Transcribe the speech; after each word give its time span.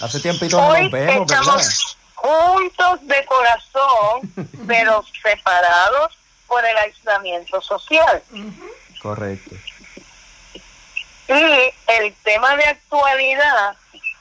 Hace 0.00 0.20
tiempito 0.20 0.56
no 0.56 0.68
Hoy 0.68 0.82
nos 0.82 0.90
vemos, 0.90 1.26
¿verdad? 1.26 1.60
estamos 1.60 1.96
juntos 2.14 3.06
de 3.06 3.24
corazón, 3.26 4.48
pero 4.66 5.04
separados 5.22 6.18
por 6.46 6.64
el 6.64 6.76
aislamiento 6.76 7.60
social. 7.60 8.22
Correcto. 9.00 9.56
Y 11.28 11.72
el 11.86 12.14
tema 12.22 12.56
de 12.56 12.64
actualidad 12.64 13.76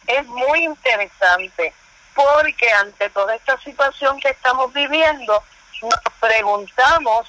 es 0.08 0.26
muy 0.28 0.64
interesante 0.64 1.74
porque 2.16 2.72
ante 2.72 3.10
toda 3.10 3.36
esta 3.36 3.60
situación 3.62 4.20
que 4.20 4.30
estamos 4.30 4.74
viviendo, 4.74 5.44
nos 5.82 6.00
preguntamos 6.20 7.28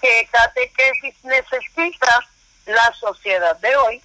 qué 0.00 0.28
catequesis 0.30 1.14
necesita 1.24 2.20
la 2.66 2.92
sociedad 2.94 3.56
de 3.56 3.76
hoy. 3.76 4.02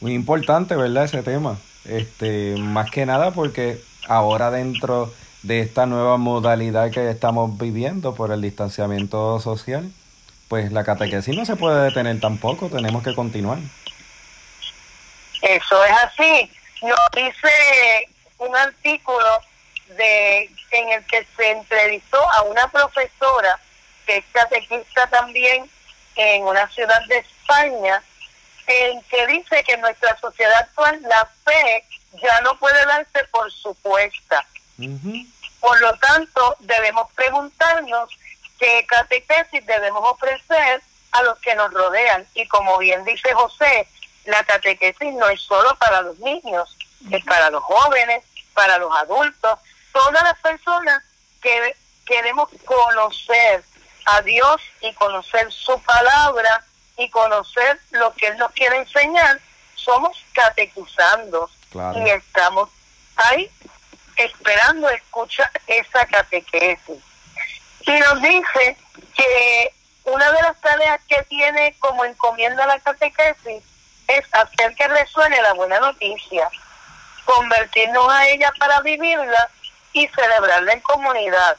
Muy 0.00 0.14
importante, 0.14 0.76
¿verdad? 0.76 1.04
Ese 1.04 1.22
tema. 1.22 1.58
Este, 1.84 2.56
más 2.56 2.90
que 2.90 3.04
nada 3.06 3.32
porque 3.32 3.80
ahora 4.06 4.50
dentro 4.50 5.12
de 5.42 5.60
esta 5.60 5.86
nueva 5.86 6.16
modalidad 6.16 6.90
que 6.90 7.10
estamos 7.10 7.58
viviendo 7.58 8.14
por 8.14 8.32
el 8.32 8.40
distanciamiento 8.40 9.38
social, 9.40 9.90
pues 10.48 10.72
la 10.72 10.84
catequesis 10.84 11.36
no 11.36 11.44
se 11.44 11.56
puede 11.56 11.84
detener 11.84 12.18
tampoco, 12.20 12.68
tenemos 12.68 13.02
que 13.02 13.14
continuar. 13.14 13.58
Eso 15.42 15.84
es 15.84 15.92
así. 15.92 16.50
Nos 16.82 16.98
dice 17.14 18.08
un 18.38 18.56
artículo 18.56 19.40
de 19.96 20.50
en 20.70 20.88
el 20.88 21.04
que 21.06 21.26
se 21.36 21.50
entrevistó 21.50 22.18
a 22.32 22.42
una 22.42 22.66
profesora 22.68 23.58
que 24.06 24.18
es 24.18 24.24
catequista 24.32 25.06
también 25.08 25.68
en 26.16 26.44
una 26.44 26.68
ciudad 26.68 27.00
de 27.06 27.18
España, 27.18 28.02
en 28.66 29.02
que 29.04 29.26
dice 29.26 29.62
que 29.64 29.72
en 29.72 29.80
nuestra 29.80 30.16
sociedad 30.18 30.54
actual 30.60 31.00
la 31.02 31.28
fe 31.44 31.84
ya 32.22 32.40
no 32.42 32.58
puede 32.58 32.84
darse 32.86 33.24
por 33.30 33.50
supuesta. 33.52 34.46
Por 35.60 35.80
lo 35.80 35.94
tanto, 35.98 36.56
debemos 36.60 37.10
preguntarnos 37.12 38.10
qué 38.58 38.84
catequesis 38.86 39.64
debemos 39.66 40.02
ofrecer 40.04 40.82
a 41.12 41.22
los 41.22 41.38
que 41.38 41.54
nos 41.54 41.72
rodean. 41.72 42.26
Y 42.34 42.46
como 42.48 42.78
bien 42.78 43.04
dice 43.04 43.32
José, 43.32 43.88
la 44.24 44.42
catequesis 44.44 45.12
no 45.14 45.28
es 45.28 45.40
solo 45.40 45.74
para 45.76 46.02
los 46.02 46.18
niños, 46.18 46.76
es 47.10 47.24
para 47.24 47.50
los 47.50 47.62
jóvenes, 47.62 48.24
para 48.52 48.78
los 48.78 48.94
adultos, 48.96 49.58
todas 49.92 50.22
las 50.22 50.38
personas 50.38 51.02
que 51.40 51.76
queremos 52.04 52.48
conocer 52.64 53.62
a 54.06 54.22
Dios 54.22 54.60
y 54.80 54.92
conocer 54.94 55.50
su 55.52 55.80
palabra 55.82 56.64
y 56.96 57.08
conocer 57.10 57.80
lo 57.90 58.12
que 58.14 58.26
Él 58.28 58.36
nos 58.38 58.52
quiere 58.52 58.76
enseñar, 58.78 59.40
somos 59.74 60.16
catequizando 60.32 61.50
Claro. 61.70 61.98
y 62.06 62.10
estamos 62.10 62.70
ahí 63.16 63.50
esperando 64.16 64.88
escuchar 64.90 65.50
esa 65.66 66.06
catequesis. 66.06 67.02
Y 67.80 67.90
nos 67.98 68.22
dice 68.22 68.76
que 69.16 69.74
una 70.04 70.30
de 70.32 70.42
las 70.42 70.60
tareas 70.60 71.00
que 71.08 71.22
tiene 71.24 71.74
como 71.80 72.04
encomienda 72.04 72.66
la 72.66 72.78
catequesis 72.78 73.62
es 74.06 74.24
hacer 74.34 74.74
que 74.76 74.86
resuene 74.86 75.40
la 75.42 75.54
buena 75.54 75.80
noticia, 75.80 76.48
convertirnos 77.24 78.08
a 78.08 78.28
ella 78.28 78.52
para 78.58 78.80
vivirla 78.80 79.50
y 79.92 80.06
celebrarla 80.08 80.72
en 80.72 80.80
comunidad. 80.80 81.56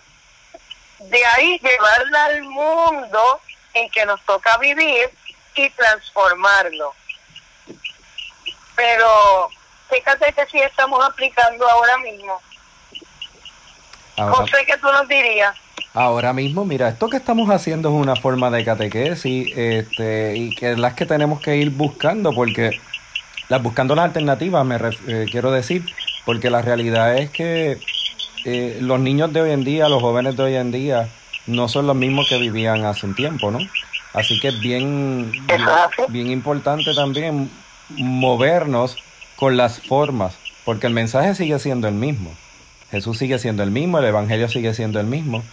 De 1.00 1.25
ahí 1.25 1.59
llevarla 1.59 2.25
al 2.25 2.44
mundo 2.44 3.41
en 3.74 3.90
que 3.90 4.06
nos 4.06 4.22
toca 4.25 4.57
vivir 4.57 5.09
y 5.55 5.69
transformarlo. 5.71 6.93
Pero, 8.75 9.49
¿qué 9.89 10.01
catequesis 10.01 10.61
estamos 10.63 11.03
aplicando 11.03 11.67
ahora 11.69 11.97
mismo? 11.99 12.41
Ahora, 14.17 14.35
José, 14.35 14.65
¿qué 14.65 14.77
tú 14.77 14.88
nos 14.91 15.07
dirías? 15.07 15.55
ahora 15.97 16.33
mismo, 16.33 16.65
mira, 16.65 16.89
esto 16.89 17.07
que 17.09 17.15
estamos 17.15 17.49
haciendo 17.49 17.88
es 17.88 17.95
una 17.95 18.17
forma 18.17 18.51
de 18.51 18.65
catequesis 18.65 19.56
este, 19.56 20.35
y 20.35 20.53
que 20.53 20.71
es 20.74 20.77
las 20.77 20.94
que 20.94 21.06
tenemos 21.06 21.39
que 21.39 21.56
ir 21.56 21.69
buscando 21.69 22.33
porque 22.33 22.81
las 23.47 23.63
buscando 23.63 23.95
las 23.95 24.03
alternativas, 24.03 24.65
me 24.65 24.77
ref- 24.77 25.00
eh, 25.07 25.25
quiero 25.31 25.51
decir, 25.51 25.85
porque 26.25 26.50
la 26.50 26.62
realidad 26.62 27.15
es 27.18 27.30
que 27.30 27.80
eh, 28.44 28.77
los 28.81 29.00
niños 29.00 29.31
de 29.31 29.39
hoy 29.41 29.51
en 29.51 29.63
día, 29.63 29.88
los 29.88 30.01
jóvenes 30.01 30.35
de 30.35 30.44
hoy 30.44 30.56
en 30.56 30.71
día, 30.74 31.07
no 31.47 31.69
son 31.69 31.88
los 31.88 31.95
mismos 31.95 32.27
que 32.27 32.38
vivían 32.39 32.83
hace 32.83 33.06
un 33.06 33.15
tiempo, 33.15 33.50
¿no? 33.50 33.59
Así 34.15 34.39
que 34.39 34.47
es 34.47 34.59
bien, 34.62 35.29
bien, 36.07 36.27
importante 36.27 36.94
también 36.95 37.50
movernos 37.89 38.95
con 39.35 39.57
las 39.57 39.81
formas, 39.81 40.38
porque 40.63 40.88
el 40.88 40.94
mensaje 40.94 41.35
sigue 41.35 41.59
siendo 41.59 41.89
el 41.89 41.95
mismo. 41.95 42.31
Jesús 42.91 43.17
sigue 43.17 43.39
siendo 43.39 43.62
el 43.62 43.71
mismo, 43.71 44.00
el 44.00 44.06
Evangelio 44.06 44.47
sigue 44.47 44.73
siendo 44.73 45.01
el 45.01 45.06
mismo, 45.06 45.44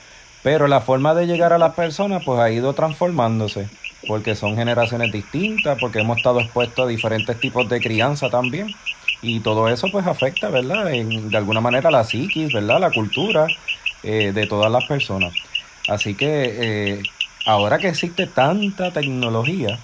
pero 0.45 0.69
la 0.69 0.81
forma 0.81 1.13
de 1.13 1.27
llegar 1.27 1.53
a 1.53 1.59
las 1.59 1.75
personas 1.75 2.23
pues 2.25 2.39
ha 2.39 2.53
ido 2.53 2.73
transformándose, 2.73 3.69
porque 4.07 4.37
son 4.37 4.55
generaciones 4.55 5.11
distintas, 5.11 5.77
porque 5.81 5.99
hemos 5.99 6.19
estado 6.19 6.39
expuestos 6.39 6.85
a 6.85 6.89
diferentes 6.89 7.41
tipos 7.41 7.69
de 7.69 7.81
crianza 7.81 8.31
también, 8.31 8.69
y 9.23 9.41
todo 9.41 9.69
eso 9.71 9.89
pues 9.91 10.07
afecta, 10.07 10.51
¿verdad? 10.51 10.93
En, 10.95 11.31
de 11.31 11.37
alguna 11.37 11.61
manera 11.61 11.91
la 11.91 12.05
psiquis, 12.05 12.53
¿verdad? 12.53 12.79
La 12.79 12.93
cultura 12.93 13.49
eh, 14.05 14.31
de 14.33 14.47
todas 14.47 14.71
las 14.71 14.85
personas. 14.85 15.35
Así 15.89 16.15
que 16.15 16.29
eh, 16.61 17.03
ahora 17.45 17.79
que 17.79 17.89
existe 17.89 18.27
tanta 18.27 18.91
tecnología, 18.91 19.79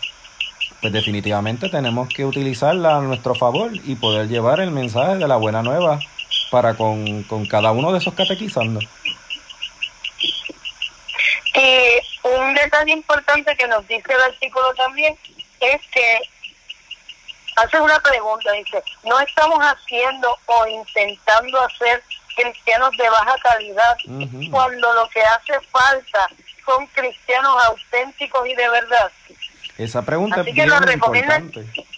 pues 0.80 0.92
definitivamente 0.92 1.68
tenemos 1.68 2.08
que 2.08 2.24
utilizarla 2.24 2.96
a 2.96 3.00
nuestro 3.00 3.34
favor 3.34 3.72
y 3.72 3.96
poder 3.96 4.28
llevar 4.28 4.60
el 4.60 4.70
mensaje 4.70 5.16
de 5.16 5.28
la 5.28 5.36
buena 5.36 5.62
nueva 5.62 5.98
para 6.50 6.74
con, 6.74 7.24
con 7.24 7.46
cada 7.46 7.72
uno 7.72 7.92
de 7.92 7.98
esos 7.98 8.14
catequizando. 8.14 8.80
Y 11.54 11.98
un 12.22 12.54
detalle 12.54 12.92
importante 12.92 13.56
que 13.56 13.66
nos 13.66 13.86
dice 13.88 14.12
el 14.12 14.20
artículo 14.20 14.72
también 14.74 15.16
es 15.60 15.80
que 15.92 16.20
hace 17.56 17.80
una 17.80 17.98
pregunta, 18.00 18.52
dice, 18.52 18.82
no 19.04 19.18
estamos 19.18 19.58
haciendo 19.58 20.36
o 20.46 20.66
intentando 20.68 21.60
hacer 21.60 22.02
cristianos 22.36 22.96
de 22.96 23.10
baja 23.10 23.34
calidad 23.42 23.96
cuando 24.50 24.94
lo 24.94 25.08
que 25.08 25.20
hace 25.20 25.58
falta 25.72 26.28
son 26.68 26.86
cristianos 26.88 27.64
auténticos 27.64 28.46
y 28.46 28.54
de 28.54 28.68
verdad. 28.68 29.10
Esa 29.78 30.02
pregunta 30.02 30.40
Así 30.42 30.50
es 30.50 30.56
que 30.56 30.62
bien 30.62 30.68
nos 30.68 30.80
recomiendan- 30.82 31.44
importante. 31.46 31.84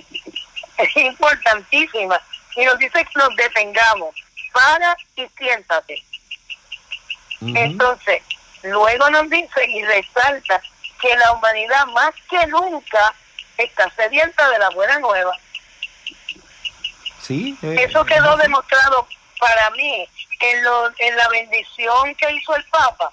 Es 0.78 0.96
importantísima. 0.96 2.18
Y 2.56 2.64
nos 2.64 2.78
dice 2.78 3.04
que 3.04 3.10
nos 3.18 3.36
detengamos. 3.36 4.14
Para 4.52 4.96
y 5.16 5.26
siéntate. 5.36 6.02
Entonces, 7.40 8.22
luego 8.62 9.10
nos 9.10 9.28
dice 9.28 9.66
y 9.68 9.82
resalta 9.84 10.60
que 11.00 11.14
la 11.16 11.32
humanidad 11.32 11.86
más 11.88 12.12
que 12.30 12.46
nunca 12.46 13.14
está 13.58 13.90
sedienta 13.94 14.48
de 14.50 14.58
la 14.58 14.70
buena 14.70 14.98
nueva. 15.00 15.32
Sí, 17.20 17.56
eh, 17.62 17.86
Eso 17.88 18.04
quedó 18.04 18.36
demostrado 18.38 19.06
para 19.38 19.70
mí 19.70 20.08
en, 20.40 20.64
lo, 20.64 20.90
en 20.98 21.16
la 21.16 21.28
bendición 21.28 22.14
que 22.14 22.32
hizo 22.32 22.56
el 22.56 22.64
Papa, 22.64 23.12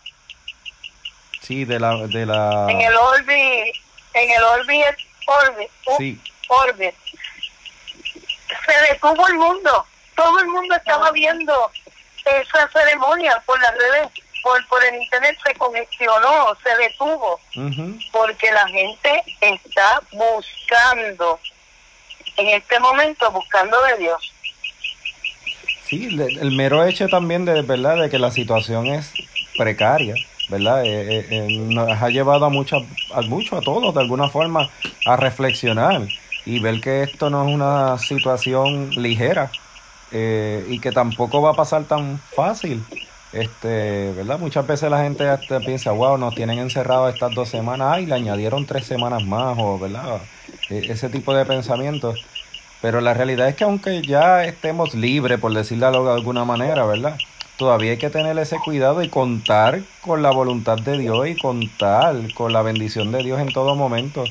sí, 1.47 1.65
de 1.65 1.79
la, 1.79 1.95
de 2.07 2.25
la, 2.25 2.67
en 2.69 2.81
el 2.81 2.95
Orbi, 2.95 3.71
en 4.13 4.29
el 4.31 4.43
Orbi, 4.43 4.81
Orbi, 5.27 5.67
sí. 5.97 6.19
Se 8.65 8.93
detuvo 8.93 9.27
el 9.27 9.35
mundo, 9.35 9.85
todo 10.15 10.39
el 10.39 10.47
mundo 10.47 10.75
estaba 10.75 11.11
viendo 11.11 11.53
esa 12.25 12.67
ceremonia 12.69 13.41
por 13.45 13.59
las 13.61 13.71
redes, 13.77 14.09
por, 14.43 14.65
por 14.67 14.83
el 14.85 14.95
internet, 15.01 15.37
se 15.45 15.53
congestionó, 15.55 16.55
se 16.63 16.75
detuvo. 16.77 17.39
ujú. 17.55 17.97
porque 18.11 18.51
la 18.51 18.67
gente 18.67 19.23
está 19.41 20.01
buscando, 20.11 21.39
en 22.37 22.47
este 22.49 22.79
momento, 22.79 23.31
buscando 23.31 23.81
de 23.83 23.97
Dios. 23.97 24.33
Sí, 25.85 26.09
le- 26.11 26.25
el 26.41 26.51
mero 26.51 26.83
hecho 26.85 27.07
también 27.07 27.45
de 27.45 27.61
verdad 27.61 27.97
de 28.01 28.09
que 28.09 28.19
la 28.19 28.31
situación 28.31 28.87
es 28.87 29.13
precaria, 29.57 30.15
¿verdad? 30.49 30.85
Eh, 30.85 31.19
eh, 31.19 31.27
eh, 31.29 31.47
nos 31.49 31.89
ha 32.01 32.09
llevado 32.09 32.45
a 32.45 32.49
muchas, 32.49 32.83
a 33.13 33.21
mucho 33.21 33.57
a 33.57 33.61
todos 33.61 33.93
de 33.93 34.01
alguna 34.01 34.29
forma 34.29 34.69
a 35.05 35.15
reflexionar 35.15 36.07
y 36.45 36.59
ver 36.59 36.79
que 36.81 37.03
esto 37.03 37.29
no 37.29 37.47
es 37.47 37.53
una 37.53 37.97
situación 37.97 38.91
ligera 38.91 39.51
eh, 40.11 40.65
y 40.69 40.79
que 40.79 40.91
tampoco 40.91 41.41
va 41.41 41.51
a 41.51 41.55
pasar 41.55 41.83
tan 41.83 42.19
fácil. 42.35 42.83
Este, 43.33 44.13
¿verdad? 44.13 44.39
Muchas 44.39 44.65
veces 44.65 44.89
la 44.89 45.03
gente 45.03 45.27
hasta 45.27 45.59
piensa, 45.59 45.91
wow, 45.91 46.17
nos 46.17 46.33
tienen 46.33 46.59
encerrados 46.59 47.13
estas 47.13 47.35
dos 47.35 47.49
semanas, 47.49 47.89
ay, 47.91 48.05
le 48.05 48.15
añadieron 48.15 48.65
tres 48.65 48.85
semanas 48.85 49.25
más, 49.25 49.57
o, 49.59 49.77
¿verdad? 49.77 50.21
E- 50.69 50.85
ese 50.91 51.09
tipo 51.09 51.33
de 51.33 51.45
pensamientos. 51.45 52.25
Pero 52.81 53.01
la 53.01 53.13
realidad 53.13 53.49
es 53.49 53.55
que 53.55 53.63
aunque 53.65 54.01
ya 54.01 54.45
estemos 54.45 54.93
libres, 54.93 55.39
por 55.39 55.53
decirlo 55.53 56.05
de 56.05 56.13
alguna 56.13 56.45
manera, 56.45 56.85
¿verdad? 56.85 57.17
Todavía 57.57 57.91
hay 57.91 57.97
que 57.97 58.11
tener 58.11 58.37
ese 58.37 58.59
cuidado 58.59 59.01
y 59.01 59.09
contar 59.09 59.81
con 60.01 60.21
la 60.21 60.29
voluntad 60.29 60.77
de 60.77 60.97
Dios 60.97 61.27
y 61.27 61.35
contar 61.35 62.15
con 62.35 62.53
la 62.53 62.61
bendición 62.61 63.11
de 63.11 63.23
Dios 63.23 63.39
en 63.39 63.51
todo 63.51 63.75
momento. 63.75 64.23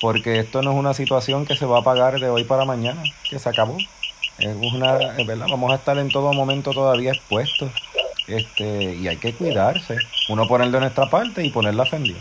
Porque 0.00 0.38
esto 0.38 0.62
no 0.62 0.72
es 0.72 0.78
una 0.78 0.94
situación 0.94 1.44
que 1.44 1.56
se 1.56 1.66
va 1.66 1.80
a 1.80 1.82
pagar 1.82 2.18
de 2.18 2.30
hoy 2.30 2.44
para 2.44 2.64
mañana, 2.64 3.02
que 3.28 3.38
se 3.38 3.48
acabó. 3.50 3.76
Es 4.38 4.56
una, 4.56 4.94
verdad, 5.26 5.46
vamos 5.50 5.70
a 5.72 5.74
estar 5.74 5.98
en 5.98 6.08
todo 6.08 6.32
momento 6.32 6.72
todavía 6.72 7.12
expuestos. 7.12 7.70
Este, 8.26 8.94
y 8.94 9.08
hay 9.08 9.18
que 9.18 9.34
cuidarse. 9.34 9.98
Uno 10.30 10.48
poner 10.48 10.70
de 10.70 10.80
nuestra 10.80 11.10
parte 11.10 11.44
y 11.44 11.50
poner 11.50 11.74
la 11.74 11.84
fe 11.84 11.96
en 11.96 12.04
Dios. 12.04 12.20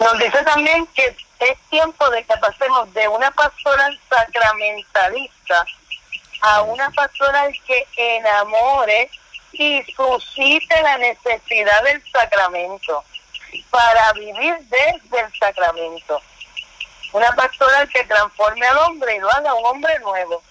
Nos 0.00 0.18
dice 0.18 0.42
también 0.42 0.84
que 0.94 1.16
es 1.38 1.58
tiempo 1.70 2.10
de 2.10 2.24
que 2.24 2.36
pasemos 2.38 2.92
de 2.92 3.06
una 3.06 3.30
pastoral 3.30 3.98
sacramentalista 4.10 5.64
a 6.44 6.62
una 6.62 6.90
pastoral 6.90 7.52
que 7.66 7.86
enamore 7.96 9.10
y 9.52 9.82
suscite 9.96 10.82
la 10.82 10.98
necesidad 10.98 11.82
del 11.84 12.02
sacramento 12.12 13.02
para 13.70 14.12
vivir 14.12 14.54
desde 14.58 15.20
el 15.20 15.32
sacramento. 15.38 16.20
Una 17.12 17.32
pastoral 17.32 17.88
que 17.88 18.04
transforme 18.04 18.66
al 18.66 18.76
hombre 18.78 19.16
y 19.16 19.20
lo 19.20 19.32
haga 19.32 19.54
un 19.54 19.64
hombre 19.64 19.98
nuevo. 20.00 20.42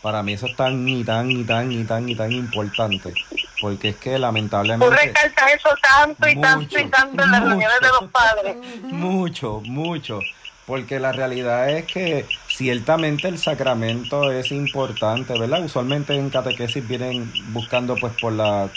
Para 0.00 0.22
mí 0.22 0.34
eso 0.34 0.46
es 0.46 0.56
tan 0.56 0.88
y 0.88 1.04
tan 1.04 1.30
y 1.30 1.44
tan 1.44 1.70
y 1.70 1.84
tan 1.84 2.08
y 2.08 2.14
tan 2.14 2.32
importante. 2.32 3.12
Porque 3.60 3.88
es 3.88 3.96
que 3.96 4.12
Tú 4.12 4.18
lamentablemente... 4.20 4.96
recalcas 4.96 5.52
eso 5.52 5.70
tanto 5.82 6.28
y 6.28 6.40
tanto 6.40 6.78
y 6.78 6.88
tanto 6.88 7.24
en 7.24 7.30
las 7.30 7.42
reuniones 7.42 7.80
de 7.80 7.88
los 7.88 8.10
padres. 8.10 8.56
Mucho, 8.84 9.60
mucho. 9.64 10.20
Porque 10.66 10.98
la 10.98 11.12
realidad 11.12 11.70
es 11.70 11.84
que 11.84 12.26
ciertamente 12.48 13.28
el 13.28 13.38
sacramento 13.38 14.32
es 14.32 14.50
importante, 14.50 15.38
¿verdad? 15.38 15.64
Usualmente 15.64 16.14
en 16.14 16.28
catequesis 16.28 16.86
vienen 16.86 17.32
buscando 17.52 17.94
pues 17.96 18.12
por 18.20 18.32
la, 18.32 18.68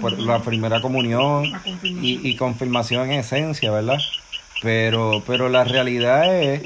por 0.00 0.18
la 0.18 0.40
primera 0.40 0.80
comunión 0.80 1.44
y, 1.84 2.28
y 2.28 2.36
confirmación 2.36 3.12
en 3.12 3.20
esencia, 3.20 3.70
¿verdad? 3.70 3.98
Pero, 4.62 5.22
pero 5.26 5.48
la 5.48 5.62
realidad 5.62 6.34
es 6.42 6.62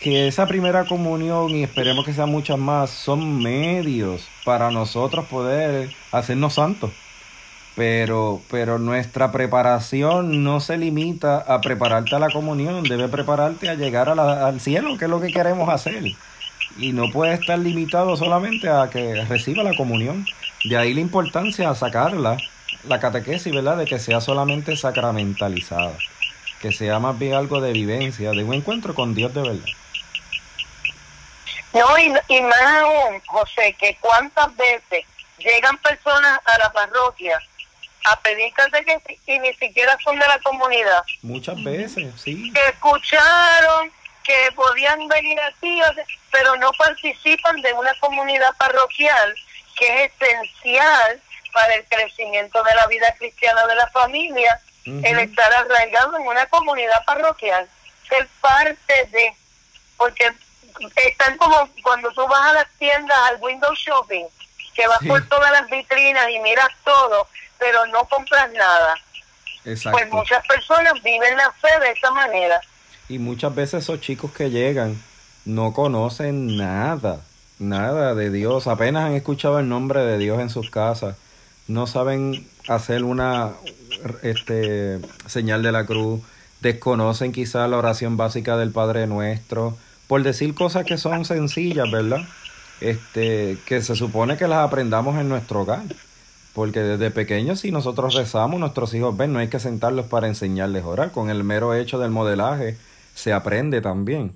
que 0.00 0.28
esa 0.28 0.46
primera 0.46 0.84
comunión, 0.84 1.50
y 1.50 1.64
esperemos 1.64 2.04
que 2.04 2.12
sean 2.12 2.30
muchas 2.30 2.58
más, 2.58 2.90
son 2.90 3.42
medios 3.42 4.28
para 4.44 4.70
nosotros 4.70 5.26
poder 5.26 5.90
hacernos 6.12 6.54
santos. 6.54 6.90
Pero, 7.78 8.42
pero 8.50 8.80
nuestra 8.80 9.30
preparación 9.30 10.42
no 10.42 10.58
se 10.58 10.76
limita 10.76 11.36
a 11.38 11.60
prepararte 11.60 12.16
a 12.16 12.18
la 12.18 12.28
comunión, 12.28 12.82
debe 12.82 13.06
prepararte 13.06 13.68
a 13.68 13.74
llegar 13.74 14.08
a 14.08 14.16
la- 14.16 14.48
al 14.48 14.60
cielo, 14.60 14.98
que 14.98 15.04
es 15.04 15.10
lo 15.10 15.20
que 15.20 15.30
queremos 15.30 15.68
hacer. 15.68 16.02
Y 16.76 16.92
no 16.92 17.08
puede 17.12 17.34
estar 17.34 17.56
limitado 17.56 18.16
solamente 18.16 18.68
a 18.68 18.90
que 18.90 19.24
reciba 19.26 19.62
la 19.62 19.76
comunión. 19.76 20.26
De 20.64 20.76
ahí 20.76 20.92
la 20.92 21.00
importancia 21.00 21.70
a 21.70 21.76
sacarla, 21.76 22.36
la 22.82 22.98
catequesis, 22.98 23.54
¿verdad? 23.54 23.76
De 23.76 23.84
que 23.84 24.00
sea 24.00 24.20
solamente 24.20 24.76
sacramentalizada. 24.76 25.92
Que 26.60 26.72
sea 26.72 26.98
más 26.98 27.16
bien 27.16 27.34
algo 27.34 27.60
de 27.60 27.72
vivencia, 27.72 28.32
de 28.32 28.42
un 28.42 28.54
encuentro 28.54 28.92
con 28.92 29.14
Dios 29.14 29.32
de 29.34 29.42
verdad. 29.42 29.68
No, 31.72 31.96
y, 31.96 32.40
más 32.40 32.82
aún, 32.82 33.20
José, 33.24 33.76
que 33.78 33.96
cuántas 34.00 34.48
veces 34.56 35.04
llegan 35.38 35.76
personas 35.78 36.40
a 36.44 36.58
la 36.58 36.72
parroquia 36.72 37.38
a 38.04 38.20
pedir 38.20 38.52
catequesis 38.54 39.18
y 39.26 39.38
ni 39.38 39.52
siquiera 39.54 39.96
son 40.02 40.18
de 40.18 40.26
la 40.26 40.38
comunidad. 40.40 41.02
Muchas 41.22 41.62
veces, 41.62 42.12
sí. 42.22 42.52
Que 42.52 42.68
escucharon 42.68 43.92
que 44.24 44.52
podían 44.54 45.06
venir 45.08 45.40
aquí, 45.40 45.80
o 45.82 45.94
sea, 45.94 46.04
pero 46.30 46.56
no 46.56 46.70
participan 46.72 47.60
de 47.62 47.72
una 47.72 47.92
comunidad 48.00 48.54
parroquial 48.58 49.34
que 49.78 50.04
es 50.04 50.12
esencial 50.20 51.20
para 51.52 51.74
el 51.74 51.84
crecimiento 51.86 52.62
de 52.62 52.74
la 52.74 52.86
vida 52.88 53.06
cristiana 53.18 53.66
de 53.66 53.74
la 53.74 53.86
familia, 53.88 54.60
el 54.84 55.18
estar 55.18 55.52
arraigado 55.52 56.16
en 56.18 56.26
una 56.26 56.46
comunidad 56.46 57.04
parroquial, 57.04 57.68
ser 58.08 58.26
parte 58.40 59.06
de, 59.10 59.34
porque 59.96 60.30
están 61.06 61.36
como 61.38 61.68
cuando 61.82 62.10
tú 62.12 62.26
vas 62.26 62.46
a 62.48 62.52
las 62.54 62.68
tiendas 62.78 63.18
al 63.28 63.36
window 63.40 63.72
shopping, 63.74 64.24
que 64.74 64.86
vas 64.86 64.98
Sí. 65.00 65.08
por 65.08 65.26
todas 65.28 65.50
las 65.52 65.68
vitrinas 65.70 66.28
y 66.30 66.38
miras 66.40 66.68
todo, 66.84 67.28
pero 67.58 67.86
no 67.86 68.04
compras 68.04 68.50
nada. 68.52 68.94
Exacto. 69.64 69.98
Pues 69.98 70.10
muchas 70.10 70.46
personas 70.46 70.94
viven 71.02 71.36
la 71.36 71.50
fe 71.52 71.68
de 71.80 71.90
esa 71.92 72.10
manera. 72.10 72.60
Y 73.08 73.18
muchas 73.18 73.54
veces 73.54 73.84
esos 73.84 74.00
chicos 74.00 74.32
que 74.32 74.50
llegan 74.50 75.00
no 75.44 75.72
conocen 75.72 76.56
nada, 76.56 77.20
nada 77.58 78.14
de 78.14 78.30
Dios, 78.30 78.66
apenas 78.66 79.06
han 79.06 79.14
escuchado 79.14 79.58
el 79.58 79.68
nombre 79.68 80.04
de 80.04 80.18
Dios 80.18 80.40
en 80.40 80.50
sus 80.50 80.70
casas, 80.70 81.16
no 81.66 81.86
saben 81.86 82.46
hacer 82.68 83.04
una 83.04 83.52
este, 84.22 85.00
señal 85.26 85.62
de 85.62 85.72
la 85.72 85.86
cruz, 85.86 86.20
desconocen 86.60 87.32
quizá 87.32 87.66
la 87.68 87.78
oración 87.78 88.16
básica 88.16 88.56
del 88.56 88.72
Padre 88.72 89.06
Nuestro, 89.06 89.76
por 90.06 90.22
decir 90.22 90.54
cosas 90.54 90.84
que 90.84 90.98
son 90.98 91.24
sencillas, 91.24 91.90
¿verdad? 91.90 92.20
Este, 92.80 93.58
que 93.66 93.82
se 93.82 93.96
supone 93.96 94.36
que 94.36 94.48
las 94.48 94.58
aprendamos 94.58 95.18
en 95.18 95.28
nuestro 95.28 95.62
hogar. 95.62 95.82
Porque 96.58 96.80
desde 96.80 97.12
pequeños, 97.12 97.60
si 97.60 97.70
nosotros 97.70 98.14
rezamos, 98.14 98.58
nuestros 98.58 98.92
hijos 98.92 99.16
ven, 99.16 99.32
no 99.32 99.38
hay 99.38 99.46
que 99.46 99.60
sentarlos 99.60 100.06
para 100.06 100.26
enseñarles 100.26 100.82
a 100.82 100.88
orar. 100.88 101.12
Con 101.12 101.30
el 101.30 101.44
mero 101.44 101.72
hecho 101.72 102.00
del 102.00 102.10
modelaje 102.10 102.76
se 103.14 103.32
aprende 103.32 103.80
también. 103.80 104.34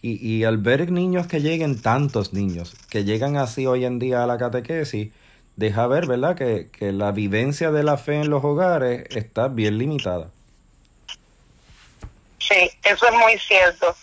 Y, 0.00 0.44
al 0.44 0.56
ver 0.56 0.90
niños 0.90 1.26
que 1.26 1.42
lleguen, 1.42 1.82
tantos 1.82 2.32
niños, 2.32 2.74
que 2.88 3.04
llegan 3.04 3.36
así 3.36 3.66
hoy 3.66 3.84
en 3.84 3.98
día 3.98 4.24
a 4.24 4.26
la 4.26 4.38
catequesis, 4.38 5.12
deja 5.56 5.86
ver, 5.86 6.06
¿verdad?, 6.06 6.34
que, 6.34 6.70
que 6.72 6.92
la 6.92 7.12
vivencia 7.12 7.70
de 7.70 7.82
la 7.82 7.98
fe 7.98 8.22
en 8.22 8.30
los 8.30 8.42
hogares 8.42 9.04
está 9.10 9.48
bien 9.48 9.76
limitada. 9.76 10.30
Sí, 12.38 12.70
eso 12.84 13.06
es 13.06 13.12
muy 13.12 13.38
cierto. 13.38 13.94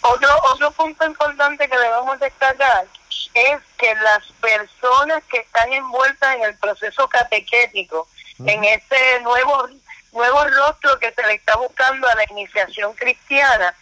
Otro, 0.00 0.28
otro 0.54 0.70
punto 0.70 1.04
importante 1.04 1.68
que 1.68 1.76
debemos 1.76 2.18
destacar 2.18 2.86
es 3.34 3.60
que 3.78 3.94
las 3.96 4.26
personas 4.40 5.22
que 5.30 5.38
están 5.38 5.72
envueltas 5.72 6.36
en 6.36 6.44
el 6.44 6.56
proceso 6.58 7.08
catequético, 7.08 8.08
en 8.44 8.64
ese 8.64 9.20
nuevo, 9.22 9.68
nuevo 10.12 10.44
rostro 10.44 10.98
que 10.98 11.12
se 11.12 11.26
le 11.26 11.34
está 11.34 11.56
buscando 11.56 12.08
a 12.08 12.14
la 12.14 12.24
iniciación 12.30 12.92
cristiana, 12.94 13.74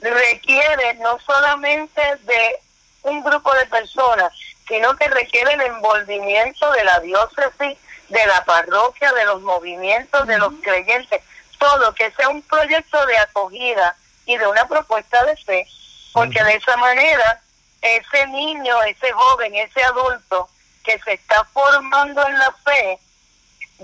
requiere 0.00 0.94
no 0.94 1.18
solamente 1.20 2.02
de 2.22 2.56
un 3.02 3.22
grupo 3.22 3.52
de 3.54 3.66
personas, 3.66 4.32
sino 4.68 4.96
que 4.96 5.08
requiere 5.08 5.54
el 5.54 5.60
envolvimiento 5.62 6.70
de 6.72 6.84
la 6.84 7.00
diócesis, 7.00 7.78
de 8.08 8.26
la 8.26 8.44
parroquia, 8.44 9.12
de 9.12 9.24
los 9.24 9.40
movimientos, 9.42 10.26
de 10.26 10.38
los 10.38 10.52
creyentes, 10.62 11.22
todo, 11.58 11.94
que 11.94 12.10
sea 12.12 12.28
un 12.28 12.42
proyecto 12.42 13.04
de 13.06 13.18
acogida 13.18 13.96
y 14.26 14.36
de 14.36 14.46
una 14.46 14.68
propuesta 14.68 15.24
de 15.24 15.36
fe, 15.36 15.66
porque 16.12 16.42
de 16.42 16.54
esa 16.54 16.76
manera 16.76 17.40
ese 17.86 18.26
niño, 18.28 18.82
ese 18.82 19.12
joven, 19.12 19.54
ese 19.54 19.82
adulto 19.84 20.48
que 20.84 20.98
se 21.00 21.14
está 21.14 21.44
formando 21.44 22.26
en 22.26 22.38
la 22.38 22.52
fe, 22.64 22.98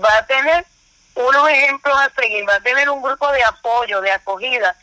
va 0.03 0.17
a 0.17 0.25
tener 0.25 0.65
unos 1.15 1.49
ejemplos 1.49 1.95
a 1.95 2.09
seguir, 2.19 2.47
va 2.47 2.55
a 2.55 2.61
tener 2.61 2.89
un 2.89 3.01
grupo 3.01 3.31
de 3.31 3.43
apoyo, 3.43 4.01
de 4.01 4.11
acogida, 4.11 4.75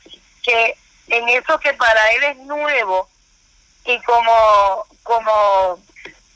que 0.42 0.76
en 1.08 1.28
eso 1.28 1.58
que 1.58 1.74
para 1.74 2.12
él 2.12 2.24
es 2.24 2.36
nuevo 2.38 3.08
y 3.84 4.00
como, 4.02 4.86
como 5.02 5.78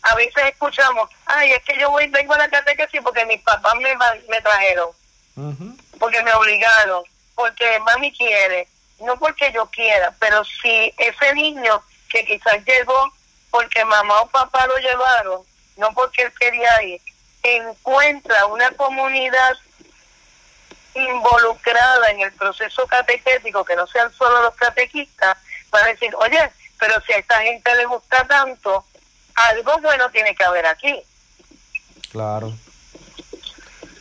a 0.03 0.15
veces 0.17 0.45
escuchamos, 0.47 1.09
ay, 1.27 1.53
es 1.53 1.63
que 1.63 1.79
yo 1.79 1.91
voy, 1.91 2.09
vengo 2.09 2.35
a 2.35 2.39
la 2.39 2.49
catequesis 2.49 3.01
porque 3.03 3.25
mis 3.27 3.41
papás 3.43 3.75
me, 3.77 3.95
me 4.29 4.41
trajeron, 4.41 4.91
porque 5.99 6.23
me 6.23 6.33
obligaron, 6.35 7.05
porque 7.35 7.79
mami 7.81 8.13
quiere, 8.13 8.69
no 9.01 9.17
porque 9.19 9.53
yo 9.53 9.67
quiera, 9.67 10.13
pero 10.19 10.45
si 10.45 10.93
ese 10.99 11.35
niño 11.35 11.83
que 12.15 12.25
quizás 12.25 12.65
llegó 12.65 13.13
porque 13.51 13.85
mamá 13.85 14.23
o 14.23 14.29
papá 14.29 14.67
lo 14.69 14.79
llevaron, 14.79 15.43
no 15.77 15.93
porque 15.95 16.23
él 16.23 16.33
quería 16.39 16.83
ir, 16.85 17.01
encuentra 17.43 18.47
una 18.47 18.71
comunidad 18.73 19.57
involucrada 20.95 22.11
en 22.13 22.21
el 22.21 22.33
proceso 22.33 22.87
catequético, 22.87 23.65
que 23.65 23.75
no 23.75 23.85
sean 23.89 24.13
solo 24.13 24.43
los 24.43 24.55
catequistas, 24.55 25.37
para 25.71 25.89
decir, 25.89 26.15
oye, 26.15 26.53
pero 26.79 27.01
si 27.01 27.13
a 27.15 27.19
esta 27.19 27.41
gente 27.41 27.75
le 27.75 27.85
gusta 27.87 28.25
tanto, 28.29 28.85
algo 29.35 29.79
bueno 29.79 30.09
tiene 30.11 30.37
que 30.37 30.45
haber 30.45 30.67
aquí. 30.67 31.03
Claro. 32.13 32.53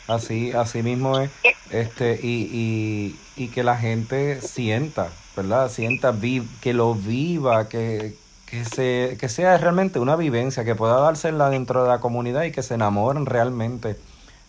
Así, 0.07 0.51
así 0.51 0.83
mismo 0.83 1.19
es. 1.19 1.31
Este, 1.71 2.19
y, 2.21 3.15
y, 3.35 3.43
y 3.43 3.47
que 3.47 3.63
la 3.63 3.77
gente 3.77 4.39
sienta, 4.41 5.09
¿verdad? 5.35 5.69
Sienta, 5.69 6.13
que 6.61 6.73
lo 6.73 6.93
viva, 6.93 7.67
que, 7.69 8.15
que, 8.47 8.65
se, 8.65 9.17
que 9.19 9.29
sea 9.29 9.57
realmente 9.57 9.99
una 9.99 10.15
vivencia, 10.15 10.63
que 10.63 10.75
pueda 10.75 10.99
dársela 10.99 11.49
dentro 11.49 11.83
de 11.83 11.89
la 11.89 11.99
comunidad 11.99 12.43
y 12.43 12.51
que 12.51 12.63
se 12.63 12.75
enamoren 12.75 13.25
realmente. 13.25 13.97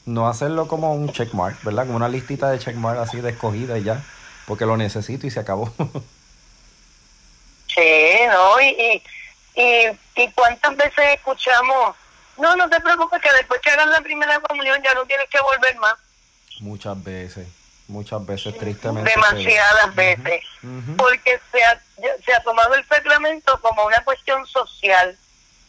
No 0.07 0.29
hacerlo 0.29 0.69
como 0.69 0.95
un 0.95 1.11
checkmark, 1.11 1.63
¿verdad? 1.63 1.87
Como 1.87 1.97
una 1.97 2.09
listita 2.09 2.51
de 2.51 2.59
checkmark 2.59 2.99
así 2.99 3.21
de 3.21 3.31
escogida 3.31 3.79
y 3.79 3.85
ya, 3.85 4.03
porque 4.47 4.67
lo 4.67 4.77
necesito 4.77 5.27
y 5.27 5.31
se 5.31 5.41
acabó. 5.41 5.73
sí, 7.75 8.19
¿no? 8.31 8.61
Y, 8.61 9.03
y, 9.55 9.89
y, 10.17 10.31
cuántas 10.35 10.77
veces 10.77 11.05
escuchamos, 11.15 11.97
no, 12.37 12.55
no 12.57 12.69
te 12.69 12.81
preocupes 12.81 13.23
que 13.23 13.33
después 13.33 13.61
que 13.63 13.71
hagan 13.71 13.91
la 13.91 14.03
primera 14.03 14.39
comunión 14.41 14.83
ya 14.85 14.93
no 14.93 15.07
tienes 15.07 15.29
que 15.31 15.41
volver 15.41 15.77
más. 15.79 15.95
Muchas 16.61 17.03
veces 17.03 17.47
muchas 17.89 18.25
veces 18.25 18.57
tristemente. 18.59 19.11
Demasiadas 19.11 19.95
veces. 19.95 20.45
Porque 20.97 21.41
se 21.53 21.65
ha, 21.65 21.81
se 22.25 22.35
ha 22.35 22.41
tomado 22.43 22.75
el 22.75 22.85
sacramento 22.87 23.61
como 23.61 23.85
una 23.85 24.03
cuestión 24.05 24.47
social. 24.47 25.17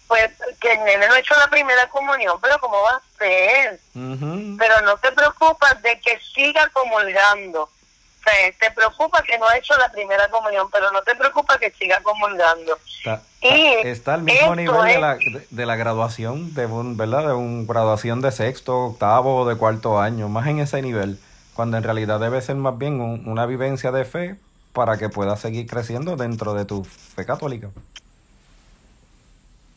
Pues 0.07 0.29
que 0.60 0.72
el 0.72 0.84
nene 0.84 1.07
no 1.07 1.15
ha 1.15 1.19
hecho 1.19 1.34
la 1.36 1.48
primera 1.48 1.89
comunión, 1.89 2.38
pero 2.39 2.60
¿cómo 2.60 2.79
va 2.84 2.91
a 2.91 3.17
ser? 3.17 3.79
Pero 3.93 4.81
no 4.81 4.98
te 4.98 5.12
preocupas 5.12 5.81
de 5.81 6.00
que 6.00 6.19
siga 6.34 6.69
comulgando. 6.69 7.63
O 7.63 8.24
sea, 8.24 8.51
te 8.60 8.72
preocupa 8.72 9.24
que 9.24 9.38
no 9.39 9.48
ha 9.48 9.57
hecho 9.57 9.75
la 9.77 9.91
primera 9.91 10.27
comunión, 10.29 10.69
pero 10.72 10.91
no 10.91 11.01
te 11.01 11.15
preocupa 11.15 11.57
que 11.57 11.72
siga 11.72 12.01
comulgando. 12.01 12.77
Está, 12.98 13.22
y 13.41 13.88
está 13.88 14.13
al 14.15 14.22
mismo 14.22 14.55
nivel 14.55 14.84
de, 14.86 15.00
la, 15.00 15.17
de, 15.50 15.65
la 15.65 15.75
graduación, 15.75 16.53
de 16.53 16.67
un, 16.67 16.98
¿verdad? 16.98 17.27
De 17.27 17.34
un 17.34 17.65
graduación 17.65 18.22
de 18.22 18.31
sexto, 18.31 18.77
octavo 18.86 19.38
o 19.38 19.48
de 19.48 19.55
cuarto 19.55 20.00
año, 20.00 20.27
más 20.29 20.45
en 20.48 20.60
ese 20.60 20.84
nivel 20.84 21.19
cuando 21.55 21.77
en 21.77 21.83
realidad 21.83 22.19
debe 22.19 22.41
ser 22.41 22.55
más 22.55 22.77
bien 22.77 23.00
una 23.01 23.45
vivencia 23.45 23.91
de 23.91 24.03
fe 24.03 24.35
para 24.74 24.97
que 24.97 25.07
puedas 25.07 25.39
seguir 25.39 25.65
creciendo 25.67 26.17
dentro 26.17 26.53
de 26.53 26.65
tu 26.65 26.83
fe 26.83 27.25
católica. 27.25 27.69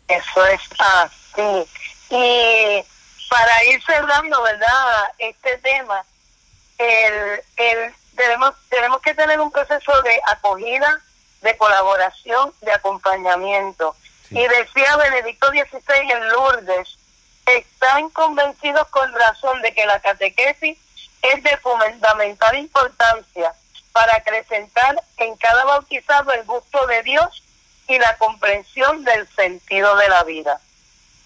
Eso 0.08 0.46
es 0.46 0.60
así. 0.78 1.68
Y 2.10 2.84
para 3.30 3.64
ir 3.64 3.80
cerrando, 3.84 4.42
¿verdad? 4.42 5.04
Este 5.18 5.56
tema, 5.58 6.04
el, 6.78 7.42
el, 7.56 7.94
tenemos, 8.16 8.54
tenemos 8.68 9.00
que 9.00 9.14
tener 9.14 9.40
un 9.40 9.52
proceso 9.52 10.02
de 10.02 10.20
acogida, 10.32 10.98
de 11.42 11.56
colaboración, 11.56 12.52
de 12.62 12.72
acompañamiento. 12.72 13.94
Y 14.30 14.42
decía 14.48 14.96
Benedicto 14.96 15.46
XVI 15.48 16.10
en 16.10 16.28
Lourdes, 16.30 16.98
están 17.46 18.10
convencidos 18.10 18.88
con 18.88 19.12
razón 19.12 19.62
de 19.62 19.72
que 19.72 19.86
la 19.86 20.00
catequesis 20.00 20.76
es 21.22 21.42
de 21.42 21.56
fundamental 21.58 22.56
importancia 22.56 23.52
para 23.92 24.16
acrecentar 24.16 24.96
en 25.16 25.36
cada 25.36 25.64
bautizado 25.64 26.32
el 26.32 26.44
gusto 26.44 26.86
de 26.86 27.02
Dios 27.02 27.42
y 27.88 27.98
la 27.98 28.16
comprensión 28.18 29.04
del 29.04 29.26
sentido 29.34 29.96
de 29.96 30.08
la 30.08 30.22
vida. 30.24 30.60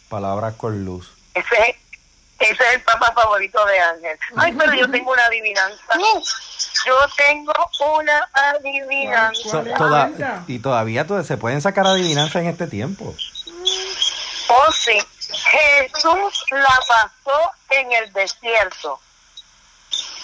Palabras 0.08 0.54
con 0.56 0.84
luz. 0.84 1.12
Ese, 1.34 1.78
ese 2.38 2.52
es 2.52 2.74
el 2.74 2.80
papa 2.82 3.12
favorito 3.12 3.64
de 3.66 3.80
Ángel. 3.80 4.18
Ay, 4.36 4.52
pero 4.52 4.72
yo 4.74 4.90
tengo 4.90 5.12
una 5.12 5.26
adivinanza. 5.26 5.98
Yo 6.86 6.96
tengo 7.16 7.52
una 7.80 8.30
adivinanza. 8.32 9.64
y 10.46 10.58
todavía 10.58 11.06
se 11.24 11.36
pueden 11.36 11.60
sacar 11.60 11.86
adivinanzas 11.86 12.42
en 12.42 12.48
este 12.48 12.66
tiempo. 12.66 13.14
Oh, 14.48 14.72
sí. 14.72 14.98
Jesús 15.18 16.44
la 16.50 16.80
pasó 16.88 17.52
en 17.70 17.92
el 17.92 18.12
desierto 18.12 19.00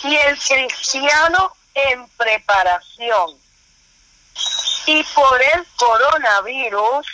y 0.05 0.17
el 0.17 0.39
cristiano 0.39 1.53
en 1.75 2.09
preparación. 2.11 3.37
Y 4.87 5.03
por 5.05 5.43
el 5.43 5.67
coronavirus, 5.77 7.07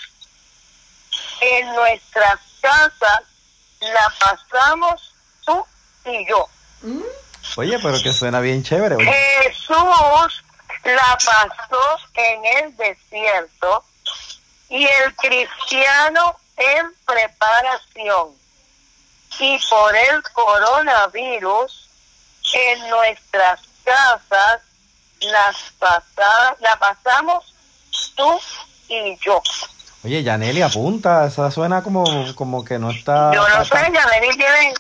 en 1.41 1.75
nuestras 1.75 2.39
casas 2.61 3.23
la 3.81 4.15
pasamos 4.19 5.15
tú 5.45 5.65
y 6.05 6.29
yo. 6.29 6.49
Oye, 7.57 7.79
pero 7.81 8.01
que 8.03 8.13
suena 8.13 8.41
bien 8.41 8.63
chévere. 8.63 8.97
Jesús 9.05 10.45
la 10.85 11.19
pasó 11.25 11.99
en 12.15 12.45
el 12.45 12.77
desierto 12.77 13.85
y 14.69 14.85
el 14.85 15.15
cristiano 15.17 16.37
en 16.57 16.95
preparación. 17.05 18.31
Y 19.39 19.59
por 19.69 19.97
el 19.97 20.23
coronavirus, 20.33 21.84
en 22.53 22.89
nuestras 22.89 23.61
casas 23.85 24.61
las 25.21 25.57
pasa, 25.79 26.57
la 26.61 26.79
pasamos 26.79 27.55
tú 28.15 28.41
y 28.89 29.17
yo. 29.19 29.43
Oye, 30.05 30.23
Yaneli, 30.23 30.61
apunta, 30.61 31.27
esa 31.27 31.51
suena 31.51 31.83
como, 31.83 32.05
como 32.35 32.65
que 32.65 32.79
no 32.79 32.91
está... 32.91 33.33
Yo 33.33 33.49
no 33.49 33.65
sé, 33.65 33.75
Yaneli 33.75 34.37
tiene... 34.37 34.75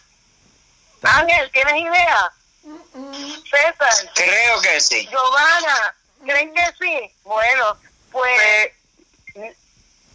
Ángel, 1.02 1.50
¿tienes 1.50 1.74
idea? 1.74 2.32
César. 3.50 4.10
Creo 4.14 4.60
que 4.62 4.80
sí. 4.80 5.06
Giovanna, 5.06 5.94
¿creen 6.24 6.54
que 6.54 6.64
sí? 6.78 7.10
Bueno, 7.24 7.76
pues 8.10 8.72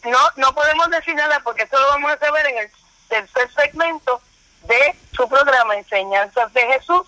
no, 0.06 0.20
no 0.36 0.56
podemos 0.56 0.90
decir 0.90 1.16
nada 1.16 1.40
porque 1.42 1.64
eso 1.64 1.80
lo 1.80 1.88
vamos 1.88 2.12
a 2.12 2.18
saber 2.20 2.46
en 2.48 2.58
el 2.60 2.72
tercer 3.08 3.52
segmento 3.54 4.22
de 4.64 4.96
su 5.16 5.28
programa 5.28 5.76
Enseñanzas 5.76 6.52
de 6.54 6.62
Jesús 6.62 7.08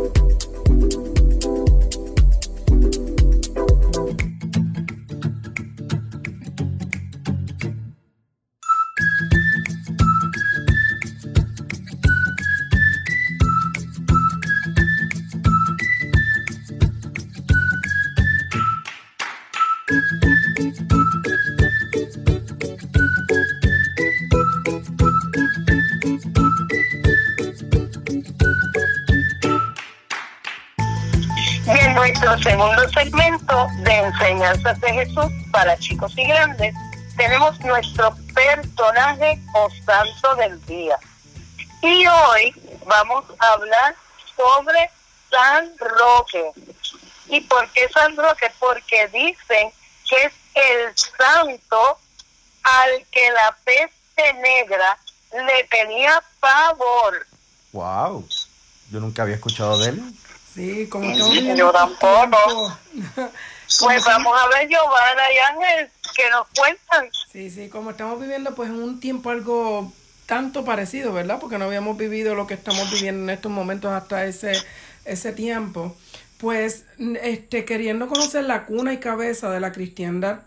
Enseñanzas 34.11 34.79
de 34.79 34.93
Jesús 34.93 35.31
para 35.51 35.77
chicos 35.77 36.13
y 36.17 36.25
grandes, 36.25 36.73
tenemos 37.15 37.59
nuestro 37.61 38.15
personaje 38.33 39.39
o 39.53 39.69
santo 39.85 40.35
del 40.35 40.63
día. 40.65 40.97
Y 41.81 42.05
hoy 42.07 42.53
vamos 42.85 43.25
a 43.39 43.53
hablar 43.53 43.95
sobre 44.35 44.89
San 45.29 45.71
Roque. 45.77 46.51
¿Y 47.27 47.41
por 47.41 47.69
qué 47.71 47.89
San 47.89 48.15
Roque? 48.15 48.51
Porque 48.59 49.07
dicen 49.07 49.71
que 50.07 50.25
es 50.25 50.33
el 50.53 50.97
santo 50.97 51.97
al 52.63 53.05
que 53.11 53.31
la 53.31 53.57
peste 53.63 54.33
negra 54.33 54.97
le 55.31 55.63
tenía 55.65 56.21
pavor. 56.39 57.25
Wow, 57.71 58.27
yo 58.91 58.99
nunca 58.99 59.23
había 59.23 59.35
escuchado 59.35 59.77
de 59.79 59.89
él. 59.89 60.13
Sí, 60.53 60.87
como 60.89 61.07
viviendo. 61.07 61.55
Yo 61.55 61.71
tampoco. 61.71 62.77
Pues 63.79 64.03
vamos 64.05 64.37
a 64.39 64.47
ver, 64.49 64.67
Giovanna 64.67 65.23
y 65.33 65.37
Ángel, 65.37 65.89
que 66.15 66.29
nos 66.29 66.47
cuentan. 66.57 67.09
Sí, 67.31 67.49
sí, 67.49 67.69
como 67.69 67.91
estamos 67.91 68.19
viviendo 68.19 68.53
pues 68.55 68.69
en 68.69 68.81
un 68.81 68.99
tiempo 68.99 69.29
algo 69.29 69.91
tanto 70.25 70.63
parecido, 70.63 71.13
¿verdad? 71.13 71.39
Porque 71.39 71.57
no 71.57 71.65
habíamos 71.65 71.97
vivido 71.97 72.35
lo 72.35 72.47
que 72.47 72.53
estamos 72.53 72.89
viviendo 72.91 73.23
en 73.23 73.29
estos 73.29 73.51
momentos 73.51 73.91
hasta 73.91 74.25
ese, 74.25 74.53
ese 75.05 75.33
tiempo. 75.33 75.95
Pues, 76.37 76.85
este, 77.21 77.65
queriendo 77.65 78.07
conocer 78.07 78.45
la 78.45 78.65
cuna 78.65 78.93
y 78.93 78.97
cabeza 78.97 79.49
de 79.49 79.59
la 79.59 79.71
cristiandad, 79.71 80.39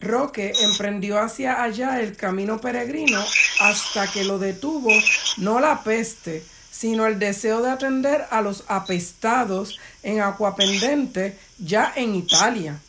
Roque 0.00 0.52
emprendió 0.62 1.18
hacia 1.18 1.62
allá 1.62 2.00
el 2.00 2.16
camino 2.16 2.60
peregrino 2.60 3.22
hasta 3.60 4.10
que 4.10 4.24
lo 4.24 4.38
detuvo 4.38 4.90
no 5.36 5.60
la 5.60 5.82
peste, 5.82 6.42
sino 6.80 7.06
el 7.06 7.18
deseo 7.18 7.60
de 7.60 7.70
atender 7.70 8.24
a 8.30 8.40
los 8.40 8.64
apestados 8.66 9.78
en 10.02 10.22
Acuapendente, 10.22 11.38
ya 11.58 11.92
en 11.94 12.14
Italia. 12.14 12.80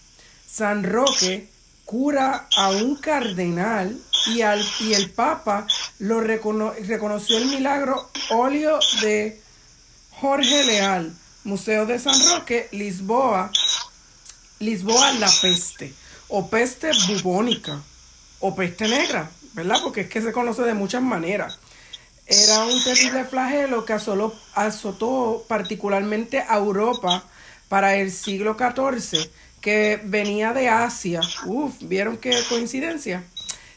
San 0.50 0.86
Roque 0.86 1.50
cura 1.84 2.48
a 2.56 2.70
un 2.70 2.96
cardenal 2.96 4.00
y, 4.28 4.44
al, 4.44 4.66
y 4.80 4.94
el 4.94 5.10
Papa 5.10 5.68
lo 6.00 6.22
reconoció 6.22 7.38
el 7.38 7.48
milagro 7.48 8.10
óleo 8.30 8.80
de 9.02 9.42
Jorge 10.22 10.64
Leal, 10.64 11.14
Museo 11.44 11.86
de 11.86 12.00
San 12.00 12.16
Roque, 12.30 12.70
Lisboa, 12.72 13.52
Lisboa 14.60 15.12
la 15.20 15.30
peste, 15.42 15.94
o 16.30 16.50
peste 16.50 16.92
bubónica, 17.10 17.82
o 18.40 18.56
peste 18.56 18.88
negra, 18.88 19.30
¿verdad? 19.52 19.80
Porque 19.84 20.02
es 20.02 20.10
que 20.10 20.22
se 20.22 20.32
conoce 20.32 20.62
de 20.62 20.76
muchas 20.76 21.02
maneras. 21.02 21.60
Era 22.32 22.64
un 22.64 22.82
terrible 22.84 23.26
flagelo 23.26 23.84
que 23.84 23.94
azotó 23.94 25.44
particularmente 25.50 26.40
a 26.40 26.56
Europa 26.56 27.26
para 27.68 27.96
el 27.96 28.12
siglo 28.12 28.56
XIV, 28.58 29.30
que 29.60 30.00
venía 30.04 30.54
de 30.54 30.70
Asia. 30.70 31.20
Uf, 31.46 31.74
¿vieron 31.82 32.18
qué 32.18 32.34
coincidencia? 32.48 33.24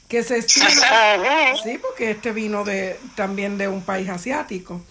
Que 0.07 0.23
se 0.23 0.39
estima, 0.39 0.69
sí, 1.63 1.79
porque 1.79 2.13
este 2.13 2.31
vino 2.31 2.63
de, 2.63 2.99
también 3.17 3.59
de 3.59 3.67
un 3.67 3.83
país 3.83 4.09
asiático, 4.09 4.83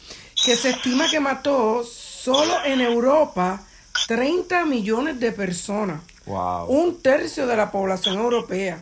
que 0.44 0.58
se 0.58 0.72
estima 0.72 1.10
que 1.10 1.22
mató 1.22 1.86
solo 1.86 2.66
en 2.66 2.82
Europa 2.82 3.62
30 4.08 4.66
millones 4.66 5.20
de 5.22 5.32
personas. 5.32 6.02
Wow. 6.26 6.66
Un 6.66 7.02
tercio 7.02 7.48
de 7.48 7.56
la 7.56 7.72
población 7.72 8.18
europea, 8.18 8.80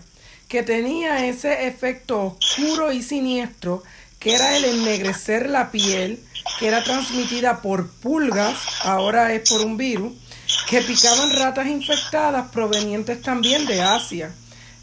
que 0.47 0.63
tenía 0.63 1.25
ese 1.27 1.67
efecto 1.67 2.37
oscuro 2.39 2.91
y 2.91 3.03
siniestro 3.03 3.83
que 4.21 4.35
era 4.35 4.55
el 4.55 4.65
ennegrecer 4.65 5.49
la 5.49 5.71
piel, 5.71 6.23
que 6.59 6.67
era 6.67 6.83
transmitida 6.83 7.61
por 7.61 7.89
pulgas, 7.89 8.55
ahora 8.83 9.33
es 9.33 9.49
por 9.49 9.61
un 9.61 9.77
virus, 9.77 10.13
que 10.67 10.81
picaban 10.83 11.31
ratas 11.31 11.65
infectadas 11.65 12.49
provenientes 12.51 13.19
también 13.21 13.65
de 13.65 13.81
Asia. 13.81 14.31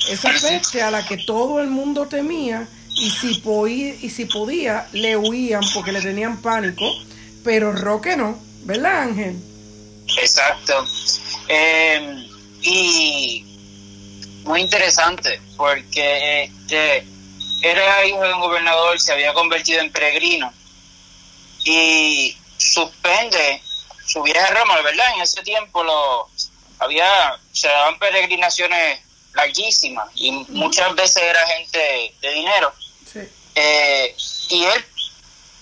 Esa 0.09 0.31
peste 0.33 0.83
a 0.83 0.91
la 0.91 1.07
que 1.07 1.19
todo 1.19 1.61
el 1.61 1.69
mundo 1.69 2.09
temía 2.09 2.69
y 2.91 3.11
si, 3.11 3.35
podía, 4.25 4.89
le 4.93 5.17
huían 5.17 5.63
porque 5.73 5.93
le 5.93 6.03
tenían 6.03 6.43
pánico, 6.43 6.91
pero 7.45 7.73
Roque 7.73 8.17
no, 8.17 8.37
¿verdad 8.65 9.03
Ángel? 9.03 9.37
Exacto. 10.21 10.85
Em, 11.47 12.27
y 12.63 13.45
muy 14.45 14.63
interesante 14.63 15.41
porque 15.57 16.45
este 16.45 17.18
era 17.63 18.05
hijo 18.05 18.23
de 18.23 18.35
un 18.35 18.41
gobernador, 18.41 19.01
se 19.01 19.13
había 19.13 19.33
convertido 19.35 19.81
en 19.81 19.93
peregrino 19.93 20.53
y 21.65 22.37
suspende 22.57 23.63
su 24.07 24.23
viaje 24.23 24.41
a 24.41 24.55
Roma, 24.55 24.81
¿verdad? 24.83 25.07
En 25.15 25.23
ese 25.23 25.43
tiempo 25.43 25.83
lo 25.83 26.29
había 26.79 27.39
se 27.53 27.69
daban 27.69 27.99
peregrinaciones 27.99 29.01
larguísimas 29.35 30.09
y 30.15 30.33
muchas 30.33 30.95
veces 30.95 31.23
era 31.23 31.47
gente 31.47 32.15
de 32.21 32.31
dinero. 32.31 32.73
Eh, 33.55 34.17
y 34.51 34.65
él 34.65 34.85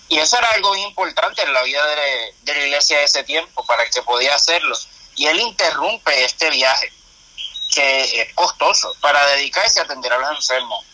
y 0.09 0.19
eso 0.19 0.39
era 0.39 0.47
algo 0.49 0.77
importante 0.77 1.43
en 1.43 1.53
la 1.53 1.63
vida 1.63 1.85
de, 1.85 2.35
de, 2.43 2.55
la 2.55 2.67
iglesia 2.67 2.99
de 2.99 3.05
ese 3.05 3.25
tiempo 3.25 3.65
para 3.67 3.83
el 3.83 3.91
que 3.91 4.03
podía 4.03 4.35
hacerlo. 4.37 4.77
Y 5.17 5.27
él 5.27 5.41
interrumpe 5.41 6.25
este 6.25 6.49
viaje, 6.51 6.93
que 7.75 8.23
es 8.23 8.35
costoso, 8.35 8.95
para 9.01 9.27
dedicarse 9.29 9.81
a 9.81 9.83
atender 9.83 10.13
a 10.13 10.19
los 10.19 10.31
enfermos 10.37 10.85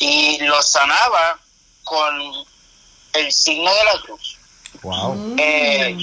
y 0.00 0.38
lo 0.38 0.60
sanaba 0.62 1.38
con 1.84 2.20
el 3.12 3.32
signo 3.32 3.72
de 3.72 3.84
la 3.84 4.00
cruz. 4.02 4.38
Wow. 4.82 5.36
Eh, 5.38 5.96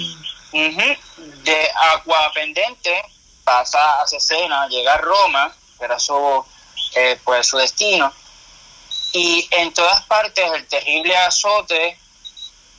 de 1.43 1.69
Acuapendente 1.93 3.01
pasa 3.43 4.01
a 4.01 4.07
Cesena, 4.07 4.67
llega 4.67 4.93
a 4.93 4.97
Roma, 4.97 5.53
era 5.79 5.99
su, 5.99 6.45
eh, 6.95 7.19
pues, 7.23 7.47
su 7.47 7.57
destino, 7.57 8.13
y 9.13 9.47
en 9.51 9.73
todas 9.73 10.03
partes 10.03 10.45
el 10.53 10.65
terrible 10.67 11.17
azote 11.17 11.97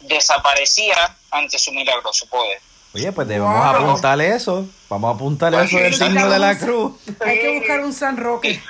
desaparecía 0.01 1.17
ante 1.31 1.59
su 1.59 1.73
milagroso 1.73 2.27
poder. 2.27 2.61
Oye, 2.95 3.11
pues 3.13 3.27
debemos 3.27 3.65
apuntarle 3.65 4.35
eso. 4.35 4.67
Vamos 4.89 5.13
a 5.13 5.15
apuntarle 5.15 5.65
eso 5.65 5.77
del 5.77 5.95
signo 5.95 6.31
de 6.31 6.39
la 6.39 6.57
cruz. 6.57 6.93
Hay 7.21 7.41
que 7.41 7.59
buscar 7.59 7.81
un 7.81 7.93
San 7.93 8.17
Roque. 8.17 8.63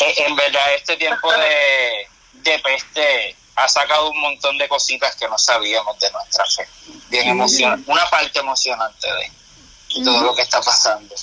Eh, 0.00 0.14
en 0.18 0.36
verdad 0.36 0.74
este 0.74 0.96
tiempo 0.96 1.32
de, 1.32 2.08
de 2.32 2.58
peste 2.58 3.36
ha 3.56 3.68
sacado 3.68 4.10
un 4.10 4.20
montón 4.20 4.58
de 4.58 4.68
cositas 4.68 5.14
que 5.16 5.28
no 5.28 5.38
sabíamos 5.38 5.98
de 5.98 6.10
nuestra 6.10 6.44
fe. 6.46 6.68
Bien 7.08 7.28
emocionante, 7.28 7.90
una 7.90 8.08
parte 8.10 8.40
emocionante 8.40 9.08
de 9.12 10.02
todo 10.02 10.22
lo 10.22 10.34
que 10.34 10.42
está 10.42 10.60
pasando. 10.60 11.14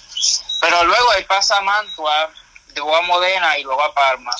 Pero 0.61 0.83
luego 0.85 1.13
él 1.13 1.25
pasa 1.25 1.57
a 1.57 1.61
Mantua, 1.61 2.31
luego 2.75 2.95
a 2.95 3.01
Modena 3.01 3.57
y 3.57 3.63
luego 3.63 3.83
a 3.83 3.93
Parma. 3.93 4.31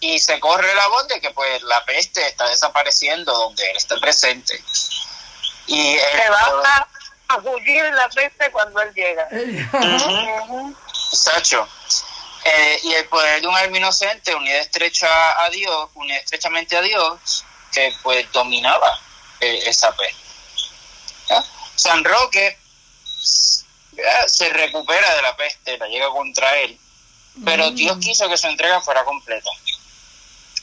Y 0.00 0.18
se 0.18 0.38
corre 0.40 0.74
la 0.74 0.86
voz 0.88 1.08
de 1.08 1.20
que 1.20 1.30
pues 1.30 1.62
la 1.62 1.84
peste 1.84 2.26
está 2.26 2.48
desapareciendo 2.48 3.32
donde 3.32 3.62
él 3.70 3.76
está 3.76 3.98
presente. 3.98 4.62
Y 5.66 5.96
se 5.96 6.30
va 6.30 6.88
a, 7.28 7.40
fugir 7.40 7.84
la 7.94 8.08
peste 8.08 8.50
cuando 8.50 8.80
él 8.80 8.92
llega. 8.94 9.28
Sacho. 11.12 11.68
Eh, 12.42 12.80
y 12.84 12.94
el 12.94 13.06
poder 13.06 13.42
de 13.42 13.48
un 13.48 13.54
alma 13.54 13.76
inocente 13.76 14.34
unido 14.34 14.58
estrecha 14.58 15.08
a 15.44 15.50
Dios, 15.50 15.90
unido 15.94 16.18
estrechamente 16.18 16.76
a 16.76 16.80
Dios, 16.80 17.44
que 17.72 17.94
pues 18.02 18.30
dominaba 18.32 18.98
eh, 19.40 19.62
esa 19.66 19.92
fe. 19.92 20.14
San 21.76 22.04
Roque 22.04 22.58
se 24.26 24.48
recupera 24.50 25.14
de 25.14 25.22
la 25.22 25.36
peste, 25.36 25.78
la 25.78 25.86
llega 25.88 26.08
contra 26.10 26.58
él, 26.58 26.78
pero 27.44 27.70
mm. 27.70 27.74
Dios 27.74 27.98
quiso 27.98 28.28
que 28.28 28.36
su 28.36 28.46
entrega 28.46 28.80
fuera 28.80 29.04
completa. 29.04 29.50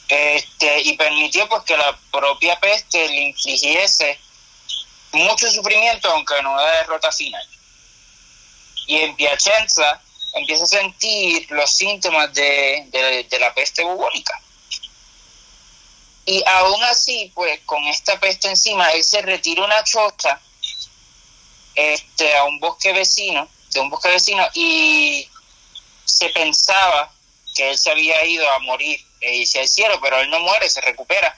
Este, 0.08 0.82
y 0.82 0.96
permitió 0.96 1.50
pues 1.50 1.63
que 1.63 1.76
la 1.76 1.98
propia 2.12 2.60
peste 2.60 3.08
le 3.10 3.22
infligiese 3.24 4.20
mucho 5.12 5.50
sufrimiento, 5.52 6.10
aunque 6.10 6.42
no 6.42 6.54
una 6.54 6.63
derrota 6.63 7.12
final. 7.12 7.46
Y 8.86 8.98
en 8.98 9.16
Piacenza 9.16 10.02
empieza 10.38 10.63
a 10.63 10.67
sentir 10.67 11.50
los 11.52 11.71
síntomas 11.71 12.34
de, 12.34 13.26
de 13.30 13.39
la 13.39 13.54
peste 13.54 13.84
bubónica. 13.84 14.41
Y 16.26 16.43
aún 16.45 16.84
así, 16.84 17.32
pues 17.34 17.62
con 17.65 17.82
esta 17.86 18.19
peste 18.19 18.50
encima, 18.50 18.91
él 18.91 19.02
se 19.02 19.21
retira 19.21 19.63
una 19.63 19.82
choza 19.86 20.41
este, 21.73 22.36
a 22.36 22.43
un 22.43 22.60
bosque 22.60 22.91
vecino, 22.91 23.47
de 23.69 23.80
un 23.80 23.89
bosque 23.89 24.10
vecino, 24.10 24.45
y 24.54 25.30
se 26.04 26.28
pensaba 26.30 27.13
que 27.56 27.69
él 27.69 27.78
se 27.78 27.91
había 27.91 28.26
ido 28.26 28.50
a 28.52 28.60
morir 28.60 29.00
y 29.21 29.43
hacia 29.43 29.62
el 29.62 29.69
cielo, 29.69 30.00
pero 30.02 30.19
él 30.19 30.30
no 30.30 30.41
muere, 30.41 30.69
se 30.69 30.82
recupera 30.82 31.38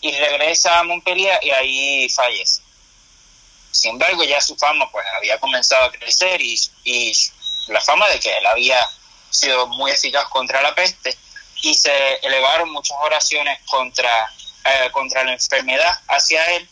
y 0.00 0.12
regresa 0.12 0.80
a 0.80 0.84
Montpellier 0.84 1.38
y 1.42 1.50
ahí 1.52 2.08
fallece. 2.10 2.60
Sin 3.70 3.92
embargo, 3.92 4.22
ya 4.24 4.40
su 4.40 4.54
fama 4.56 4.90
pues 4.90 5.06
había 5.16 5.40
comenzado 5.40 5.86
a 5.86 5.92
crecer 5.92 6.42
y, 6.42 6.60
y 6.84 7.12
la 7.68 7.80
fama 7.80 8.08
de 8.08 8.20
que 8.20 8.36
él 8.36 8.46
había 8.46 8.78
sido 9.30 9.66
muy 9.68 9.90
eficaz 9.90 10.28
contra 10.28 10.62
la 10.62 10.74
peste 10.74 11.16
y 11.62 11.74
se 11.74 12.16
elevaron 12.22 12.70
muchas 12.70 12.96
oraciones 13.02 13.60
contra, 13.66 14.30
eh, 14.64 14.90
contra 14.92 15.24
la 15.24 15.32
enfermedad 15.32 16.00
hacia 16.08 16.44
él, 16.56 16.68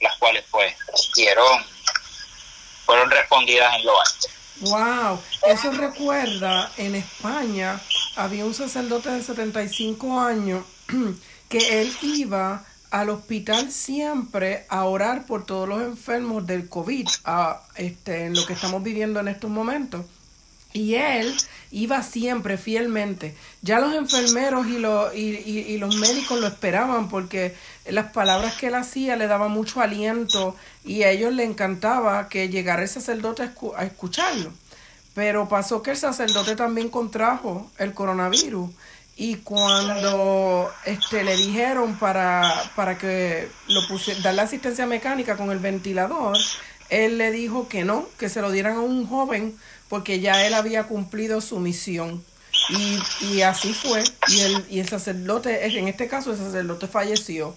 las 0.00 0.16
cuales 0.16 0.44
pues 0.50 0.74
fueron 2.84 3.10
respondidas 3.10 3.74
en 3.76 3.86
lo 3.86 4.00
alto. 4.00 4.28
Wow, 4.60 5.22
eso 5.48 5.72
recuerda 5.72 6.70
en 6.76 6.94
España 6.94 7.80
había 8.16 8.44
un 8.44 8.54
sacerdote 8.54 9.10
de 9.10 9.22
75 9.22 10.20
años 10.20 10.64
que 11.48 11.80
él 11.80 11.92
iba 12.02 12.64
al 12.90 13.10
hospital 13.10 13.72
siempre 13.72 14.66
a 14.68 14.84
orar 14.84 15.26
por 15.26 15.44
todos 15.44 15.68
los 15.68 15.82
enfermos 15.82 16.46
del 16.46 16.68
COVID, 16.68 17.08
a, 17.24 17.62
este, 17.74 18.26
en 18.26 18.34
lo 18.34 18.46
que 18.46 18.52
estamos 18.52 18.82
viviendo 18.84 19.18
en 19.18 19.26
estos 19.26 19.50
momentos. 19.50 20.06
Y 20.74 20.96
él 20.96 21.32
iba 21.70 22.02
siempre 22.02 22.58
fielmente. 22.58 23.36
Ya 23.62 23.78
los 23.78 23.94
enfermeros 23.94 24.66
y 24.66 24.78
los, 24.78 25.14
y, 25.14 25.78
los 25.78 25.94
médicos 25.96 26.40
lo 26.40 26.48
esperaban 26.48 27.08
porque 27.08 27.54
las 27.86 28.10
palabras 28.10 28.56
que 28.56 28.66
él 28.66 28.74
hacía 28.74 29.14
le 29.14 29.28
daban 29.28 29.52
mucho 29.52 29.80
aliento 29.80 30.56
y 30.84 31.04
a 31.04 31.10
ellos 31.10 31.32
le 31.32 31.44
encantaba 31.44 32.28
que 32.28 32.48
llegara 32.48 32.82
el 32.82 32.88
sacerdote 32.88 33.48
a, 33.76 33.84
escucharlo. 33.84 34.52
Pero 35.14 35.48
pasó 35.48 35.80
que 35.80 35.92
el 35.92 35.96
sacerdote 35.96 36.56
también 36.56 36.88
contrajo 36.88 37.70
el 37.78 37.94
coronavirus 37.94 38.68
y 39.16 39.36
cuando 39.36 40.72
este 40.84 41.22
le 41.22 41.36
dijeron 41.36 41.96
para, 42.00 42.52
para 42.74 42.98
que 42.98 43.48
lo 43.68 43.86
pusiera, 43.86 44.20
darle 44.22 44.42
asistencia 44.42 44.86
mecánica 44.86 45.36
con 45.36 45.52
el 45.52 45.60
ventilador, 45.60 46.36
él 46.90 47.18
le 47.18 47.30
dijo 47.30 47.68
que 47.68 47.84
no, 47.84 48.08
que 48.18 48.28
se 48.28 48.40
lo 48.40 48.50
dieran 48.50 48.76
a 48.76 48.80
un 48.80 49.06
joven 49.06 49.56
porque 49.88 50.20
ya 50.20 50.46
él 50.46 50.54
había 50.54 50.84
cumplido 50.84 51.40
su 51.40 51.58
misión. 51.60 52.24
Y, 52.70 52.98
y 53.26 53.42
así 53.42 53.74
fue. 53.74 54.02
Y 54.28 54.40
el, 54.40 54.64
y 54.70 54.80
el 54.80 54.88
sacerdote, 54.88 55.66
en 55.78 55.88
este 55.88 56.08
caso 56.08 56.32
el 56.32 56.38
sacerdote 56.38 56.86
falleció. 56.86 57.56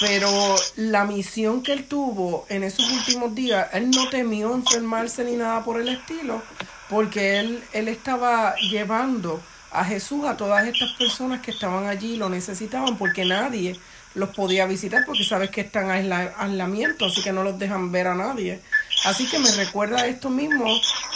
Pero 0.00 0.30
la 0.76 1.04
misión 1.04 1.62
que 1.62 1.72
él 1.72 1.84
tuvo 1.84 2.46
en 2.48 2.62
esos 2.62 2.88
últimos 2.90 3.34
días, 3.34 3.68
él 3.72 3.90
no 3.90 4.08
temió 4.08 4.54
enfermarse 4.54 5.24
ni 5.24 5.32
nada 5.32 5.64
por 5.64 5.80
el 5.80 5.88
estilo, 5.88 6.40
porque 6.88 7.40
él, 7.40 7.62
él 7.72 7.88
estaba 7.88 8.54
llevando 8.56 9.42
a 9.72 9.84
Jesús 9.84 10.24
a 10.24 10.36
todas 10.36 10.66
estas 10.66 10.92
personas 10.92 11.40
que 11.40 11.50
estaban 11.50 11.86
allí 11.86 12.14
y 12.14 12.16
lo 12.16 12.28
necesitaban, 12.28 12.96
porque 12.96 13.24
nadie 13.24 13.76
los 14.14 14.30
podía 14.30 14.66
visitar, 14.66 15.04
porque 15.04 15.24
sabes 15.24 15.50
que 15.50 15.62
están 15.62 15.90
en 15.90 16.12
aislamiento, 16.12 17.06
así 17.06 17.22
que 17.22 17.32
no 17.32 17.42
los 17.42 17.58
dejan 17.58 17.90
ver 17.92 18.06
a 18.06 18.14
nadie. 18.14 18.60
Así 19.04 19.26
que 19.26 19.38
me 19.38 19.50
recuerda 19.52 20.06
esto 20.06 20.30
mismo 20.30 20.66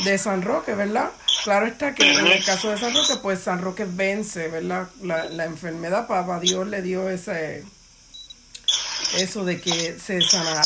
de 0.04 0.16
San 0.18 0.42
Roque, 0.42 0.74
¿verdad? 0.74 1.10
Claro 1.44 1.66
está 1.66 1.94
que 1.94 2.08
en 2.10 2.26
el 2.26 2.44
caso 2.44 2.70
de 2.70 2.78
San 2.78 2.94
Roque, 2.94 3.16
pues 3.20 3.40
San 3.40 3.60
Roque 3.60 3.84
vence, 3.84 4.48
¿verdad? 4.48 4.88
La, 5.02 5.24
la 5.24 5.44
enfermedad, 5.44 6.06
papá 6.06 6.38
Dios 6.38 6.66
le 6.68 6.82
dio 6.82 7.10
ese, 7.10 7.64
eso 9.14 9.44
de 9.44 9.60
que 9.60 9.98
se 9.98 10.20
sanara. 10.20 10.62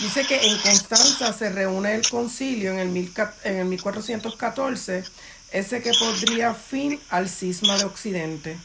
Dice 0.00 0.26
que 0.26 0.46
en 0.46 0.58
Constanza 0.58 1.32
se 1.32 1.50
reúne 1.50 1.94
el 1.94 2.08
concilio 2.08 2.72
en 2.72 2.78
el, 2.78 2.88
mil, 2.88 3.12
en 3.44 3.56
el 3.56 3.64
1414, 3.66 5.04
ese 5.52 5.82
que 5.82 5.92
podría 5.92 6.54
fin 6.54 7.00
al 7.10 7.28
cisma 7.28 7.78
de 7.78 7.84
Occidente 7.84 8.58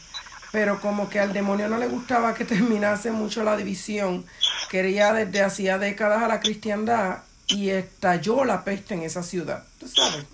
pero 0.52 0.80
como 0.80 1.08
que 1.08 1.18
al 1.18 1.32
demonio 1.32 1.68
no 1.68 1.78
le 1.78 1.88
gustaba 1.88 2.34
que 2.34 2.44
terminase 2.44 3.10
mucho 3.10 3.42
la 3.42 3.56
división, 3.56 4.24
quería 4.68 5.12
desde 5.12 5.42
hacía 5.42 5.78
décadas 5.78 6.22
a 6.22 6.28
la 6.28 6.40
cristiandad 6.40 7.22
y 7.48 7.70
estalló 7.70 8.44
la 8.44 8.62
peste 8.62 8.94
en 8.94 9.02
esa 9.02 9.22
ciudad. 9.22 9.64
¿Tú 9.80 9.88
sabes? 9.88 10.24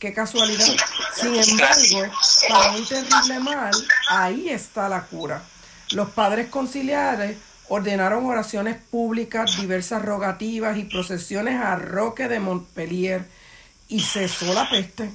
Qué 0.00 0.12
casualidad. 0.12 0.66
Sin 1.14 1.34
embargo, 1.34 2.12
para 2.48 2.72
un 2.72 2.86
terrible 2.86 3.40
mal, 3.40 3.72
ahí 4.10 4.48
está 4.48 4.88
la 4.88 5.02
cura. 5.02 5.42
Los 5.92 6.10
padres 6.10 6.48
conciliares 6.48 7.36
ordenaron 7.68 8.26
oraciones 8.26 8.76
públicas, 8.76 9.56
diversas 9.56 10.04
rogativas 10.04 10.76
y 10.76 10.84
procesiones 10.84 11.60
a 11.60 11.76
Roque 11.76 12.28
de 12.28 12.40
Montpellier 12.40 13.28
y 13.88 14.00
cesó 14.00 14.52
la 14.52 14.68
peste. 14.68 15.10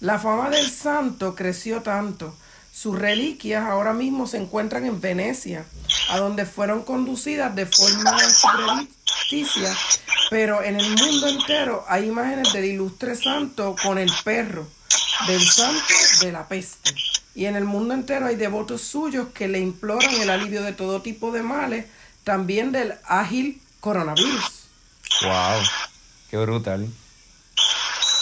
La 0.00 0.18
fama 0.18 0.48
del 0.48 0.70
santo 0.70 1.34
creció 1.34 1.82
tanto 1.82 2.34
sus 2.72 2.98
reliquias 2.98 3.66
ahora 3.66 3.92
mismo 3.92 4.26
se 4.26 4.38
encuentran 4.38 4.86
en 4.86 5.00
Venecia, 5.00 5.64
a 6.08 6.18
donde 6.18 6.46
fueron 6.46 6.82
conducidas 6.82 7.54
de 7.54 7.66
forma 7.66 8.18
subrepticia, 8.18 9.76
pero 10.30 10.62
en 10.62 10.76
el 10.80 10.88
mundo 10.96 11.28
entero 11.28 11.84
hay 11.88 12.06
imágenes 12.06 12.52
del 12.52 12.64
ilustre 12.64 13.16
santo 13.16 13.76
con 13.82 13.98
el 13.98 14.10
perro, 14.24 14.66
del 15.26 15.42
santo 15.42 15.94
de 16.20 16.32
la 16.32 16.46
peste. 16.48 16.94
Y 17.34 17.46
en 17.46 17.56
el 17.56 17.64
mundo 17.64 17.94
entero 17.94 18.26
hay 18.26 18.36
devotos 18.36 18.82
suyos 18.82 19.28
que 19.34 19.48
le 19.48 19.60
imploran 19.60 20.14
el 20.14 20.30
alivio 20.30 20.62
de 20.62 20.72
todo 20.72 21.02
tipo 21.02 21.32
de 21.32 21.42
males, 21.42 21.86
también 22.24 22.72
del 22.72 22.94
ágil 23.04 23.60
coronavirus. 23.80 24.68
¡Wow! 25.22 25.62
¡Qué 26.30 26.36
brutal! 26.38 26.88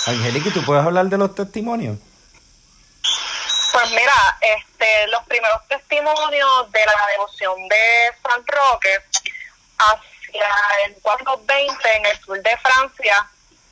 Angélica, 0.07 0.51
¿tú 0.53 0.63
puedes 0.65 0.85
hablar 0.85 1.09
de 1.09 1.19
los 1.19 1.35
testimonios? 1.35 1.99
Pues 3.79 3.91
mira, 3.93 4.37
este, 4.41 5.07
los 5.07 5.23
primeros 5.27 5.65
testimonios 5.69 6.73
de 6.73 6.85
la 6.85 7.07
devoción 7.13 7.69
de 7.69 8.13
San 8.25 8.45
Roque 8.45 8.99
hacia 9.79 10.49
el 10.85 11.01
420 11.01 11.97
en 11.97 12.07
el 12.07 12.19
sur 12.19 12.43
de 12.43 12.57
Francia 12.57 13.25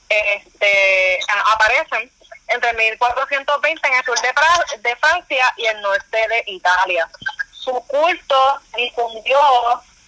este, 0.08 1.18
aparecen 1.46 2.08
entre 2.46 2.72
1420 2.74 3.88
en 3.88 3.94
el 3.94 4.04
sur 4.04 4.20
de, 4.20 4.32
de 4.78 4.94
Francia 4.94 5.52
y 5.56 5.66
el 5.66 5.82
norte 5.82 6.28
de 6.28 6.44
Italia. 6.52 7.10
Su 7.50 7.72
culto 7.88 8.60
difundió 8.76 9.40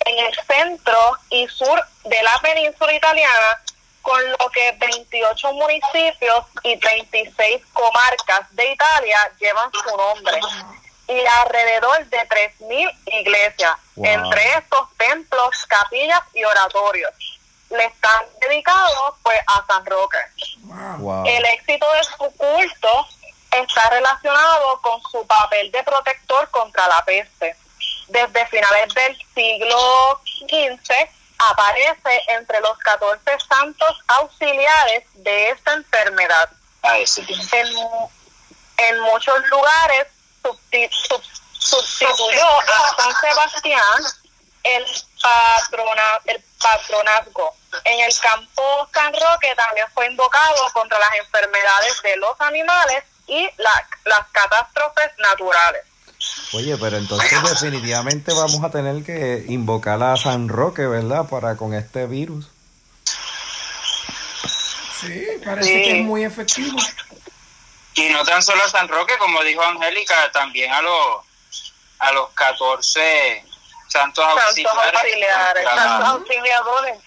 en 0.04 0.26
el 0.26 0.34
centro 0.46 1.18
y 1.30 1.48
sur 1.48 1.82
de 2.04 2.22
la 2.22 2.38
península 2.38 2.92
italiana 2.92 3.60
con 4.08 4.30
lo 4.30 4.50
que 4.50 4.72
28 4.78 5.52
municipios 5.52 6.46
y 6.62 6.78
36 6.78 7.62
comarcas 7.74 8.40
de 8.52 8.72
Italia 8.72 9.30
llevan 9.38 9.70
su 9.70 9.96
nombre 9.96 10.40
y 11.08 11.26
alrededor 11.42 12.06
de 12.06 12.18
3.000 12.18 12.98
iglesias, 13.20 13.76
entre 13.96 14.42
estos 14.56 14.88
templos, 14.96 15.66
capillas 15.66 16.22
y 16.32 16.42
oratorios. 16.42 17.12
Le 17.68 17.84
están 17.84 18.24
dedicados 18.40 19.14
pues 19.22 19.40
a 19.46 19.66
San 19.66 19.84
Roque. 19.84 20.18
El 21.26 21.44
éxito 21.44 21.86
de 21.92 22.04
su 22.04 22.36
culto 22.36 23.08
está 23.50 23.90
relacionado 23.90 24.80
con 24.80 25.02
su 25.02 25.26
papel 25.26 25.70
de 25.70 25.82
protector 25.82 26.48
contra 26.50 26.88
la 26.88 27.04
peste. 27.04 27.56
Desde 28.08 28.46
finales 28.46 28.94
del 28.94 29.18
siglo 29.34 30.20
XV 30.48 31.10
aparece 31.38 32.22
entre 32.28 32.60
los 32.60 32.76
14 32.78 33.20
santos 33.48 34.00
auxiliares 34.08 35.04
de 35.14 35.50
esta 35.50 35.74
enfermedad. 35.74 36.50
Ah, 36.82 36.98
en, 36.98 37.74
muchos 39.00 39.48
lugares 39.48 40.06
sustituyó 41.60 42.60
a 42.60 42.96
San 42.96 43.20
Sebastián 43.20 44.02
el, 44.62 44.86
patrona, 45.20 46.20
el 46.26 46.42
patronazgo. 46.60 47.56
En 47.84 48.00
el 48.00 48.18
campo 48.18 48.88
San 48.92 49.12
Roque 49.12 49.54
también 49.56 49.86
fue 49.94 50.06
invocado 50.06 50.72
contra 50.72 50.98
las 50.98 51.14
enfermedades 51.14 52.02
de 52.02 52.16
los 52.16 52.40
animales 52.40 53.04
y 53.26 53.48
las 53.56 54.28
catástrofes 54.32 55.10
naturales. 55.18 55.84
Oye, 56.52 56.76
pero 56.78 56.96
entonces 56.96 57.42
definitivamente 57.42 58.32
vamos 58.32 58.62
a 58.64 58.70
tener 58.70 59.04
que 59.04 59.44
invocar 59.48 60.02
a 60.02 60.16
San 60.16 60.48
Roque, 60.48 60.86
¿verdad? 60.86 61.28
Para 61.28 61.56
con 61.56 61.74
este 61.74 62.06
virus. 62.06 62.48
Sí, 65.00 65.24
parece 65.44 65.82
que 65.82 66.00
es 66.00 66.04
muy 66.04 66.24
efectivo. 66.24 66.78
Y 67.94 68.08
no 68.10 68.24
tan 68.24 68.42
solo 68.42 68.62
a 68.64 68.68
San 68.68 68.88
Roque, 68.88 69.14
como 69.18 69.42
dijo 69.42 69.62
Angélica, 69.62 70.14
también 70.32 70.72
a 70.72 70.82
los 70.82 71.28
a 71.98 72.12
los 72.12 72.30
14 72.30 73.44
santos 73.88 74.24
auxiliares, 74.24 75.64
santos 75.64 76.08
auxiliadores, 76.08 76.98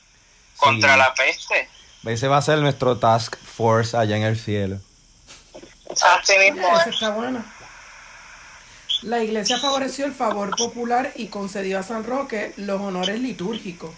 contra 0.58 0.98
la 0.98 1.14
peste. 1.14 1.70
Ese 2.04 2.28
va 2.28 2.38
a 2.38 2.42
ser 2.42 2.58
nuestro 2.60 2.98
task 2.98 3.36
Force 3.38 3.96
allá 3.96 4.18
en 4.18 4.24
el 4.24 4.38
cielo. 4.38 4.78
Así 6.02 6.38
mismo. 6.38 6.68
Esa 6.80 6.90
está 6.90 7.10
buena. 7.12 7.46
La 9.02 9.24
iglesia 9.24 9.58
favoreció 9.58 10.06
el 10.06 10.14
favor 10.14 10.56
popular 10.56 11.12
y 11.16 11.28
concedió 11.28 11.80
a 11.80 11.84
San 11.84 12.04
Roque 12.04 12.54
los 12.58 12.80
honores 12.80 13.20
litúrgicos. 13.20 13.90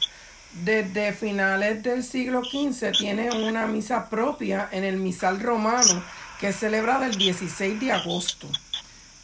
Desde 0.54 1.12
finales 1.12 1.84
del 1.84 2.06
siglo 2.06 2.42
XV 2.42 2.94
tiene 2.98 3.30
una 3.32 3.68
misa 3.68 4.10
propia 4.10 4.70
en 4.72 4.86
el 4.86 4.96
misal 4.96 5.42
romano 5.42 6.02
que 6.40 6.50
es 6.50 6.56
celebrada 6.56 7.06
el 7.06 7.16
16 7.16 7.82
de 7.82 7.92
agosto. 7.92 8.48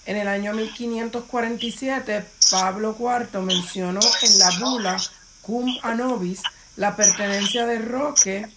En 0.06 0.18
el 0.18 0.28
año 0.28 0.54
1547, 0.54 2.26
Pablo 2.52 2.98
IV 3.00 3.42
mencionó 3.42 4.02
en 4.22 4.40
la 4.40 4.50
bula 4.60 4.98
Cum 5.42 5.78
Anobis 5.84 6.42
la 6.76 6.96
pertenencia 6.98 7.66
de 7.66 7.80
Roque 7.80 8.48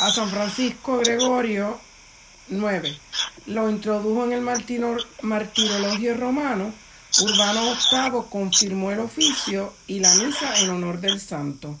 a 0.00 0.10
San 0.10 0.28
Francisco 0.28 0.98
Gregorio 0.98 1.80
IX. 2.50 2.96
Lo 3.46 3.68
introdujo 3.70 4.24
en 4.24 4.32
el 4.32 4.40
martiro- 4.42 4.96
martirologio 5.22 6.16
romano. 6.16 6.72
Urbano 7.22 7.62
VIII 7.90 8.22
confirmó 8.28 8.90
el 8.90 9.00
oficio 9.00 9.72
y 9.86 10.00
la 10.00 10.12
misa 10.16 10.60
en 10.60 10.70
honor 10.70 11.00
del 11.00 11.20
santo. 11.20 11.78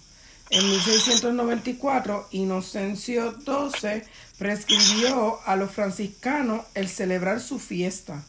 En 0.48 0.64
1694, 0.70 2.28
Inocencio 2.30 3.34
XII 3.44 4.02
prescribió 4.38 5.40
a 5.44 5.56
los 5.56 5.70
franciscanos 5.72 6.62
el 6.74 6.88
celebrar 6.88 7.40
su 7.40 7.58
fiesta. 7.58 8.22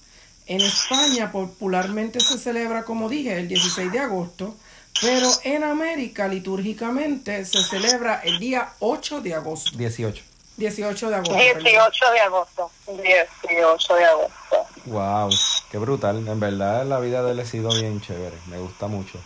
En 0.47 0.61
España 0.61 1.31
popularmente 1.31 2.19
se 2.19 2.37
celebra, 2.37 2.83
como 2.83 3.07
dije, 3.09 3.37
el 3.39 3.47
16 3.47 3.91
de 3.91 3.99
agosto, 3.99 4.55
pero 5.01 5.29
en 5.43 5.63
América 5.63 6.27
litúrgicamente 6.27 7.45
se 7.45 7.63
celebra 7.63 8.15
el 8.23 8.39
día 8.39 8.69
8 8.79 9.21
de 9.21 9.35
agosto. 9.35 9.77
18. 9.77 10.23
18 10.57 11.09
de 11.09 11.15
agosto. 11.15 11.35
perdón. 11.35 11.63
18 11.63 12.11
de 12.11 12.19
agosto. 12.19 12.71
18 12.87 13.95
de 13.95 14.05
agosto. 14.05 14.65
Wow, 14.85 15.29
qué 15.71 15.77
brutal. 15.77 16.27
En 16.27 16.39
verdad 16.39 16.85
la 16.85 16.99
vida 16.99 17.23
de 17.23 17.31
él 17.31 17.39
ha 17.39 17.45
sido 17.45 17.69
bien 17.69 18.01
chévere. 18.01 18.37
Me 18.47 18.57
gusta 18.59 18.87
mucho. 18.87 19.19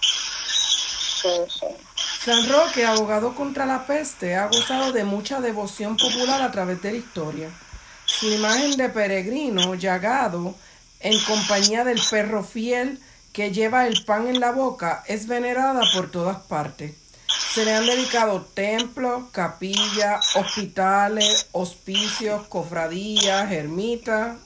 Sí, 0.00 1.28
sí. 1.48 1.66
San 2.24 2.48
Roque, 2.48 2.86
abogado 2.86 3.34
contra 3.34 3.66
la 3.66 3.86
peste, 3.86 4.36
ha 4.36 4.46
gozado 4.46 4.92
de 4.92 5.04
mucha 5.04 5.40
devoción 5.40 5.96
popular 5.96 6.40
a 6.40 6.52
través 6.52 6.80
de 6.80 6.92
la 6.92 6.98
historia. 6.98 7.50
Su 8.04 8.28
imagen 8.28 8.76
de 8.76 8.88
peregrino 8.88 9.74
llagado 9.74 10.54
en 11.00 11.18
compañía 11.24 11.82
del 11.84 12.00
perro 12.10 12.44
fiel 12.44 13.00
que 13.32 13.50
lleva 13.50 13.86
el 13.86 14.04
pan 14.04 14.28
en 14.28 14.38
la 14.38 14.52
boca 14.52 15.02
es 15.08 15.26
venerada 15.26 15.82
por 15.92 16.10
todas 16.10 16.38
partes. 16.42 17.01
Se 17.52 17.64
le 17.66 17.74
han 17.74 17.84
dedicado 17.86 18.40
templos, 18.54 19.24
capillas, 19.30 20.36
hospitales, 20.36 21.48
hospicios, 21.52 22.46
cofradías, 22.46 23.52
ermitas, 23.52 24.38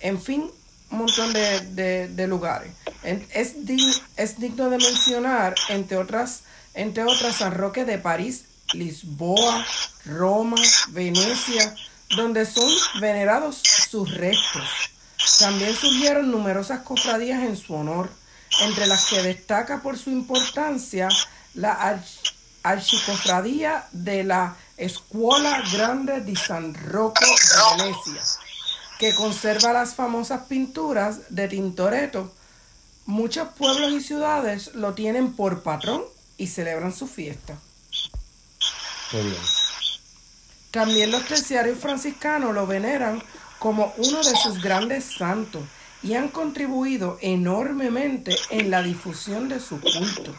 en 0.00 0.20
fin, 0.20 0.50
un 0.90 0.98
montón 0.98 1.32
de, 1.32 2.08
de- 2.08 2.26
lugares. 2.26 2.72
Es, 3.04 3.54
es 4.16 4.38
digno 4.40 4.68
de 4.68 4.78
mencionar, 4.78 5.54
entre 5.68 5.96
otras, 5.96 6.42
entre 6.74 7.04
otras, 7.04 7.36
San 7.36 7.54
Roque 7.54 7.84
de 7.84 7.98
París, 7.98 8.44
Lisboa, 8.72 9.64
Roma, 10.04 10.56
Venecia, 10.88 11.74
donde 12.16 12.46
son 12.46 12.68
venerados 13.00 13.62
sus 13.90 14.12
restos. 14.16 14.68
También 15.38 15.74
surgieron 15.74 16.30
numerosas 16.32 16.80
cofradías 16.80 17.44
en 17.44 17.56
su 17.56 17.74
honor, 17.74 18.10
entre 18.62 18.86
las 18.86 19.06
que 19.06 19.22
destaca 19.22 19.82
por 19.82 19.96
su 19.96 20.10
importancia 20.10 21.08
la 21.54 21.74
arch- 21.80 22.32
archicofradía 22.62 23.86
de 23.92 24.24
la 24.24 24.56
Escuela 24.76 25.62
Grande 25.72 26.20
di 26.20 26.36
San 26.36 26.74
Rocco 26.74 27.24
de 27.24 27.82
Venecia 27.82 28.22
que 28.98 29.14
conserva 29.14 29.72
las 29.72 29.94
famosas 29.94 30.42
pinturas 30.48 31.20
de 31.30 31.46
Tintoretto. 31.48 32.32
Muchos 33.06 33.48
pueblos 33.56 33.92
y 33.92 34.00
ciudades 34.00 34.74
lo 34.74 34.94
tienen 34.94 35.34
por 35.34 35.62
patrón 35.62 36.02
y 36.36 36.48
celebran 36.48 36.92
su 36.92 37.06
fiesta. 37.06 37.56
Bien. 39.12 39.36
También 40.72 41.10
los 41.10 41.24
terciarios 41.26 41.78
franciscanos 41.78 42.52
lo 42.54 42.66
veneran 42.66 43.22
como 43.58 43.94
uno 43.96 44.18
de 44.18 44.36
sus 44.36 44.60
grandes 44.60 45.16
santos 45.16 45.62
y 46.02 46.14
han 46.14 46.28
contribuido 46.28 47.18
enormemente 47.20 48.36
en 48.50 48.70
la 48.70 48.82
difusión 48.82 49.48
de 49.48 49.60
su 49.60 49.80
culto. 49.80 50.34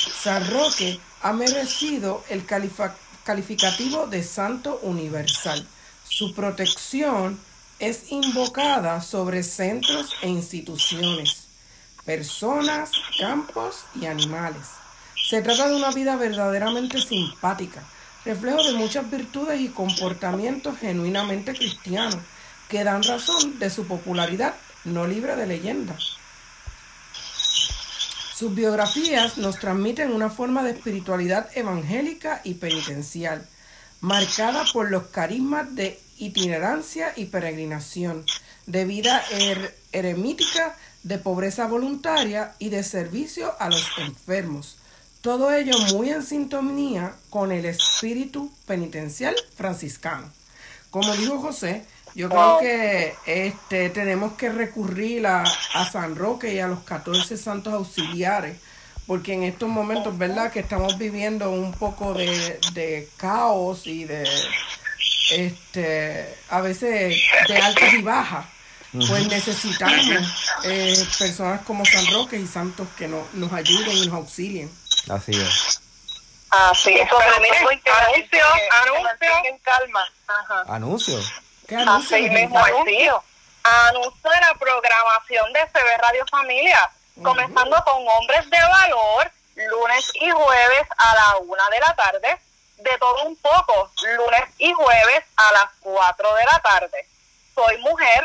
San 0.00 0.50
Roque 0.50 0.98
ha 1.22 1.32
merecido 1.32 2.24
el 2.30 2.46
calificativo 2.46 4.06
de 4.06 4.22
santo 4.22 4.80
universal. 4.82 5.66
Su 6.08 6.34
protección 6.34 7.38
es 7.78 8.10
invocada 8.10 9.02
sobre 9.02 9.42
centros 9.42 10.12
e 10.22 10.28
instituciones, 10.28 11.48
personas, 12.04 12.90
campos 13.18 13.84
y 13.94 14.06
animales. 14.06 14.62
Se 15.28 15.42
trata 15.42 15.68
de 15.68 15.76
una 15.76 15.90
vida 15.90 16.16
verdaderamente 16.16 17.00
simpática, 17.00 17.82
reflejo 18.24 18.62
de 18.64 18.72
muchas 18.72 19.10
virtudes 19.10 19.60
y 19.60 19.68
comportamientos 19.68 20.78
genuinamente 20.78 21.54
cristianos 21.54 22.18
que 22.68 22.84
dan 22.84 23.02
razón 23.02 23.58
de 23.58 23.68
su 23.68 23.86
popularidad 23.86 24.54
no 24.84 25.06
libre 25.06 25.36
de 25.36 25.46
leyenda. 25.46 25.96
Sus 28.40 28.54
biografías 28.54 29.36
nos 29.36 29.58
transmiten 29.58 30.12
una 30.12 30.30
forma 30.30 30.62
de 30.62 30.70
espiritualidad 30.70 31.50
evangélica 31.54 32.40
y 32.42 32.54
penitencial, 32.54 33.46
marcada 34.00 34.64
por 34.72 34.90
los 34.90 35.08
carismas 35.08 35.74
de 35.74 36.00
itinerancia 36.16 37.12
y 37.16 37.26
peregrinación, 37.26 38.24
de 38.64 38.86
vida 38.86 39.22
er- 39.30 39.74
eremítica, 39.92 40.74
de 41.02 41.18
pobreza 41.18 41.66
voluntaria 41.66 42.54
y 42.58 42.70
de 42.70 42.82
servicio 42.82 43.52
a 43.60 43.68
los 43.68 43.84
enfermos. 43.98 44.78
Todo 45.20 45.52
ello 45.52 45.78
muy 45.92 46.08
en 46.08 46.22
sintonía 46.22 47.12
con 47.28 47.52
el 47.52 47.66
espíritu 47.66 48.50
penitencial 48.64 49.36
franciscano. 49.54 50.32
Como 50.88 51.14
dijo 51.14 51.40
José, 51.40 51.84
yo 52.14 52.28
creo 52.28 52.58
que 52.60 53.14
este, 53.26 53.90
tenemos 53.90 54.32
que 54.34 54.48
recurrir 54.50 55.26
a, 55.26 55.42
a 55.74 55.90
San 55.90 56.16
Roque 56.16 56.52
y 56.54 56.58
a 56.60 56.66
los 56.66 56.80
14 56.80 57.36
santos 57.36 57.72
auxiliares, 57.72 58.56
porque 59.06 59.32
en 59.34 59.42
estos 59.44 59.68
momentos, 59.68 60.16
¿verdad?, 60.18 60.50
que 60.52 60.60
estamos 60.60 60.96
viviendo 60.98 61.50
un 61.50 61.72
poco 61.72 62.14
de, 62.14 62.58
de 62.72 63.08
caos 63.16 63.86
y 63.86 64.04
de, 64.04 64.28
este, 65.32 66.36
a 66.48 66.60
veces 66.60 67.16
de 67.48 67.56
altas 67.56 67.92
y 67.94 68.02
bajas, 68.02 68.46
pues 69.06 69.26
necesitamos 69.28 70.04
eh, 70.64 70.96
personas 71.18 71.60
como 71.62 71.84
San 71.84 72.06
Roque 72.12 72.36
y 72.36 72.46
santos 72.46 72.88
que 72.98 73.06
no- 73.06 73.26
nos 73.34 73.52
ayuden 73.52 73.96
y 73.96 74.06
nos 74.06 74.14
auxilien. 74.14 74.70
Así 75.08 75.30
es. 75.32 75.80
Así 76.50 76.90
es. 76.94 77.08
Pero 77.08 77.40
mire, 77.40 77.56
anuncio, 77.58 77.92
anuncio, 78.02 78.44
anuncio. 78.82 79.60
calma. 79.62 80.04
Ajá. 80.26 80.74
Anuncio. 80.74 81.18
¿Qué 81.70 81.76
anuncio, 81.76 82.16
Así 82.16 82.28
mismo, 82.30 82.58
anuncio. 82.58 83.22
Anuncio 83.62 84.28
de 84.28 84.40
la 84.40 84.54
programación 84.58 85.52
de 85.52 85.60
CB 85.68 85.98
Radio 85.98 86.26
Familia, 86.28 86.90
comenzando 87.22 87.76
con 87.84 88.08
Hombres 88.08 88.50
de 88.50 88.58
Valor, 88.58 89.30
lunes 89.54 90.10
y 90.14 90.28
jueves 90.30 90.88
a 90.98 91.14
la 91.14 91.36
una 91.36 91.70
de 91.70 91.78
la 91.78 91.94
tarde, 91.94 92.40
de 92.76 92.98
todo 92.98 93.22
un 93.22 93.36
poco, 93.36 93.88
lunes 94.02 94.42
y 94.58 94.72
jueves 94.72 95.22
a 95.36 95.52
las 95.52 95.66
cuatro 95.78 96.34
de 96.34 96.44
la 96.46 96.58
tarde. 96.58 97.06
Soy 97.54 97.78
mujer, 97.78 98.24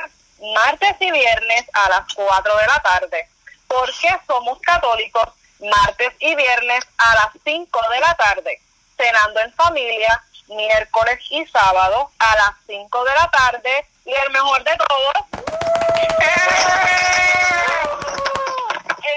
martes 0.55 0.95
y 0.99 1.11
viernes 1.11 1.65
a 1.73 1.89
las 1.89 2.13
cuatro 2.15 2.57
de 2.57 2.65
la 2.65 2.79
tarde. 2.79 3.29
Porque 3.67 4.09
somos 4.25 4.59
católicos, 4.61 5.29
martes 5.59 6.13
y 6.17 6.33
viernes 6.33 6.83
a 6.97 7.13
las 7.13 7.29
cinco 7.43 7.79
de 7.91 7.99
la 7.99 8.15
tarde. 8.15 8.59
Cenando 8.97 9.39
en 9.41 9.53
familia, 9.53 10.23
miércoles 10.47 11.19
y 11.29 11.45
sábado 11.47 12.11
a 12.19 12.35
las 12.35 12.51
5 12.67 13.03
de 13.03 13.13
la 13.13 13.29
tarde. 13.31 13.85
Y 14.05 14.13
el 14.13 14.31
mejor 14.31 14.63
de 14.63 14.77
todos, 14.77 15.13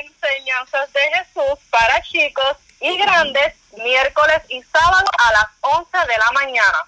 enseñanzas 0.01 0.93
de 0.93 1.01
Jesús 1.01 1.59
para 1.71 2.01
chicos 2.03 2.57
y 2.81 2.97
grandes, 2.99 3.55
miércoles 3.73 4.43
y 4.49 4.63
sábado 4.63 5.07
a 5.19 5.33
las 5.33 5.47
11 5.61 5.99
de 5.99 6.19
la 6.19 6.31
mañana. 6.33 6.85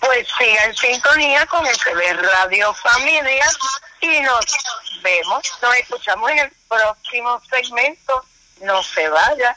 Pues 0.00 0.26
siga 0.38 0.64
en 0.64 0.76
sintonía 0.76 1.46
con 1.46 1.66
CB 1.66 2.12
Radio 2.14 2.72
Familia 2.74 3.46
y 4.00 4.20
nos 4.20 4.44
vemos, 5.02 5.42
nos 5.60 5.76
escuchamos 5.76 6.30
en 6.30 6.38
el 6.38 6.52
próximo 6.68 7.40
segmento. 7.50 8.24
No 8.60 8.82
se 8.82 9.08
vaya. 9.08 9.56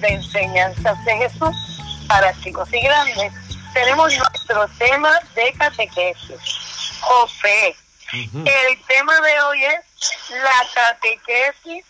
de 0.00 0.08
enseñanzas 0.08 1.04
de 1.04 1.16
Jesús 1.16 1.56
para 2.08 2.38
chicos 2.40 2.68
y 2.72 2.80
grandes, 2.80 3.32
tenemos 3.72 4.12
nuestro 4.16 4.68
tema 4.78 5.12
de 5.34 5.52
catequesis, 5.52 7.00
José. 7.00 7.76
El 8.12 8.82
tema 8.88 9.14
de 9.20 9.40
hoy 9.42 9.64
es 9.64 10.10
la 10.30 10.66
catequesis 10.74 11.84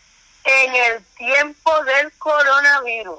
en 0.44 0.74
el 0.74 1.05
tiempo 1.16 1.70
del 1.85 2.12
coronavirus. 2.18 3.18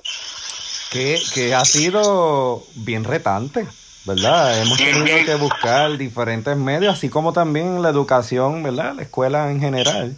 Que, 0.91 1.19
que 1.34 1.55
ha 1.55 1.65
sido 1.65 2.63
bien 2.75 3.03
retante, 3.03 3.65
¿verdad? 4.05 4.62
Hemos 4.62 4.77
tenido 4.77 5.25
que 5.25 5.36
buscar 5.36 5.97
diferentes 5.97 6.55
medios, 6.57 6.95
así 6.95 7.10
como 7.10 7.34
también 7.34 7.81
la 7.81 7.89
educación, 7.89 8.62
¿verdad? 8.62 8.93
La 8.95 9.03
escuela 9.03 9.49
en 9.49 9.60
general 9.60 10.15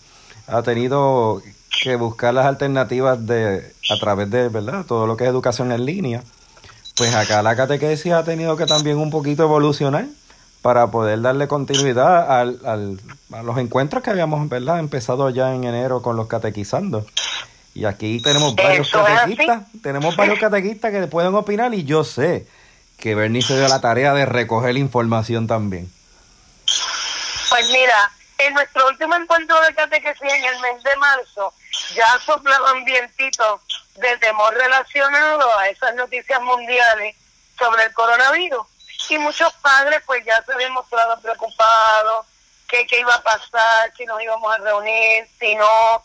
ha 0.48 0.62
tenido 0.62 1.42
que 1.82 1.96
buscar 1.96 2.34
las 2.34 2.46
alternativas 2.46 3.26
de 3.26 3.74
a 3.90 4.00
través 4.00 4.30
de, 4.30 4.50
¿verdad? 4.50 4.86
Todo 4.86 5.08
lo 5.08 5.18
que 5.18 5.24
es 5.24 5.30
educación 5.30 5.72
en 5.72 5.86
línea. 5.86 6.24
Pues 6.96 7.14
acá 7.16 7.42
la 7.42 7.56
catequesis 7.56 8.14
ha 8.14 8.24
tenido 8.24 8.56
que 8.56 8.66
también 8.66 8.98
un 8.98 9.10
poquito 9.10 9.44
evolucionar 9.44 10.06
para 10.62 10.88
poder 10.88 11.22
darle 11.22 11.48
continuidad 11.48 12.40
al, 12.40 12.60
al, 12.66 13.00
a 13.34 13.44
los 13.44 13.58
encuentros 13.58 14.04
que 14.04 14.12
habíamos, 14.12 14.48
¿verdad? 14.48 14.80
Empezado 14.80 15.30
ya 15.30 15.54
en 15.54 15.64
enero 15.64 16.02
con 16.02 16.16
los 16.16 16.28
catequizando. 16.28 17.06
Y 17.74 17.86
aquí 17.86 18.22
tenemos 18.22 18.56
varios 18.56 18.90
catequistas, 18.90 19.64
tenemos 19.82 20.16
varios 20.16 20.40
catequistas 20.40 20.92
que 20.92 21.08
pueden 21.08 21.34
opinar 21.34 21.74
y 21.74 21.84
yo 21.84 22.04
sé 22.04 22.48
que 22.98 23.16
Bernie 23.16 23.42
se 23.42 23.58
dio 23.58 23.68
la 23.68 23.82
tarea 23.82 24.14
de 24.14 24.26
recoger 24.26 24.74
la 24.74 24.80
información 24.80 25.48
también. 25.48 25.92
Pues 27.50 27.68
mira, 27.70 28.12
en 28.38 28.54
nuestro 28.54 28.88
último 28.88 29.16
encuentro 29.16 29.60
de 29.62 29.74
catequesis 29.74 30.22
en 30.22 30.46
el 30.46 30.62
mes 30.62 30.84
de 30.84 30.96
marzo, 30.98 31.54
ya 31.96 32.20
soplaban 32.26 32.84
vientitos 32.86 33.62
de 33.96 34.18
temor 34.18 34.54
relacionado 34.54 35.58
a 35.60 35.70
esas 35.70 35.96
noticias 35.96 36.42
mundiales 36.42 37.16
sobre 37.58 37.84
el 37.84 37.94
coronavirus. 37.94 38.66
Y 39.10 39.18
muchos 39.18 39.54
padres 39.54 40.02
pues 40.06 40.24
ya 40.26 40.42
se 40.44 40.54
habían 40.54 40.72
mostrado 40.74 41.20
preocupados, 41.22 42.26
que 42.68 42.88
qué 42.88 43.00
iba 43.00 43.14
a 43.14 43.22
pasar, 43.22 43.92
si 43.96 44.06
nos 44.06 44.22
íbamos 44.22 44.54
a 44.54 44.58
reunir, 44.60 45.28
si 45.40 45.56
no. 45.56 46.04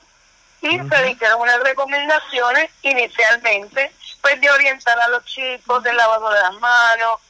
Y 0.61 0.79
se 0.89 1.03
dijeron 1.05 1.41
unas 1.41 1.61
recomendaciones 1.61 2.71
inicialmente, 2.83 3.93
pues 4.21 4.41
de 4.41 4.51
orientar 4.51 4.99
a 5.01 5.09
los 5.09 5.25
chicos 5.25 5.83
del 5.83 5.97
lavado 5.97 6.29
de 6.31 6.41
las 6.41 6.55
manos, 6.55 7.21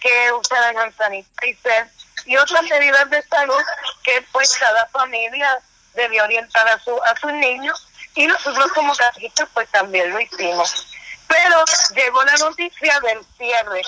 que 0.00 0.32
usaran 0.32 0.94
sanitizer 0.96 1.88
y 2.24 2.36
otras 2.36 2.62
medidas 2.62 3.08
de 3.10 3.22
salud 3.22 3.62
que 4.02 4.24
pues 4.32 4.56
cada 4.56 4.86
familia 4.86 5.58
debe 5.94 6.20
orientar 6.20 6.68
a, 6.68 6.78
su, 6.78 6.96
a 7.02 7.16
sus 7.16 7.32
niños 7.32 7.87
y 8.14 8.26
nosotros 8.26 8.72
como 8.72 8.94
catequistas 8.94 9.48
pues 9.54 9.68
también 9.70 10.10
lo 10.10 10.20
hicimos. 10.20 10.86
Pero 11.26 11.64
llegó 11.94 12.24
la 12.24 12.36
noticia 12.36 13.00
del 13.00 13.20
cierre 13.36 13.82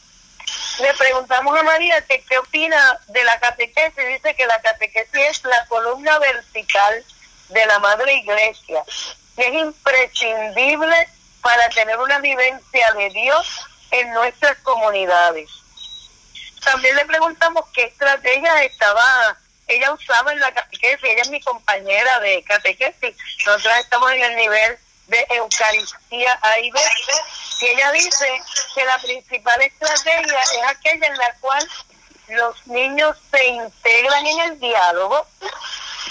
Le 0.80 0.94
preguntamos 0.94 1.58
a 1.58 1.63
María 1.63 2.02
que 2.06 2.22
qué 2.24 2.38
opina 2.38 3.00
de 3.08 3.24
la 3.24 3.40
catequesis. 3.40 4.08
Dice 4.08 4.36
que 4.36 4.46
la 4.46 4.62
catequesis 4.62 5.10
es 5.13 5.44
la 5.44 5.66
columna 5.68 6.20
vertical 6.20 7.04
de 7.50 7.66
la 7.66 7.80
Madre 7.80 8.13
Iglesia. 8.13 8.84
Y 9.38 9.42
es 9.42 9.54
imprescindible 9.54 11.10
para 11.42 11.70
tener 11.70 11.98
una 11.98 12.20
vivencia 12.20 12.94
de 12.94 13.10
Dios 13.10 13.48
en 13.92 14.13
nuestras 14.13 14.58
comunidades. 14.60 15.50
También 16.63 16.96
le 16.96 17.06
preguntamos 17.06 17.66
qué 17.74 17.86
estrategias 17.86 18.62
estaba 18.62 19.38
ella 19.68 19.92
usaba 19.92 20.32
en 20.32 20.40
la 20.40 20.54
catequesis. 20.54 21.04
Ella 21.04 21.22
es 21.22 21.30
mi 21.30 21.42
compañera 21.42 22.20
de 22.22 22.44
catequesis. 22.44 23.16
Nosotros 23.46 23.74
estamos 23.80 24.12
en 24.12 24.24
el 24.24 24.36
nivel 24.36 24.78
de 25.08 25.28
Eucaristía 25.30 26.40
ve. 26.42 26.82
Y 27.62 27.65
ella 27.65 27.91
dice 27.91 28.41
que 28.76 28.86
la 28.86 28.98
principal 29.00 29.62
estrategia 29.62 30.39
es 30.41 30.67
aquella 30.70 31.08
en 31.08 31.17
la 31.17 31.34
cual 31.39 31.67
los 32.30 32.67
niños 32.67 33.17
se 33.32 33.46
integran 33.48 34.26
en 34.28 34.39
el 34.41 34.60
diálogo, 34.60 35.26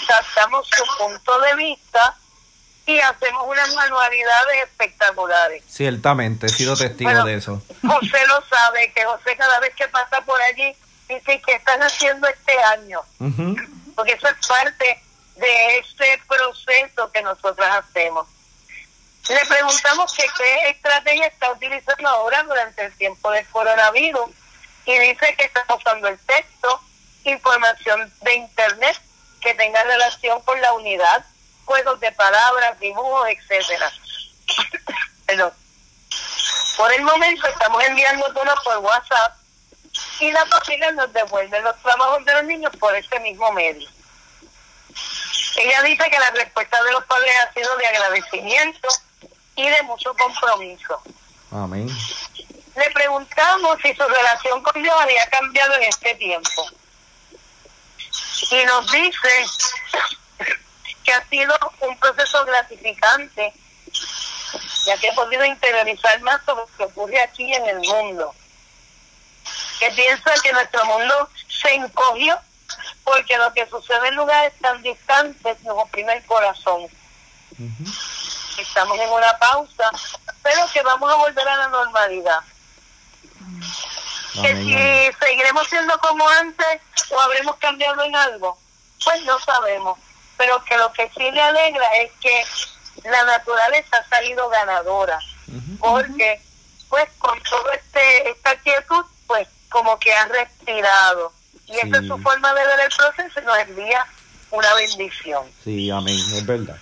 captamos 0.07 0.67
su 0.67 0.83
punto 0.97 1.39
de 1.41 1.55
vista 1.55 2.15
y 2.85 2.99
hacemos 2.99 3.43
unas 3.47 3.73
manualidades 3.75 4.63
espectaculares. 4.63 5.63
Ciertamente, 5.67 6.47
he 6.47 6.49
sido 6.49 6.75
testigo 6.75 7.09
Bueno, 7.09 7.25
de 7.25 7.35
eso. 7.35 7.61
José 7.85 8.27
lo 8.27 8.43
sabe, 8.47 8.91
que 8.93 9.03
José 9.05 9.35
cada 9.37 9.59
vez 9.59 9.73
que 9.75 9.87
pasa 9.89 10.21
por 10.21 10.41
allí 10.41 10.75
dice 11.07 11.41
que 11.45 11.53
están 11.53 11.81
haciendo 11.83 12.27
este 12.27 12.57
año, 12.63 13.01
Ujú. 13.19 13.55
porque 13.95 14.13
eso 14.13 14.27
es 14.27 14.47
parte 14.47 15.03
de 15.35 15.77
ese 15.79 16.21
proceso 16.27 17.11
que 17.11 17.21
nosotras 17.21 17.83
hacemos. 17.85 18.27
Le 19.29 19.45
preguntamos 19.45 20.13
que 20.13 20.25
qué 20.37 20.69
estrategia 20.69 21.27
está 21.27 21.51
utilizando 21.51 22.07
ahora 22.07 22.43
durante 22.43 22.85
el 22.85 22.95
tiempo 22.95 23.29
del 23.31 23.45
coronavirus 23.47 24.29
y 24.85 24.97
dice 24.99 25.35
que 25.35 25.43
está 25.43 25.65
usando 25.75 26.07
el 26.07 26.17
texto, 26.19 26.81
información 27.25 28.13
de 28.21 28.35
internet 28.35 28.97
que 29.41 29.53
tenga 29.55 29.83
relación 29.83 30.41
con 30.43 30.61
la 30.61 30.71
unidad, 30.73 31.25
juegos 31.65 31.99
de 31.99 32.11
palabras, 32.13 32.79
dibujos, 32.79 33.27
etcétera. 33.27 33.91
Perdón. 35.25 35.53
Por 36.77 36.93
el 36.93 37.01
momento 37.01 37.47
estamos 37.47 37.83
enviando 37.83 38.33
todo 38.33 38.55
por 38.63 38.77
WhatsApp 38.77 39.35
y 40.21 40.31
la 40.31 40.45
familia 40.45 40.91
nos 40.93 41.11
devuelve 41.11 41.59
los 41.61 41.75
trabajos 41.81 42.23
de 42.23 42.33
los 42.33 42.43
niños 42.45 42.71
por 42.77 42.95
ese 42.95 43.19
mismo 43.19 43.51
medio. 43.51 43.89
Ella 45.57 45.81
dice 45.81 46.09
que 46.09 46.19
la 46.19 46.29
respuesta 46.31 46.81
de 46.83 46.91
los 46.91 47.03
padres 47.05 47.33
ha 47.43 47.53
sido 47.53 47.75
de 47.77 47.87
agradecimiento 47.87 48.87
y 49.57 49.67
de 49.67 49.83
mucho 49.83 50.13
compromiso. 50.13 51.01
Amén. 51.51 51.89
Le 52.75 52.91
preguntamos 52.91 53.77
si 53.81 53.93
su 53.93 54.03
relación 54.07 54.61
con 54.61 54.81
Dios 54.81 54.95
había 54.99 55.25
cambiado 55.29 55.73
en 55.75 55.83
este 55.83 56.15
tiempo. 56.15 56.69
Y 58.51 58.65
nos 58.65 58.91
dice 58.91 59.45
que 61.03 61.11
ha 61.11 61.27
sido 61.27 61.53
un 61.81 61.97
proceso 61.97 62.45
gratificante, 62.45 63.53
ya 64.85 64.97
que 64.97 65.07
he 65.07 65.13
podido 65.13 65.43
interiorizar 65.43 66.21
más 66.21 66.39
sobre 66.45 66.61
lo 66.61 66.77
que 66.77 66.83
ocurre 66.83 67.21
aquí 67.21 67.51
en 67.51 67.65
el 67.65 67.79
mundo. 67.79 68.35
Que 69.79 69.89
piensa 69.91 70.31
que 70.43 70.53
nuestro 70.53 70.85
mundo 70.85 71.29
se 71.47 71.73
encogió 71.73 72.37
porque 73.03 73.37
lo 73.37 73.51
que 73.53 73.67
sucede 73.67 74.09
en 74.09 74.15
lugares 74.15 74.53
tan 74.61 74.83
distantes 74.83 75.59
nos 75.63 75.77
oprime 75.79 76.13
el 76.13 76.25
corazón. 76.25 76.87
Estamos 78.57 78.97
en 78.99 79.09
una 79.09 79.37
pausa, 79.37 79.91
pero 80.41 80.67
que 80.73 80.81
vamos 80.81 81.11
a 81.11 81.15
volver 81.15 81.47
a 81.47 81.57
la 81.57 81.67
normalidad. 81.67 82.39
Que 84.41 84.55
si 84.55 85.25
seguiremos 85.25 85.67
siendo 85.67 85.97
como 85.99 86.27
antes 86.29 86.81
o 87.09 87.19
habremos 87.19 87.55
cambiado 87.57 88.03
en 88.03 88.15
algo, 88.15 88.57
pues 89.03 89.23
no 89.23 89.39
sabemos. 89.39 89.97
Pero 90.37 90.63
que 90.65 90.77
lo 90.77 90.91
que 90.93 91.09
sí 91.15 91.31
le 91.31 91.41
alegra 91.41 91.87
es 91.97 92.11
que 92.21 92.43
la 93.03 93.23
naturaleza 93.25 93.97
ha 93.97 94.09
salido 94.09 94.47
ganadora, 94.49 95.19
porque 95.79 96.41
pues 96.89 97.07
con 97.17 97.41
todo 97.43 97.71
este 97.71 98.29
esta 98.29 98.55
quietud, 98.57 99.05
pues 99.25 99.47
como 99.69 99.97
que 99.99 100.13
ha 100.13 100.25
respirado. 100.25 101.33
Y 101.65 101.77
esa 101.77 101.97
es 101.99 102.07
su 102.07 102.17
forma 102.19 102.53
de 102.53 102.65
ver 102.65 102.79
el 102.79 102.95
proceso 102.95 103.39
y 103.41 103.43
nos 103.43 103.57
envía 103.59 104.05
una 104.51 104.73
bendición. 104.75 105.51
Sí, 105.63 105.89
amén, 105.91 106.15
es 106.15 106.45
verdad. 106.45 106.77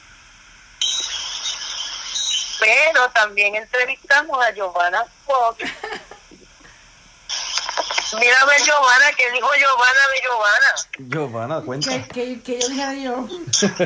Pero 2.59 3.09
también 3.11 3.55
entrevistamos 3.55 4.43
a 4.43 4.51
Giovanna 4.51 5.03
Fox. 5.25 5.63
Mira 8.19 8.39
a 8.41 8.45
ver 8.45 8.61
Giovanna, 8.63 9.05
que 9.17 9.31
dijo 9.31 9.47
Giovanna 9.57 10.01
de 10.11 10.21
Giovanna. 10.23 11.09
Giovanna, 11.09 11.61
cuenta. 11.61 12.07
Que, 12.07 12.39
que, 12.41 12.59
yo 12.59 12.69
dije 12.69 13.01
yo. 13.03 13.27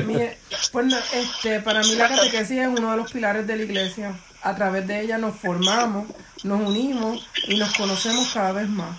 Mire, 0.02 0.38
pues 0.72 0.94
este, 1.12 1.60
para 1.60 1.80
mí 1.80 1.94
la 1.94 2.08
catequesis 2.08 2.58
es 2.58 2.68
uno 2.68 2.90
de 2.92 2.96
los 2.98 3.10
pilares 3.10 3.46
de 3.46 3.56
la 3.56 3.62
iglesia. 3.62 4.14
A 4.42 4.54
través 4.54 4.86
de 4.86 5.00
ella 5.00 5.18
nos 5.18 5.36
formamos, 5.36 6.06
nos 6.44 6.60
unimos 6.60 7.26
y 7.46 7.56
nos 7.56 7.74
conocemos 7.74 8.30
cada 8.32 8.52
vez 8.52 8.68
más. 8.68 8.96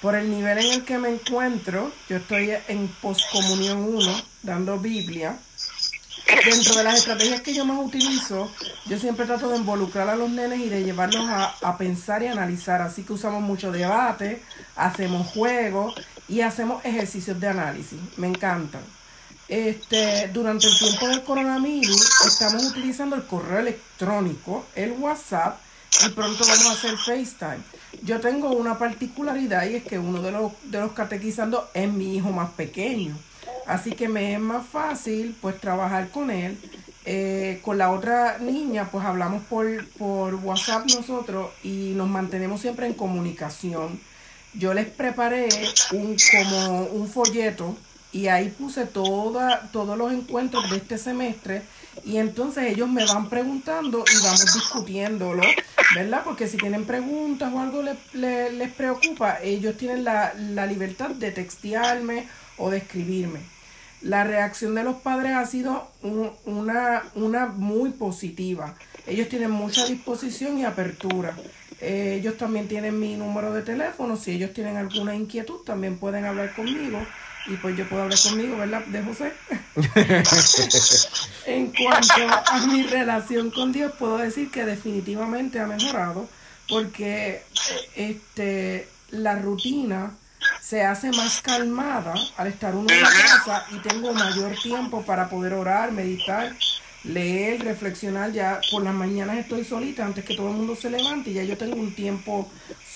Por 0.00 0.16
el 0.16 0.30
nivel 0.30 0.58
en 0.58 0.72
el 0.72 0.84
que 0.84 0.98
me 0.98 1.10
encuentro, 1.10 1.92
yo 2.08 2.16
estoy 2.16 2.56
en 2.68 2.88
poscomunión 2.88 3.84
1, 3.84 4.22
dando 4.42 4.78
Biblia. 4.78 5.36
Dentro 6.44 6.74
de 6.74 6.84
las 6.84 6.98
estrategias 6.98 7.40
que 7.40 7.54
yo 7.54 7.64
más 7.64 7.78
utilizo, 7.78 8.50
yo 8.86 8.98
siempre 8.98 9.26
trato 9.26 9.48
de 9.48 9.58
involucrar 9.58 10.08
a 10.08 10.16
los 10.16 10.30
nenes 10.30 10.60
y 10.60 10.68
de 10.68 10.82
llevarlos 10.82 11.28
a, 11.28 11.54
a 11.62 11.76
pensar 11.76 12.22
y 12.22 12.26
analizar. 12.26 12.80
Así 12.82 13.02
que 13.02 13.12
usamos 13.12 13.42
mucho 13.42 13.70
debate, 13.70 14.42
hacemos 14.74 15.28
juegos 15.28 15.94
y 16.28 16.40
hacemos 16.40 16.84
ejercicios 16.84 17.38
de 17.38 17.48
análisis. 17.48 17.98
Me 18.16 18.28
encantan. 18.28 18.82
Este, 19.48 20.28
durante 20.32 20.66
el 20.66 20.78
tiempo 20.78 21.08
del 21.08 21.22
coronavirus 21.24 22.26
estamos 22.26 22.64
utilizando 22.64 23.16
el 23.16 23.24
correo 23.24 23.58
electrónico, 23.58 24.64
el 24.74 24.92
WhatsApp 24.92 25.58
y 26.06 26.08
pronto 26.10 26.44
vamos 26.46 26.66
a 26.66 26.72
hacer 26.72 26.96
FaceTime. 26.96 27.60
Yo 28.02 28.18
tengo 28.20 28.50
una 28.50 28.78
particularidad 28.78 29.68
y 29.68 29.74
es 29.74 29.84
que 29.84 29.98
uno 29.98 30.22
de 30.22 30.32
los, 30.32 30.52
de 30.64 30.80
los 30.80 30.92
catequizando 30.92 31.68
es 31.74 31.92
mi 31.92 32.16
hijo 32.16 32.30
más 32.30 32.50
pequeño. 32.52 33.14
Así 33.66 33.92
que 33.92 34.08
me 34.08 34.34
es 34.34 34.40
más 34.40 34.66
fácil 34.66 35.36
pues 35.40 35.60
trabajar 35.60 36.10
con 36.10 36.30
él. 36.30 36.58
Eh, 37.04 37.58
con 37.62 37.78
la 37.78 37.90
otra 37.90 38.38
niña 38.38 38.88
pues 38.90 39.04
hablamos 39.04 39.42
por, 39.44 39.88
por 39.98 40.36
WhatsApp 40.36 40.86
nosotros 40.86 41.50
y 41.64 41.94
nos 41.96 42.08
mantenemos 42.08 42.60
siempre 42.60 42.86
en 42.86 42.94
comunicación. 42.94 44.00
Yo 44.54 44.74
les 44.74 44.86
preparé 44.86 45.48
un, 45.92 46.16
como 46.30 46.82
un 46.84 47.08
folleto 47.08 47.76
y 48.12 48.28
ahí 48.28 48.50
puse 48.50 48.84
todos 48.84 49.98
los 49.98 50.12
encuentros 50.12 50.70
de 50.70 50.76
este 50.76 50.98
semestre 50.98 51.62
y 52.04 52.18
entonces 52.18 52.64
ellos 52.64 52.88
me 52.88 53.04
van 53.06 53.28
preguntando 53.28 54.04
y 54.06 54.22
vamos 54.22 54.54
discutiéndolo, 54.54 55.42
¿verdad? 55.94 56.22
Porque 56.24 56.46
si 56.46 56.58
tienen 56.58 56.84
preguntas 56.84 57.52
o 57.52 57.60
algo 57.60 57.82
les, 57.82 58.72
preocupa, 58.72 59.38
ellos 59.42 59.76
tienen 59.76 60.04
la, 60.04 60.34
libertad 60.66 61.10
de 61.10 61.32
textearme 61.32 62.28
o 62.62 62.70
de 62.70 62.78
escribirme. 62.78 63.40
La 64.00 64.24
reacción 64.24 64.74
de 64.74 64.84
los 64.84 64.96
padres 64.96 65.32
ha 65.32 65.46
sido 65.46 65.88
una, 66.44 67.02
una 67.14 67.46
muy 67.46 67.90
positiva. 67.90 68.74
Ellos 69.06 69.28
tienen 69.28 69.50
mucha 69.50 69.86
disposición 69.86 70.58
y 70.58 70.64
apertura. 70.64 71.36
ellos 71.80 72.36
también 72.36 72.68
tienen 72.68 72.98
mi 72.98 73.16
número 73.16 73.52
de 73.52 73.62
teléfono. 73.62 74.16
Si 74.16 74.32
ellos 74.32 74.52
tienen 74.52 74.76
alguna 74.76 75.14
inquietud, 75.14 75.60
también 75.64 75.98
pueden 75.98 76.24
hablar 76.24 76.54
conmigo 76.54 76.98
y 77.46 77.56
pues 77.56 77.76
yo 77.76 77.88
puedo 77.88 78.02
hablar 78.02 78.18
conmigo, 78.20 78.56
¿verdad? 78.56 78.84
De 78.86 79.02
José. 79.02 79.32
en 81.46 81.72
cuanto 81.72 82.28
a 82.46 82.66
mi 82.66 82.84
relación 82.84 83.50
con 83.50 83.72
Dios, 83.72 83.92
puedo 83.98 84.18
decir 84.18 84.50
que 84.50 84.64
definitivamente 84.64 85.58
ha 85.58 85.66
mejorado 85.66 86.28
porque 86.68 87.42
eh, 87.70 87.88
este 87.96 88.88
la 89.10 89.36
rutina 89.36 90.16
se 90.60 90.84
hace 90.84 91.10
más 91.10 91.40
calmada 91.40 92.14
al 92.36 92.46
estar 92.46 92.74
uno 92.74 92.88
en 92.92 93.00
casa 93.00 93.66
y 93.70 93.76
tengo 93.78 94.12
mayor 94.12 94.54
tiempo 94.62 95.02
para 95.02 95.28
poder 95.28 95.54
orar, 95.54 95.92
meditar, 95.92 96.54
leer, 97.04 97.62
reflexionar. 97.64 98.32
Ya 98.32 98.60
por 98.70 98.82
las 98.82 98.94
mañanas 98.94 99.38
estoy 99.38 99.64
solita 99.64 100.04
antes 100.04 100.24
que 100.24 100.36
todo 100.36 100.48
el 100.48 100.56
mundo 100.56 100.76
se 100.76 100.90
levante 100.90 101.30
y 101.30 101.34
ya 101.34 101.44
yo 101.44 101.56
tengo 101.56 101.76
un 101.76 101.94
tiempo 101.94 102.50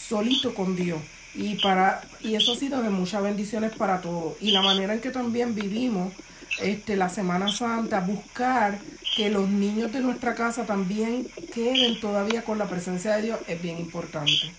solito 0.09 0.55
con 0.55 0.77
Dios. 0.77 1.01
Y 1.35 1.57
para 1.57 2.01
y 2.21 2.35
eso 2.35 2.53
ha 2.53 2.57
sido 2.57 2.83
de 2.83 2.91
muchas 2.91 3.23
bendiciones 3.23 3.73
para 3.77 4.01
todos. 4.01 4.35
Y 4.41 4.53
la 4.53 4.63
manera 4.63 4.95
en 4.95 5.01
que 5.01 5.11
también 5.11 5.55
vivimos 5.55 6.13
este 6.61 6.97
la 6.97 7.09
Semana 7.09 7.53
Santa 7.53 8.01
buscar 8.01 8.79
que 9.15 9.31
los 9.31 9.49
niños 9.49 9.93
de 9.93 10.01
nuestra 10.01 10.35
casa 10.35 10.65
también 10.65 11.27
queden 11.55 12.01
todavía 12.01 12.43
con 12.43 12.59
la 12.59 12.67
presencia 12.67 13.17
de 13.17 13.23
Dios 13.23 13.39
es 13.47 13.61
bien 13.61 13.79
importante 13.79 14.53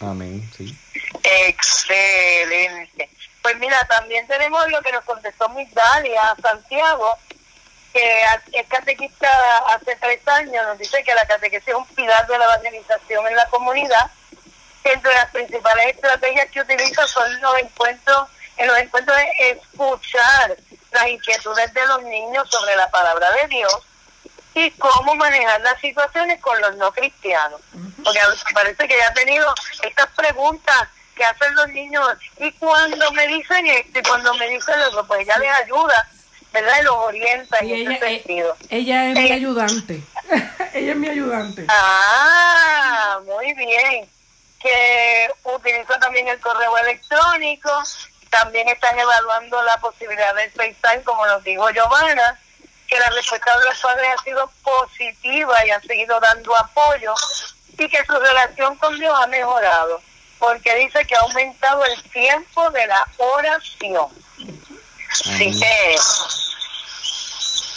amén 0.00 0.48
sí. 0.56 0.76
Excelente. 1.22 3.10
Pues 3.42 3.56
mira 3.58 3.78
también 3.88 4.26
tenemos 4.26 4.68
lo 4.70 4.80
que 4.82 4.92
nos 4.92 5.04
contestó 5.04 5.48
Migdalia 5.50 6.34
Santiago 6.42 7.16
que 7.92 8.22
es 8.52 8.66
catequista 8.68 9.28
hace 9.68 9.96
tres 9.96 10.20
años 10.28 10.66
nos 10.66 10.78
dice 10.78 11.02
que 11.02 11.14
la 11.14 11.26
catequesis 11.26 11.68
es 11.68 11.74
un 11.74 11.86
pilar 11.86 12.26
de 12.26 12.38
la 12.38 12.44
evangelización 12.44 13.26
en 13.26 13.36
la 13.36 13.46
comunidad 13.46 14.10
entre 14.92 15.14
las 15.14 15.30
principales 15.30 15.94
estrategias 15.94 16.50
que 16.50 16.60
utiliza 16.60 17.06
son 17.06 17.40
los 17.40 17.58
encuentros, 17.58 18.28
en 18.56 18.68
los 18.68 18.78
encuentros 18.78 19.16
de 19.16 19.50
escuchar 19.50 20.56
las 20.92 21.08
inquietudes 21.08 21.72
de 21.74 21.86
los 21.86 22.02
niños 22.04 22.48
sobre 22.50 22.76
la 22.76 22.88
palabra 22.90 23.30
de 23.32 23.48
Dios 23.48 23.86
y 24.56 24.70
cómo 24.72 25.14
manejar 25.16 25.60
las 25.60 25.78
situaciones 25.80 26.40
con 26.40 26.58
los 26.62 26.76
no 26.76 26.90
cristianos. 26.90 27.60
Porque 28.02 28.20
parece 28.54 28.88
que 28.88 28.96
ya 28.96 29.08
ha 29.08 29.12
tenido 29.12 29.54
estas 29.82 30.06
preguntas 30.16 30.88
que 31.14 31.24
hacen 31.24 31.54
los 31.54 31.68
niños 31.68 32.08
y 32.38 32.50
cuando 32.52 33.10
me 33.12 33.26
dicen 33.26 33.66
esto 33.66 33.98
y 33.98 34.02
cuando 34.02 34.34
me 34.34 34.48
dicen 34.48 34.80
lo 34.80 34.88
otro, 34.88 35.06
pues 35.06 35.20
ella 35.20 35.36
les 35.38 35.50
ayuda, 35.50 36.08
¿verdad? 36.54 36.80
Y 36.80 36.84
los 36.84 36.94
orienta 36.94 37.58
en 37.58 37.70
ese 37.70 37.92
eh, 37.92 37.98
sentido. 37.98 38.56
Ella 38.70 39.10
es 39.10 39.18
mi 39.18 39.28
eh, 39.28 39.32
ayudante. 39.34 40.02
ella 40.72 40.92
es 40.92 40.96
mi 40.96 41.08
ayudante. 41.08 41.66
Ah, 41.68 43.20
muy 43.26 43.52
bien 43.52 44.08
que 44.58 45.28
utiliza 45.44 45.98
también 46.00 46.28
el 46.28 46.40
correo 46.40 46.78
electrónico, 46.78 47.70
también 48.30 48.68
están 48.68 48.98
evaluando 48.98 49.62
la 49.62 49.76
posibilidad 49.78 50.34
del 50.34 50.50
FaceTime, 50.50 51.02
como 51.04 51.26
nos 51.26 51.44
dijo 51.44 51.68
Giovanna, 51.70 52.38
que 52.86 52.98
la 52.98 53.10
respuesta 53.10 53.58
de 53.58 53.64
los 53.64 53.78
padres 53.78 54.08
ha 54.16 54.22
sido 54.22 54.50
positiva 54.62 55.66
y 55.66 55.70
han 55.70 55.82
seguido 55.82 56.18
dando 56.20 56.56
apoyo 56.56 57.14
y 57.78 57.88
que 57.88 58.04
su 58.04 58.12
relación 58.12 58.76
con 58.76 58.98
Dios 58.98 59.14
ha 59.20 59.26
mejorado, 59.26 60.00
porque 60.38 60.74
dice 60.76 61.04
que 61.04 61.14
ha 61.14 61.20
aumentado 61.20 61.84
el 61.84 62.02
tiempo 62.10 62.70
de 62.70 62.86
la 62.86 63.06
oración. 63.18 64.08
Así 65.10 65.58
que 65.58 65.96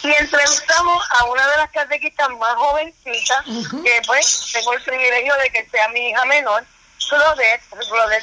y 0.01 0.11
entrevistamos 0.13 1.03
a 1.09 1.25
una 1.25 1.45
de 1.45 1.57
las 1.57 1.71
catequistas 1.71 2.29
más 2.29 2.55
jovencitas, 2.55 3.43
que 3.83 4.01
pues 4.05 4.49
tengo 4.53 4.73
el 4.73 4.81
privilegio 4.81 5.35
de 5.35 5.49
que 5.49 5.69
sea 5.69 5.89
mi 5.89 6.09
hija 6.09 6.23
menor, 6.25 6.63
Claudette, 7.09 7.63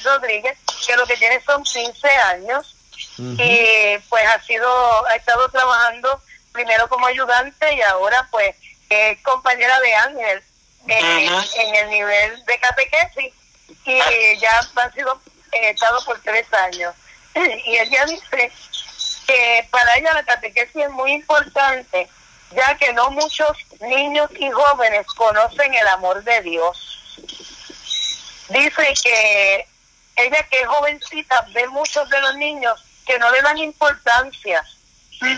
Rodríguez, 0.05 0.59
que 0.87 0.97
lo 0.97 1.07
que 1.07 1.16
tiene 1.16 1.43
son 1.43 1.62
15 1.62 2.09
años, 2.09 2.74
y 3.18 3.99
pues 4.09 4.26
ha 4.26 4.41
sido, 4.43 5.07
ha 5.07 5.16
estado 5.16 5.49
trabajando 5.51 6.20
primero 6.57 6.89
como 6.89 7.07
ayudante 7.07 7.75
y 7.75 7.83
ahora 7.83 8.27
pues 8.31 8.57
es 8.89 9.21
compañera 9.21 9.79
de 9.81 9.95
Ángel 9.95 10.43
en, 10.89 11.75
el 11.75 11.91
nivel 11.91 12.45
de 12.47 12.59
catequesis 12.59 13.35
y 13.85 14.39
ya 14.39 14.67
han 14.77 14.93
sido 14.95 15.21
eh, 15.53 15.71
estado 15.71 16.03
por 16.05 16.21
tres 16.23 16.47
años. 16.55 16.95
Y 17.35 17.77
ella 17.77 18.07
dice 18.07 18.51
que 19.27 19.69
para 19.71 19.97
ella 19.97 20.15
la 20.15 20.25
catequesis 20.25 20.85
es 20.85 20.91
muy 20.91 21.13
importante, 21.13 22.09
ya 22.53 22.75
que 22.79 22.93
no 22.95 23.11
muchos 23.11 23.59
niños 23.81 24.31
y 24.39 24.51
jóvenes 24.51 25.07
conocen 25.09 25.75
el 25.75 25.89
amor 25.89 26.25
de 26.25 26.41
Dios. 26.41 27.03
Dice 28.49 28.95
que 29.03 29.69
ella 30.17 30.43
que 30.49 30.61
es 30.63 30.67
jovencita 30.67 31.47
ve 31.53 31.69
muchos 31.69 32.09
de 32.09 32.21
los 32.21 32.37
niños 32.37 32.83
que 33.05 33.19
no 33.19 33.31
le 33.31 33.43
dan 33.43 33.59
importancia 33.59 34.65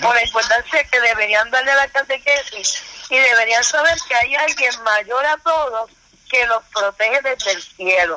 por 0.03 0.14
la 0.14 0.24
importancia 0.24 0.85
que 0.85 1.01
deberían 1.01 1.51
darle 1.51 1.72
a 1.72 1.76
la 1.76 1.89
catequesis 1.89 2.83
y 3.11 3.16
deberían 3.16 3.64
saber 3.64 3.97
que 4.09 4.14
hay 4.14 4.35
alguien 4.35 4.83
mayor 4.83 5.24
a 5.26 5.37
todos 5.39 5.91
que 6.29 6.47
los 6.47 6.62
protege 6.64 7.20
desde 7.22 7.53
el 7.53 7.62
cielo. 7.62 8.16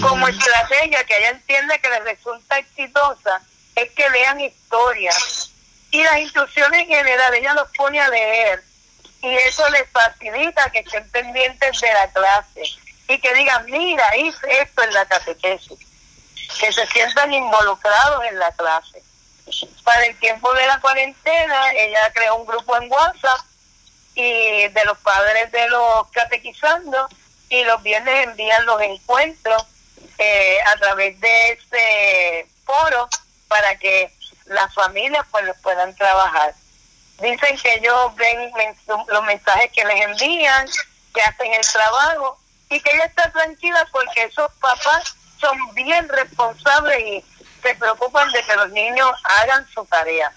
Como 0.00 0.28
estrategia 0.28 1.04
que 1.04 1.16
ella 1.16 1.30
entiende 1.30 1.80
que 1.80 1.88
le 1.88 2.00
resulta 2.00 2.58
exitosa 2.58 3.40
es 3.74 3.90
que 3.92 4.08
lean 4.10 4.40
historias. 4.40 5.50
Y 5.90 6.04
las 6.04 6.18
instrucciones 6.18 6.82
en 6.82 6.88
general, 6.88 7.34
ella 7.34 7.54
los 7.54 7.68
pone 7.76 8.00
a 8.00 8.08
leer 8.08 8.62
y 9.22 9.34
eso 9.34 9.68
les 9.70 9.88
facilita 9.90 10.70
que 10.70 10.80
estén 10.80 11.08
pendientes 11.10 11.80
de 11.80 11.92
la 11.92 12.10
clase 12.10 12.62
y 13.08 13.18
que 13.18 13.34
digan, 13.34 13.64
mira, 13.66 14.16
hice 14.16 14.62
esto 14.62 14.82
en 14.82 14.94
la 14.94 15.04
catequesis, 15.06 15.78
que 16.58 16.72
se 16.72 16.86
sientan 16.86 17.32
involucrados 17.32 18.24
en 18.24 18.38
la 18.38 18.52
clase. 18.52 19.02
Para 19.84 20.04
el 20.06 20.18
tiempo 20.18 20.52
de 20.54 20.66
la 20.66 20.80
cuarentena, 20.80 21.72
ella 21.72 22.12
creó 22.12 22.36
un 22.36 22.46
grupo 22.46 22.76
en 22.76 22.90
WhatsApp 22.90 23.40
y 24.14 24.68
de 24.68 24.84
los 24.84 24.98
padres 24.98 25.50
de 25.52 25.68
los 25.68 26.08
catequizando 26.10 27.08
y 27.48 27.64
los 27.64 27.82
viernes 27.82 28.26
envían 28.26 28.66
los 28.66 28.80
encuentros 28.80 29.66
eh, 30.18 30.58
a 30.66 30.76
través 30.76 31.18
de 31.20 31.52
ese 31.52 32.46
foro 32.64 33.08
para 33.48 33.76
que 33.76 34.12
las 34.46 34.72
familias 34.74 35.26
pues 35.30 35.44
los 35.44 35.56
puedan 35.58 35.94
trabajar. 35.96 36.54
Dicen 37.20 37.58
que 37.58 37.74
ellos 37.74 38.14
ven 38.16 38.52
los 39.08 39.24
mensajes 39.24 39.70
que 39.72 39.84
les 39.84 40.00
envían, 40.02 40.68
que 41.12 41.22
hacen 41.22 41.52
el 41.52 41.66
trabajo 41.66 42.38
y 42.70 42.80
que 42.80 42.90
ella 42.92 43.04
está 43.04 43.30
tranquila 43.30 43.86
porque 43.92 44.24
esos 44.24 44.50
papás 44.60 45.14
son 45.40 45.56
bien 45.74 46.08
responsables 46.08 47.00
y 47.00 47.24
se 47.60 47.74
preocupan 47.74 48.30
de 48.32 48.42
que 48.42 48.56
los 48.56 48.70
niños 48.70 49.10
hagan 49.24 49.66
su 49.72 49.84
tarea. 49.86 50.32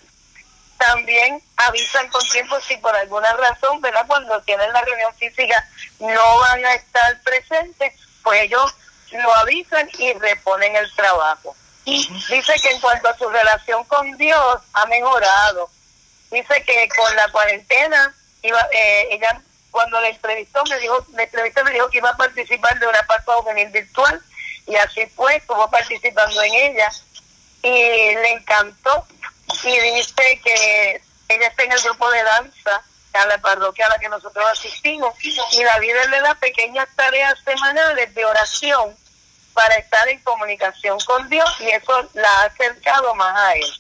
También 0.78 1.41
avisan 1.55 2.07
con 2.09 2.21
tiempo 2.30 2.59
si 2.61 2.76
por 2.78 2.95
alguna 2.95 3.32
razón, 3.34 3.80
¿verdad? 3.82 4.05
Cuando 4.07 4.41
tienen 4.41 4.71
la 4.74 4.82
reunión 4.82 5.13
física 5.15 5.67
no 5.99 6.39
van 6.39 6.65
a 6.65 6.74
estar 6.74 7.21
presentes, 7.21 7.93
pues 8.21 8.41
ellos 8.41 8.76
lo 9.11 9.36
avisan 9.36 9.89
y 9.97 10.13
reponen 10.13 10.76
el 10.76 10.93
trabajo. 10.95 11.55
Dice 11.86 12.55
que 12.61 12.69
en 12.71 12.82
cuanto 12.82 13.09
a 13.09 13.17
su 13.17 13.30
relación 13.30 13.84
con 13.86 14.17
Dios 14.17 14.61
ha 14.74 14.86
mejorado 14.86 15.69
dice 16.34 16.63
que 16.63 16.89
con 16.97 17.15
la 17.15 17.28
cuarentena 17.30 18.13
iba 18.41 18.59
eh, 18.71 19.07
ella 19.11 19.41
cuando 19.69 20.01
la 20.01 20.09
entrevistó 20.09 20.63
me 20.69 20.80
dijo 20.80 21.05
la 21.13 21.24
entrevista 21.24 21.63
me 21.63 21.71
dijo 21.71 21.89
que 21.89 21.99
iba 21.99 22.09
a 22.09 22.17
participar 22.17 22.78
de 22.80 22.88
una 22.88 23.03
Pascua 23.03 23.36
juvenil 23.38 23.69
virtual 23.69 24.21
y 24.65 24.76
así 24.76 25.05
fue 25.15 25.36
estuvo 25.36 25.69
participando 25.69 26.41
en 26.41 26.53
ella 26.53 26.89
y 27.64 27.70
le 27.70 28.32
encantó 28.34 29.07
y 29.64 29.80
dice 29.80 30.41
que 30.43 31.01
ella 31.30 31.47
está 31.47 31.64
en 31.64 31.72
el 31.72 31.82
grupo 31.82 32.09
de 32.11 32.24
danza 32.24 32.84
a 33.14 33.26
la 33.26 33.38
parroquia 33.39 33.86
a 33.86 33.89
la 33.89 33.99
que 33.99 34.09
nosotros 34.09 34.45
asistimos 34.51 35.14
y 35.24 35.64
la 35.64 35.80
vida 35.80 36.05
le 36.05 36.22
da 36.22 36.36
pequeñas 36.36 36.88
tareas 36.95 37.39
semanales 37.45 38.14
de 38.14 38.26
oración 38.26 38.95
para 39.53 39.76
estar 39.76 40.07
en 40.09 40.20
comunicación 40.24 40.99
con 41.05 41.30
Dios 41.30 41.49
y 41.59 41.70
eso 41.70 42.09
la 42.14 42.30
ha 42.30 42.45
acercado 42.45 43.16
más 43.16 43.38
a 43.38 43.53
él. 43.53 43.74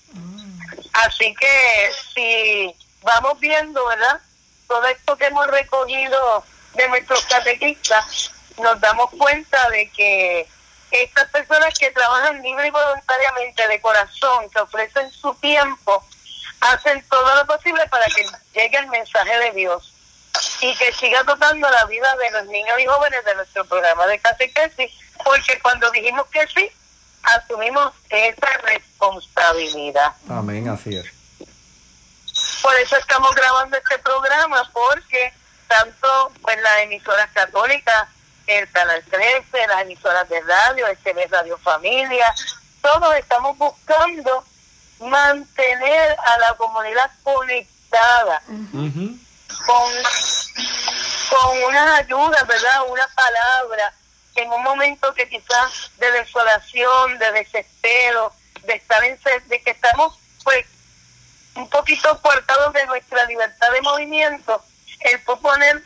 Así 0.93 1.35
que 1.35 1.91
si 2.13 2.75
vamos 3.01 3.39
viendo, 3.39 3.85
¿verdad? 3.87 4.21
Todo 4.67 4.85
esto 4.85 5.17
que 5.17 5.25
hemos 5.25 5.47
recogido 5.47 6.43
de 6.75 6.87
nuestros 6.89 7.25
catequistas, 7.25 8.31
nos 8.57 8.79
damos 8.79 9.09
cuenta 9.17 9.69
de 9.69 9.89
que 9.89 10.47
estas 11.01 11.29
personas 11.29 11.73
que 11.77 11.91
trabajan 11.91 12.41
libre 12.41 12.67
y 12.67 12.71
voluntariamente 12.71 13.67
de 13.67 13.81
corazón, 13.81 14.49
que 14.49 14.59
ofrecen 14.59 15.09
su 15.11 15.33
tiempo, 15.35 16.05
hacen 16.61 17.03
todo 17.09 17.35
lo 17.35 17.45
posible 17.47 17.85
para 17.87 18.05
que 18.05 18.25
llegue 18.53 18.77
el 18.77 18.87
mensaje 18.87 19.37
de 19.39 19.51
Dios 19.51 19.93
y 20.61 20.75
que 20.75 20.93
siga 20.93 21.23
tocando 21.23 21.69
la 21.69 21.85
vida 21.85 22.15
de 22.17 22.31
los 22.31 22.45
niños 22.47 22.79
y 22.79 22.85
jóvenes 22.85 23.25
de 23.25 23.35
nuestro 23.35 23.65
programa 23.65 24.07
de 24.07 24.19
catequesis, 24.19 24.91
porque 25.23 25.59
cuando 25.61 25.89
dijimos 25.91 26.25
que 26.27 26.45
sí, 26.47 26.71
asumimos 27.23 27.93
esa 28.09 28.57
responsabilidad. 28.63 30.13
Amén, 30.29 30.67
así 30.69 30.95
es. 30.95 31.05
Por 32.61 32.75
eso 32.75 32.95
estamos 32.97 33.33
grabando 33.35 33.77
este 33.77 33.97
programa, 33.99 34.69
porque 34.73 35.33
tanto 35.67 36.31
pues 36.41 36.61
las 36.61 36.79
emisoras 36.79 37.29
católicas, 37.31 38.07
el 38.47 38.69
Canal 38.71 39.03
13, 39.09 39.67
las 39.67 39.81
emisoras 39.81 40.27
de 40.29 40.41
radio, 40.41 40.87
este 40.87 41.13
Radio 41.27 41.57
Familia, 41.59 42.33
todos 42.81 43.15
estamos 43.15 43.57
buscando 43.57 44.43
mantener 44.99 46.17
a 46.19 46.37
la 46.39 46.53
comunidad 46.55 47.11
conectada 47.23 48.41
con, 49.65 49.93
con 51.29 51.63
una 51.63 51.97
ayuda, 51.97 52.43
¿verdad? 52.43 52.83
Una 52.89 53.07
palabra, 53.15 53.93
en 54.35 54.51
un 54.51 54.63
momento 54.63 55.13
que 55.13 55.29
quizás 55.29 55.91
de 55.97 56.11
desolación, 56.11 57.17
de 57.17 57.31
desespero, 57.31 58.33
de 58.63 58.75
estar 58.75 59.03
en 59.03 59.19
de 59.47 59.61
que 59.61 59.71
estamos 59.71 60.17
pues 60.43 60.65
un 61.55 61.69
poquito 61.69 62.19
cortados 62.21 62.73
de 62.73 62.85
nuestra 62.87 63.25
libertad 63.25 63.71
de 63.71 63.81
movimiento, 63.81 64.61
el 65.01 65.21
poner 65.21 65.83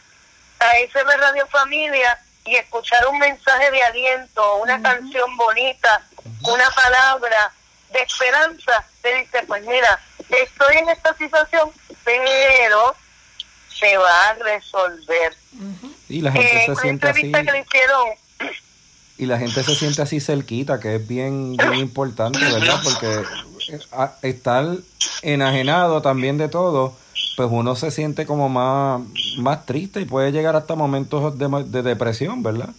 a 0.60 0.78
ese 0.78 1.04
Radio 1.04 1.46
Familia 1.48 2.20
y 2.48 2.56
escuchar 2.56 3.06
un 3.08 3.20
mensaje 3.20 3.72
de 3.72 3.84
aliento, 3.84 4.56
una 4.58 4.82
canción 4.82 5.36
bonita, 5.36 6.02
una 6.44 6.70
palabra 6.72 7.52
de 7.92 8.00
esperanza, 8.00 8.86
te 9.02 9.16
dice, 9.16 9.44
pues 9.48 9.66
mira, 9.66 10.00
estoy 10.30 10.78
en 10.78 10.90
esta 10.90 11.16
situación, 11.16 11.70
pero 12.04 12.96
se 13.70 13.98
va 13.98 14.30
a 14.30 14.34
resolver. 14.36 15.36
Y 16.10 16.22
la 16.22 16.32
gente 16.32 16.66
se 16.66 16.76
siente 16.76 17.08
así. 17.10 17.34
y 19.18 19.26
la 19.26 19.38
gente 19.38 19.64
se 19.64 19.76
siente 19.76 20.02
así 20.02 20.20
cerquita, 20.20 20.80
que 20.80 20.96
es 20.96 21.08
bien, 21.08 21.58
bien 21.58 21.76
importante, 21.76 22.40
¿verdad? 22.40 22.80
Porque 22.84 23.24
eh, 23.70 24.10
estar 24.22 24.66
enajenado 25.22 26.02
también 26.02 26.38
de 26.38 26.48
todo, 26.48 26.96
pues 27.38 27.50
uno 27.52 27.76
se 27.76 27.92
siente 27.92 28.26
como 28.26 28.50
más, 28.50 29.00
más 29.38 29.68
triste 29.68 30.02
y 30.02 30.06
puede 30.06 30.32
llegar 30.32 30.56
hasta 30.56 30.74
momentos 30.74 31.38
de, 31.38 31.84
depresión, 31.84 32.42
¿verdad? 32.42 32.70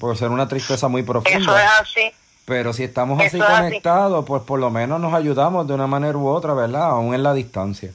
Por 0.00 0.18
ser 0.18 0.30
una 0.30 0.48
tristeza 0.48 0.88
muy 0.88 1.04
profunda. 1.04 1.38
Eso 1.38 1.56
es 1.56 1.80
así. 1.80 2.12
Pero 2.44 2.72
si 2.72 2.82
estamos 2.82 3.24
así 3.24 3.38
conectados, 3.38 4.24
pues 4.26 4.42
por 4.42 4.58
lo 4.58 4.68
menos 4.68 5.00
nos 5.00 5.14
ayudamos 5.14 5.68
de 5.68 5.74
una 5.74 5.86
manera 5.86 6.18
u 6.18 6.26
otra, 6.26 6.54
¿verdad? 6.54 6.90
Aún 6.90 7.14
en 7.14 7.22
la 7.22 7.32
distancia. 7.34 7.92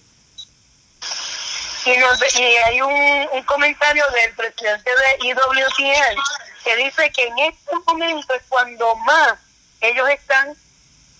Y, 1.86 1.90
y 1.90 2.44
hay 2.66 2.80
un, 2.80 3.28
un 3.34 3.44
comentario 3.44 4.06
del 4.14 4.34
presidente 4.36 4.90
de 4.90 5.28
IWTN 5.28 6.16
que 6.64 6.76
dice 6.78 7.12
que 7.12 7.28
en 7.28 7.40
este 7.40 7.76
momento 7.86 8.34
es 8.36 8.44
cuando 8.48 8.96
más 8.96 9.34
ellos 9.82 10.08
están 10.08 10.56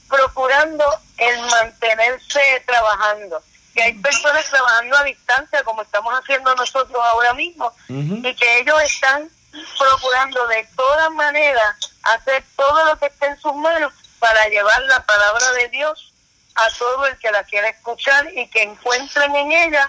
procurando 0.08 0.86
el 1.18 1.42
mantenerse 1.42 2.64
trabajando. 2.66 3.44
Que 3.76 3.84
hay 3.84 3.94
personas 3.94 4.50
trabajando 4.50 4.98
a 4.98 5.04
distancia, 5.04 5.64
como 5.64 5.82
estamos 5.82 6.14
haciendo 6.14 6.56
nosotros 6.56 6.98
ahora 7.12 7.34
mismo, 7.34 7.72
y 7.90 8.34
que 8.34 8.60
ellos 8.60 8.82
están 8.82 9.30
procurando 9.78 10.48
de 10.48 10.68
todas 10.76 11.12
maneras 11.12 11.76
hacer 12.04 12.44
todo 12.56 12.86
lo 12.86 12.98
que 12.98 13.08
esté 13.08 13.28
en 13.28 13.40
sus 13.40 13.54
manos 13.56 13.94
para 14.20 14.48
llevar 14.48 14.82
la 14.84 15.06
palabra 15.06 15.52
de 15.54 15.70
Dios 15.70 16.14
a 16.56 16.70
todo 16.78 17.06
el 17.06 17.18
que 17.18 17.32
la 17.32 17.44
quiera 17.44 17.70
escuchar 17.70 18.28
y 18.34 18.48
que 18.48 18.64
encuentren 18.64 19.36
en 19.36 19.52
ella 19.52 19.86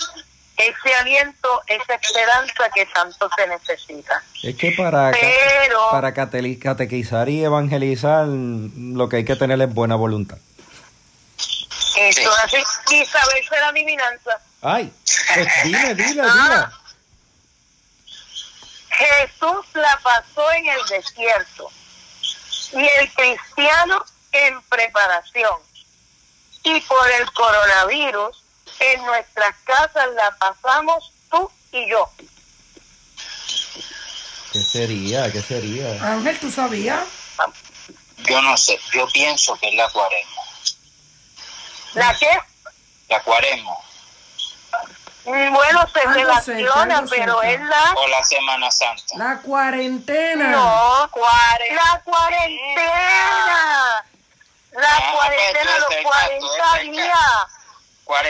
ese 0.57 0.95
aliento, 1.01 1.63
esa 1.67 1.95
esperanza 1.95 2.71
que 2.75 2.87
tanto 2.87 3.29
se 3.37 3.47
necesita. 3.47 4.23
Es 4.43 4.57
que 4.57 4.73
para, 4.73 5.13
para 5.91 6.15
catequizar 6.15 7.29
y 7.29 7.45
evangelizar 7.45 8.27
lo 8.27 9.09
que 9.09 9.17
hay 9.17 9.25
que 9.25 9.37
tener 9.37 9.61
es 9.61 9.73
buena 9.73 9.97
voluntad. 9.97 10.39
Eso 11.97 12.31
así, 12.45 12.57
y 12.91 13.05
ser 13.07 13.65
adivinanza. 13.65 14.41
Ay, 14.63 14.93
pues 15.35 15.49
dile, 15.65 15.95
dile, 15.95 16.23
ah. 16.25 16.71
Jesús 18.91 19.67
la 19.75 19.99
pasó 20.03 20.53
en 20.53 20.69
el 20.69 20.87
desierto 20.87 21.71
y 22.73 22.89
el 23.01 23.13
cristiano 23.13 24.05
en 24.33 24.63
preparación. 24.63 25.59
Y 26.63 26.81
por 26.81 27.11
el 27.13 27.31
coronavirus 27.33 28.43
en 28.81 29.05
nuestras 29.05 29.55
casas 29.65 30.09
la 30.15 30.37
pasamos 30.37 31.13
tú 31.31 31.51
y 31.73 31.89
yo. 31.89 32.11
¿Qué 34.53 34.61
sería? 34.61 35.31
¿Qué 35.31 35.43
sería? 35.43 35.93
Ángel, 36.03 36.39
¿tú 36.41 36.51
sabías? 36.51 37.05
Yo 38.19 38.43
no 38.43 38.57
sé, 38.57 38.81
yo 38.93 39.07
pienso 39.09 39.57
que 39.57 39.69
es 39.69 39.75
la 39.75 39.89
cuaresma. 39.91 40.43
¿La 41.97 42.15
qué? 42.19 42.29
La 43.09 43.21
cuaresma. 43.23 43.73
Mm, 45.25 45.53
bueno, 45.53 45.89
se 45.93 46.01
relaciona, 46.09 47.05
pero 47.11 47.43
es 47.43 47.61
la... 47.61 47.95
O 47.97 48.07
la 48.07 48.23
Semana 48.23 48.71
Santa. 48.71 49.17
La 49.17 49.39
cuarentena. 49.39 50.51
No, 50.51 51.11
cuare... 51.11 51.75
la 51.75 52.01
cuarentena. 52.05 54.05
La 54.73 54.89
ah, 54.89 55.13
cuarentena, 55.15 55.79
los 55.79 55.89
40 56.03 56.79
días. 56.93 57.57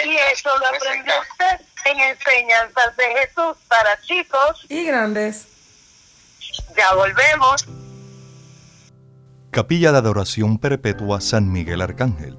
Y 0.06 0.16
eso 0.32 0.56
lo 0.58 0.68
aprendió 0.68 1.12
usted 1.20 1.60
en 1.84 2.00
enseñanzas 2.00 2.96
de 2.96 3.14
Jesús 3.14 3.58
para 3.68 4.00
chicos 4.00 4.64
y 4.68 4.84
grandes. 4.84 5.48
Ya 6.76 6.94
volvemos. 6.94 7.66
Capilla 9.50 9.92
de 9.92 9.98
Adoración 9.98 10.58
Perpetua 10.58 11.20
San 11.20 11.52
Miguel 11.52 11.82
Arcángel, 11.82 12.38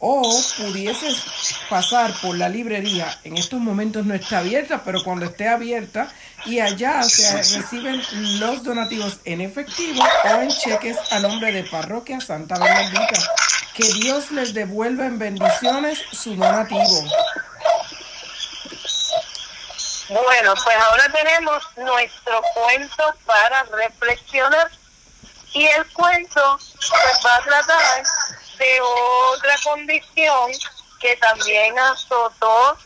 o 0.00 0.22
pudieses 0.56 1.22
pasar 1.68 2.12
por 2.22 2.36
la 2.36 2.48
librería, 2.48 3.18
en 3.22 3.36
estos 3.36 3.60
momentos 3.60 4.06
no 4.06 4.14
está 4.14 4.38
abierta, 4.38 4.82
pero 4.82 5.04
cuando 5.04 5.26
esté 5.26 5.46
abierta, 5.46 6.10
y 6.46 6.58
allá 6.58 7.02
se 7.02 7.36
reciben 7.36 8.02
los 8.40 8.64
donativos 8.64 9.18
en 9.26 9.42
efectivo 9.42 10.02
o 10.24 10.40
en 10.40 10.48
cheques 10.48 10.96
a 11.12 11.20
nombre 11.20 11.52
de 11.52 11.64
Parroquia 11.64 12.18
Santa 12.20 12.58
Bernardita. 12.58 13.20
Que 13.74 13.86
Dios 13.92 14.30
les 14.30 14.54
devuelva 14.54 15.04
en 15.04 15.18
bendiciones 15.18 16.02
su 16.12 16.34
donativo. 16.34 17.04
Bueno, 20.08 20.54
pues 20.64 20.76
ahora 20.76 21.12
tenemos 21.12 21.62
nuestro 21.76 22.42
cuento 22.54 23.14
para 23.26 23.62
reflexionar. 23.64 24.70
Y 25.52 25.66
el 25.66 25.84
cuento 25.92 26.58
pues 26.58 27.20
va 27.26 27.36
a 27.36 27.42
tratar 27.42 28.02
de 28.60 28.80
otra 28.82 29.56
condición 29.64 30.52
que 31.00 31.16
también 31.16 31.78
azotó 31.78 32.78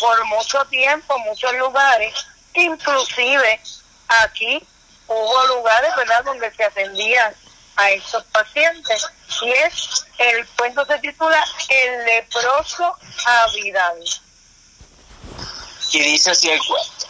por 0.00 0.24
mucho 0.26 0.64
tiempo 0.66 1.16
muchos 1.20 1.52
lugares, 1.54 2.12
inclusive 2.54 3.60
aquí 4.08 4.66
hubo 5.06 5.46
lugares, 5.46 5.94
¿verdad?, 5.96 6.24
donde 6.24 6.52
se 6.54 6.64
atendían 6.64 7.34
a 7.76 7.90
estos 7.90 8.24
pacientes. 8.24 9.06
Y 9.42 9.50
es, 9.50 10.06
el 10.18 10.46
cuento 10.48 10.84
se 10.86 10.98
titula 10.98 11.44
El 11.68 12.04
leproso 12.04 12.96
Abidán. 13.24 13.98
Y 15.92 16.00
dice 16.00 16.30
así 16.32 16.50
el 16.50 16.60
cuento. 16.64 17.06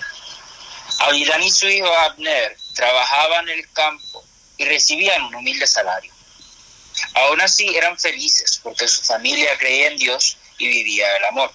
Abidán 0.98 1.42
y 1.42 1.50
su 1.50 1.66
hijo 1.66 1.88
Abner 2.04 2.56
trabajaban 2.74 3.48
en 3.48 3.58
el 3.58 3.72
campo 3.72 4.22
y 4.58 4.64
recibían 4.66 5.22
un 5.22 5.34
humilde 5.36 5.66
salario. 5.66 6.12
Aún 7.14 7.40
así 7.40 7.74
eran 7.76 7.98
felices 7.98 8.60
porque 8.62 8.88
su 8.88 9.02
familia 9.02 9.56
creía 9.58 9.88
en 9.88 9.96
Dios 9.96 10.36
y 10.58 10.68
vivía 10.68 11.16
el 11.16 11.24
amor. 11.26 11.52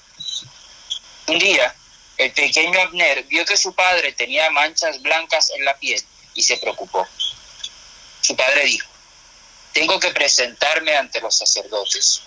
Un 1.27 1.39
día, 1.39 1.75
el 2.17 2.31
pequeño 2.31 2.79
Abner 2.81 3.23
vio 3.23 3.45
que 3.45 3.57
su 3.57 3.73
padre 3.73 4.13
tenía 4.13 4.49
manchas 4.49 5.01
blancas 5.01 5.51
en 5.51 5.65
la 5.65 5.77
piel 5.77 6.01
y 6.33 6.43
se 6.43 6.57
preocupó. 6.57 7.07
Su 8.21 8.35
padre 8.35 8.65
dijo, 8.65 8.87
tengo 9.73 9.99
que 9.99 10.11
presentarme 10.11 10.95
ante 10.95 11.21
los 11.21 11.37
sacerdotes. 11.37 12.21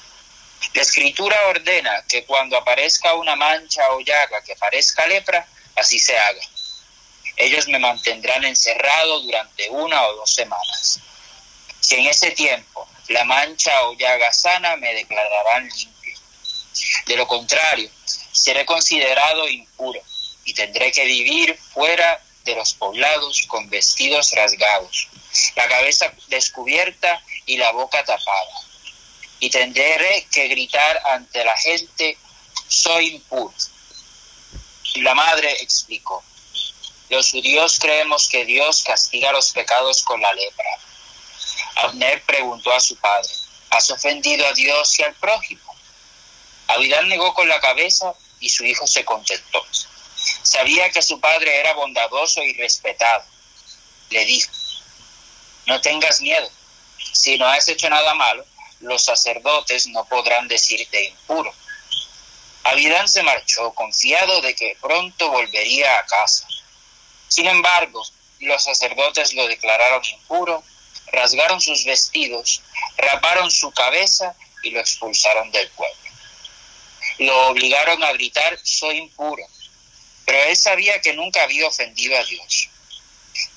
La 0.74 0.82
escritura 0.82 1.36
ordena 1.48 2.04
que 2.08 2.24
cuando 2.24 2.56
aparezca 2.56 3.14
una 3.14 3.34
mancha 3.34 3.82
o 3.90 4.00
llaga 4.00 4.42
que 4.44 4.54
parezca 4.56 5.06
lepra, 5.06 5.46
así 5.76 5.98
se 5.98 6.16
haga. 6.16 6.42
Ellos 7.36 7.66
me 7.68 7.78
mantendrán 7.78 8.44
encerrado 8.44 9.20
durante 9.20 9.68
una 9.70 10.06
o 10.06 10.16
dos 10.16 10.32
semanas. 10.32 11.00
Si 11.80 11.96
en 11.96 12.06
ese 12.06 12.30
tiempo 12.32 12.86
la 13.10 13.24
mancha 13.24 13.72
o 13.88 13.94
llaga 13.94 14.32
sana 14.32 14.76
me 14.76 14.94
declararán 14.94 15.68
limpio. 15.68 16.16
De 17.06 17.16
lo 17.16 17.26
contrario, 17.26 17.90
seré 18.32 18.64
considerado 18.64 19.48
impuro 19.48 20.00
y 20.44 20.54
tendré 20.54 20.92
que 20.92 21.04
vivir 21.04 21.58
fuera 21.74 22.22
de 22.44 22.54
los 22.54 22.72
poblados 22.74 23.42
con 23.48 23.68
vestidos 23.68 24.32
rasgados, 24.32 25.08
la 25.56 25.68
cabeza 25.68 26.12
descubierta 26.28 27.20
y 27.46 27.56
la 27.56 27.72
boca 27.72 28.04
tapada. 28.04 28.60
Y 29.40 29.50
tendré 29.50 30.26
que 30.30 30.46
gritar 30.46 31.02
ante 31.10 31.44
la 31.44 31.56
gente, 31.56 32.16
soy 32.68 33.08
impuro. 33.08 33.52
La 34.96 35.14
madre 35.14 35.50
explicó, 35.62 36.22
los 37.08 37.30
judíos 37.32 37.80
creemos 37.80 38.28
que 38.28 38.44
Dios 38.44 38.84
castiga 38.84 39.32
los 39.32 39.50
pecados 39.50 40.04
con 40.04 40.20
la 40.20 40.32
lepra 40.32 40.78
Abner 41.82 42.22
preguntó 42.24 42.72
a 42.72 42.80
su 42.80 42.96
padre, 42.96 43.30
¿has 43.70 43.90
ofendido 43.90 44.46
a 44.46 44.52
Dios 44.52 44.98
y 44.98 45.02
al 45.02 45.14
prójimo? 45.14 45.74
Abidán 46.68 47.08
negó 47.08 47.32
con 47.34 47.48
la 47.48 47.60
cabeza 47.60 48.12
y 48.38 48.48
su 48.50 48.64
hijo 48.64 48.86
se 48.86 49.04
contentó. 49.04 49.64
Sabía 50.42 50.90
que 50.90 51.00
su 51.00 51.18
padre 51.20 51.58
era 51.58 51.72
bondadoso 51.74 52.42
y 52.42 52.52
respetado. 52.54 53.24
Le 54.10 54.24
dijo, 54.24 54.50
no 55.66 55.80
tengas 55.80 56.20
miedo. 56.20 56.50
Si 57.12 57.38
no 57.38 57.46
has 57.46 57.66
hecho 57.68 57.88
nada 57.88 58.14
malo, 58.14 58.44
los 58.80 59.04
sacerdotes 59.04 59.86
no 59.86 60.04
podrán 60.04 60.48
decirte 60.48 61.04
impuro. 61.04 61.52
Abidán 62.64 63.08
se 63.08 63.22
marchó 63.22 63.72
confiado 63.72 64.40
de 64.42 64.54
que 64.54 64.76
pronto 64.80 65.30
volvería 65.30 65.98
a 65.98 66.06
casa. 66.06 66.46
Sin 67.28 67.46
embargo, 67.46 68.06
los 68.40 68.62
sacerdotes 68.62 69.34
lo 69.34 69.46
declararon 69.48 70.04
impuro 70.04 70.62
rasgaron 71.12 71.60
sus 71.60 71.84
vestidos, 71.84 72.62
raparon 72.96 73.50
su 73.50 73.70
cabeza 73.72 74.34
y 74.62 74.70
lo 74.70 74.80
expulsaron 74.80 75.50
del 75.50 75.68
pueblo. 75.70 75.96
Lo 77.18 77.48
obligaron 77.48 78.02
a 78.04 78.12
gritar, 78.12 78.58
soy 78.62 78.98
impuro, 78.98 79.44
pero 80.24 80.42
él 80.44 80.56
sabía 80.56 81.00
que 81.00 81.12
nunca 81.12 81.42
había 81.42 81.66
ofendido 81.66 82.16
a 82.16 82.24
Dios. 82.24 82.68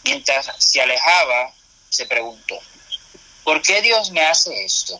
Mientras 0.03 0.49
se 0.59 0.81
alejaba, 0.81 1.53
se 1.89 2.05
preguntó, 2.05 2.59
¿por 3.43 3.61
qué 3.61 3.81
Dios 3.81 4.11
me 4.11 4.25
hace 4.25 4.65
esto 4.65 4.99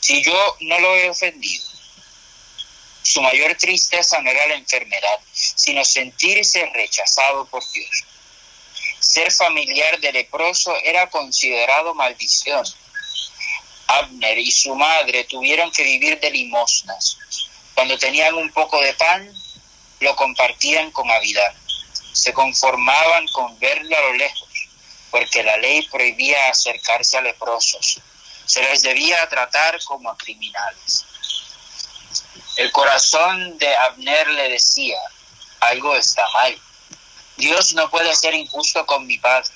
si 0.00 0.22
yo 0.22 0.56
no 0.60 0.78
lo 0.78 0.96
he 0.96 1.08
ofendido? 1.08 1.64
Su 3.02 3.22
mayor 3.22 3.56
tristeza 3.56 4.20
no 4.20 4.30
era 4.30 4.46
la 4.46 4.54
enfermedad, 4.54 5.20
sino 5.32 5.84
sentirse 5.84 6.64
rechazado 6.74 7.46
por 7.46 7.68
Dios. 7.72 8.04
Ser 9.10 9.32
familiar 9.32 9.98
de 9.98 10.12
leproso 10.12 10.72
era 10.84 11.10
considerado 11.10 11.94
maldición. 11.94 12.64
Abner 13.88 14.38
y 14.38 14.52
su 14.52 14.72
madre 14.76 15.24
tuvieron 15.24 15.72
que 15.72 15.82
vivir 15.82 16.20
de 16.20 16.30
limosnas. 16.30 17.16
Cuando 17.74 17.98
tenían 17.98 18.36
un 18.36 18.52
poco 18.52 18.80
de 18.80 18.94
pan, 18.94 19.28
lo 19.98 20.14
compartían 20.14 20.92
con 20.92 21.10
avidad. 21.10 21.52
Se 22.12 22.32
conformaban 22.32 23.26
con 23.32 23.58
verlo 23.58 23.96
a 23.96 24.00
lo 24.00 24.12
lejos, 24.12 24.48
porque 25.10 25.42
la 25.42 25.56
ley 25.56 25.82
prohibía 25.88 26.48
acercarse 26.48 27.18
a 27.18 27.22
leprosos. 27.22 27.98
Se 28.46 28.62
les 28.62 28.82
debía 28.82 29.28
tratar 29.28 29.82
como 29.82 30.08
a 30.08 30.16
criminales. 30.16 31.04
El 32.58 32.70
corazón 32.70 33.58
de 33.58 33.76
Abner 33.76 34.28
le 34.28 34.50
decía, 34.50 35.00
algo 35.58 35.96
está 35.96 36.24
mal 36.32 36.56
Dios 37.36 37.74
no 37.74 37.90
puede 37.90 38.14
ser 38.14 38.34
injusto 38.34 38.84
con 38.86 39.06
mi 39.06 39.18
padre. 39.18 39.50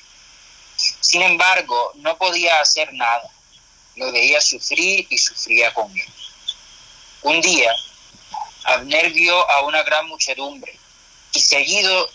Sin 1.00 1.22
embargo, 1.22 1.92
no 1.96 2.16
podía 2.16 2.60
hacer 2.60 2.92
nada. 2.92 3.30
Lo 3.96 4.10
veía 4.10 4.40
sufrir 4.40 5.06
y 5.08 5.18
sufría 5.18 5.72
con 5.72 5.90
él. 5.96 6.06
Un 7.22 7.40
día, 7.40 7.74
Abner 8.64 9.12
vio 9.12 9.50
a 9.50 9.62
una 9.62 9.82
gran 9.82 10.08
muchedumbre 10.08 10.78
y 11.32 11.40
seguido 11.40 12.10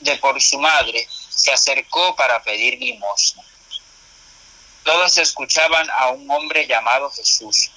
de 0.00 0.16
por 0.16 0.40
su 0.40 0.58
madre, 0.58 1.06
se 1.28 1.52
acercó 1.52 2.14
para 2.16 2.42
pedir 2.42 2.78
limosna. 2.78 3.42
Todos 4.84 5.18
escuchaban 5.18 5.88
a 5.90 6.08
un 6.08 6.30
hombre 6.30 6.66
llamado 6.66 7.10
Jesús, 7.10 7.70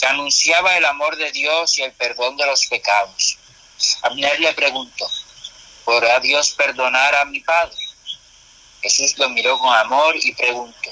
que 0.00 0.06
anunciaba 0.06 0.76
el 0.76 0.84
amor 0.84 1.16
de 1.16 1.30
Dios 1.32 1.78
y 1.78 1.82
el 1.82 1.92
perdón 1.92 2.36
de 2.36 2.46
los 2.46 2.66
pecados. 2.66 3.38
Abner 4.02 4.40
le 4.40 4.52
preguntó, 4.54 5.08
¿podrá 5.86 6.18
Dios 6.18 6.50
perdonar 6.50 7.14
a 7.14 7.24
mi 7.24 7.40
padre? 7.40 7.76
Jesús 8.82 9.16
lo 9.18 9.28
miró 9.30 9.56
con 9.58 9.72
amor 9.72 10.16
y 10.16 10.34
preguntó, 10.34 10.90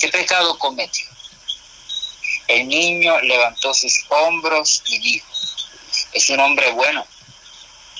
¿qué 0.00 0.08
pecado 0.08 0.56
cometió? 0.58 1.08
El 2.46 2.68
niño 2.68 3.20
levantó 3.20 3.74
sus 3.74 4.06
hombros 4.08 4.82
y 4.86 4.98
dijo, 5.00 5.26
es 6.12 6.30
un 6.30 6.38
hombre 6.38 6.70
bueno, 6.70 7.04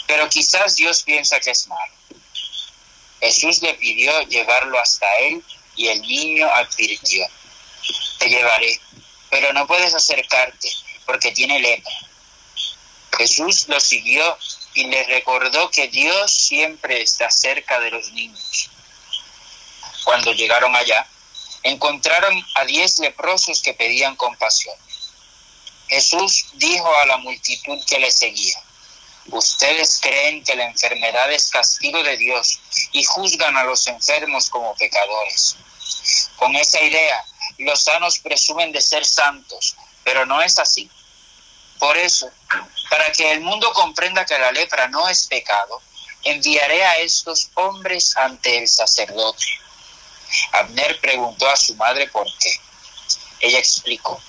pero 0.06 0.28
quizás 0.28 0.76
Dios 0.76 1.02
piensa 1.02 1.40
que 1.40 1.50
es 1.50 1.66
malo. 1.66 1.92
Jesús 3.20 3.60
le 3.60 3.74
pidió 3.74 4.22
llevarlo 4.22 4.78
hasta 4.78 5.06
él 5.18 5.44
y 5.74 5.88
el 5.88 6.00
niño 6.02 6.48
advirtió, 6.54 7.26
te 8.20 8.28
llevaré, 8.28 8.80
pero 9.28 9.52
no 9.52 9.66
puedes 9.66 9.92
acercarte 9.92 10.70
porque 11.04 11.32
tiene 11.32 11.58
lepra. 11.58 11.92
Jesús 13.18 13.66
lo 13.66 13.80
siguió 13.80 14.38
y 14.78 14.84
le 14.84 15.02
recordó 15.02 15.72
que 15.72 15.88
Dios 15.88 16.32
siempre 16.32 17.02
está 17.02 17.28
cerca 17.32 17.80
de 17.80 17.90
los 17.90 18.12
niños. 18.12 18.70
Cuando 20.04 20.32
llegaron 20.32 20.76
allá, 20.76 21.04
encontraron 21.64 22.46
a 22.54 22.64
diez 22.64 23.00
leprosos 23.00 23.60
que 23.60 23.74
pedían 23.74 24.14
compasión. 24.14 24.76
Jesús 25.88 26.46
dijo 26.52 26.88
a 27.02 27.06
la 27.06 27.16
multitud 27.16 27.76
que 27.88 27.98
le 27.98 28.12
seguía, 28.12 28.62
ustedes 29.26 29.98
creen 30.00 30.44
que 30.44 30.54
la 30.54 30.66
enfermedad 30.66 31.32
es 31.32 31.50
castigo 31.50 32.00
de 32.04 32.16
Dios 32.16 32.60
y 32.92 33.02
juzgan 33.02 33.56
a 33.56 33.64
los 33.64 33.84
enfermos 33.88 34.48
como 34.48 34.76
pecadores. 34.76 35.56
Con 36.36 36.54
esa 36.54 36.80
idea, 36.80 37.24
los 37.58 37.82
sanos 37.82 38.20
presumen 38.20 38.70
de 38.70 38.80
ser 38.80 39.04
santos, 39.04 39.74
pero 40.04 40.24
no 40.24 40.40
es 40.40 40.56
así. 40.60 40.88
Por 41.78 41.96
eso, 41.96 42.30
para 42.90 43.12
que 43.12 43.32
el 43.32 43.40
mundo 43.40 43.72
comprenda 43.72 44.24
que 44.24 44.38
la 44.38 44.52
lepra 44.52 44.88
no 44.88 45.08
es 45.08 45.26
pecado, 45.26 45.80
enviaré 46.24 46.84
a 46.84 46.98
estos 46.98 47.50
hombres 47.54 48.16
ante 48.16 48.58
el 48.58 48.68
sacerdote. 48.68 49.46
Abner 50.52 51.00
preguntó 51.00 51.48
a 51.48 51.56
su 51.56 51.74
madre 51.76 52.08
por 52.08 52.26
qué. 52.38 52.60
Ella 53.40 53.58
explicó, 53.58 54.20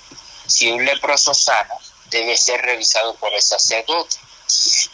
si 0.46 0.70
un 0.70 0.84
leproso 0.84 1.34
sana, 1.34 1.74
debe 2.06 2.36
ser 2.36 2.62
revisado 2.62 3.14
por 3.16 3.32
el 3.32 3.42
sacerdote. 3.42 4.16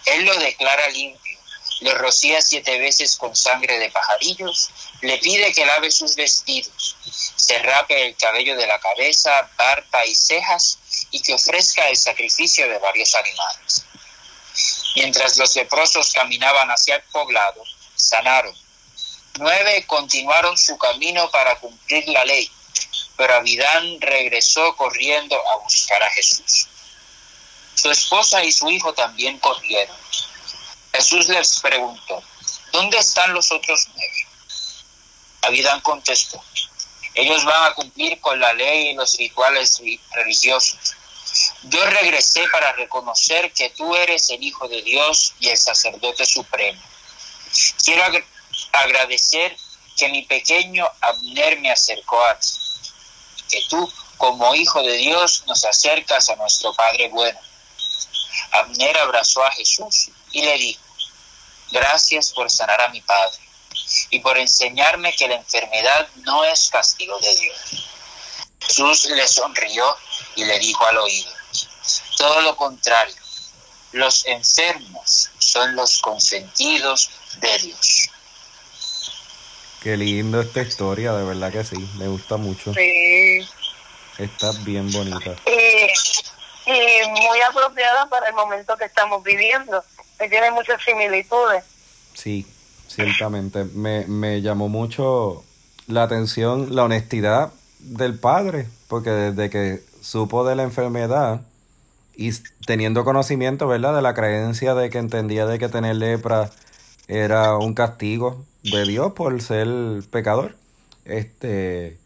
Él 0.06 0.24
lo 0.24 0.34
declara 0.38 0.88
limpio, 0.88 1.38
le 1.80 1.94
rocía 1.94 2.40
siete 2.40 2.78
veces 2.78 3.16
con 3.16 3.36
sangre 3.36 3.78
de 3.78 3.90
pajarillos, 3.90 4.70
le 5.02 5.18
pide 5.18 5.52
que 5.52 5.66
lave 5.66 5.90
sus 5.90 6.14
vestidos, 6.14 6.96
se 7.36 7.58
rape 7.58 8.06
el 8.06 8.16
cabello 8.16 8.56
de 8.56 8.66
la 8.66 8.80
cabeza, 8.80 9.50
barba 9.56 10.06
y 10.06 10.14
cejas 10.14 10.78
y 11.10 11.20
que 11.20 11.34
ofrezca 11.34 11.88
el 11.88 11.96
sacrificio 11.96 12.68
de 12.68 12.78
varios 12.78 13.14
animales. 13.14 13.84
Mientras 14.96 15.36
los 15.36 15.54
leprosos 15.56 16.12
caminaban 16.12 16.70
hacia 16.70 16.96
el 16.96 17.02
poblado, 17.04 17.62
sanaron. 17.94 18.54
Nueve 19.38 19.84
continuaron 19.86 20.56
su 20.56 20.78
camino 20.78 21.30
para 21.30 21.58
cumplir 21.58 22.08
la 22.08 22.24
ley, 22.24 22.50
pero 23.16 23.34
Abidán 23.34 24.00
regresó 24.00 24.74
corriendo 24.76 25.36
a 25.48 25.56
buscar 25.56 26.02
a 26.02 26.10
Jesús. 26.12 26.68
Su 27.74 27.90
esposa 27.90 28.42
y 28.42 28.52
su 28.52 28.70
hijo 28.70 28.94
también 28.94 29.38
corrieron. 29.38 29.96
Jesús 30.94 31.28
les 31.28 31.60
preguntó, 31.60 32.22
¿dónde 32.72 32.96
están 32.96 33.34
los 33.34 33.52
otros 33.52 33.86
nueve? 33.94 34.26
Abidán 35.42 35.80
contestó, 35.82 36.42
ellos 37.16 37.46
van 37.46 37.64
a 37.64 37.74
cumplir 37.74 38.20
con 38.20 38.38
la 38.38 38.52
ley 38.52 38.88
y 38.88 38.94
los 38.94 39.16
rituales 39.16 39.80
religiosos. 40.12 40.94
Yo 41.62 41.84
regresé 41.86 42.46
para 42.48 42.72
reconocer 42.72 43.52
que 43.52 43.70
tú 43.70 43.96
eres 43.96 44.28
el 44.28 44.42
Hijo 44.42 44.68
de 44.68 44.82
Dios 44.82 45.32
y 45.40 45.48
el 45.48 45.56
sacerdote 45.56 46.26
supremo. 46.26 46.80
Quiero 47.82 48.02
agradecer 48.72 49.56
que 49.96 50.10
mi 50.10 50.22
pequeño 50.22 50.86
Abner 51.00 51.58
me 51.60 51.72
acercó 51.72 52.22
a 52.22 52.38
ti, 52.38 52.50
que 53.48 53.62
tú, 53.70 53.90
como 54.18 54.54
Hijo 54.54 54.82
de 54.82 54.98
Dios, 54.98 55.44
nos 55.46 55.64
acercas 55.64 56.28
a 56.28 56.36
nuestro 56.36 56.74
Padre 56.74 57.08
bueno. 57.08 57.40
Abner 58.52 58.98
abrazó 58.98 59.42
a 59.42 59.52
Jesús 59.52 60.10
y 60.32 60.42
le 60.42 60.58
dijo, 60.58 60.82
gracias 61.70 62.30
por 62.34 62.50
sanar 62.50 62.82
a 62.82 62.88
mi 62.90 63.00
Padre 63.00 63.45
y 64.10 64.20
por 64.20 64.38
enseñarme 64.38 65.14
que 65.14 65.28
la 65.28 65.36
enfermedad 65.36 66.08
no 66.22 66.44
es 66.44 66.68
castigo 66.70 67.18
de 67.20 67.36
Dios. 67.36 67.58
Jesús 68.60 69.04
le 69.06 69.26
sonrió 69.28 69.96
y 70.34 70.44
le 70.44 70.58
dijo 70.58 70.84
al 70.86 70.98
oído, 70.98 71.30
todo 72.16 72.40
lo 72.42 72.56
contrario, 72.56 73.14
los 73.92 74.26
enfermos 74.26 75.30
son 75.38 75.76
los 75.76 76.00
consentidos 76.00 77.10
de 77.40 77.58
Dios. 77.58 78.10
Qué 79.82 79.96
lindo 79.96 80.40
esta 80.40 80.62
historia, 80.62 81.12
de 81.12 81.24
verdad 81.24 81.52
que 81.52 81.64
sí, 81.64 81.76
me 81.96 82.08
gusta 82.08 82.36
mucho. 82.36 82.74
Sí. 82.74 83.48
Está 84.18 84.50
bien 84.62 84.90
bonita. 84.90 85.36
Y, 85.46 86.70
y 86.70 87.08
muy 87.08 87.40
apropiada 87.42 88.06
para 88.08 88.28
el 88.28 88.34
momento 88.34 88.76
que 88.76 88.86
estamos 88.86 89.22
viviendo, 89.22 89.84
que 90.18 90.28
tiene 90.28 90.50
muchas 90.50 90.82
similitudes. 90.82 91.62
Sí, 92.14 92.46
ciertamente. 92.88 93.64
Me, 93.64 94.06
me 94.06 94.42
llamó 94.42 94.68
mucho 94.68 95.44
la 95.86 96.02
atención 96.02 96.74
la 96.74 96.84
honestidad 96.84 97.52
del 97.80 98.18
padre, 98.18 98.66
porque 98.88 99.10
desde 99.10 99.50
que 99.50 99.82
supo 100.00 100.44
de 100.44 100.56
la 100.56 100.62
enfermedad 100.62 101.42
y 102.16 102.30
teniendo 102.66 103.04
conocimiento, 103.04 103.68
¿verdad?, 103.68 103.94
de 103.94 104.02
la 104.02 104.14
creencia 104.14 104.74
de 104.74 104.90
que 104.90 104.98
entendía 104.98 105.46
de 105.46 105.58
que 105.58 105.68
tener 105.68 105.96
lepra 105.96 106.50
era 107.08 107.56
un 107.56 107.74
castigo 107.74 108.44
de 108.62 108.84
Dios 108.84 109.12
por 109.12 109.40
ser 109.42 109.68
pecador, 110.10 110.56
este, 111.04 111.98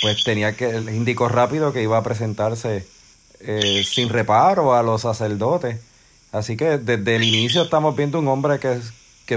pues 0.00 0.24
tenía 0.24 0.56
que, 0.56 0.68
indicó 0.76 1.28
rápido 1.28 1.72
que 1.72 1.82
iba 1.82 1.98
a 1.98 2.02
presentarse 2.02 2.86
eh, 3.40 3.84
sin 3.84 4.08
reparo 4.08 4.74
a 4.74 4.82
los 4.82 5.02
sacerdotes. 5.02 5.80
Así 6.32 6.56
que 6.56 6.78
desde 6.78 7.16
el 7.16 7.24
inicio 7.24 7.62
estamos 7.62 7.94
viendo 7.94 8.18
un 8.18 8.28
hombre 8.28 8.58
que, 8.58 8.80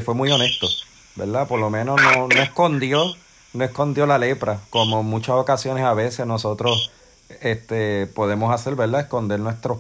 fue 0.02 0.14
muy 0.14 0.32
honesto, 0.32 0.68
¿verdad? 1.16 1.48
Por 1.48 1.60
lo 1.60 1.70
menos 1.70 2.02
no, 2.02 2.28
no 2.28 2.42
escondió, 2.42 3.16
no 3.54 3.64
escondió 3.64 4.06
la 4.06 4.18
lepra, 4.18 4.60
como 4.70 5.02
en 5.02 5.06
muchas 5.06 5.36
ocasiones 5.36 5.84
a 5.84 5.94
veces 5.94 6.26
nosotros 6.26 6.92
este, 7.42 8.08
podemos 8.08 8.54
hacer, 8.54 8.76
¿verdad? 8.76 9.02
Esconder 9.02 9.40
nuestros, 9.40 9.80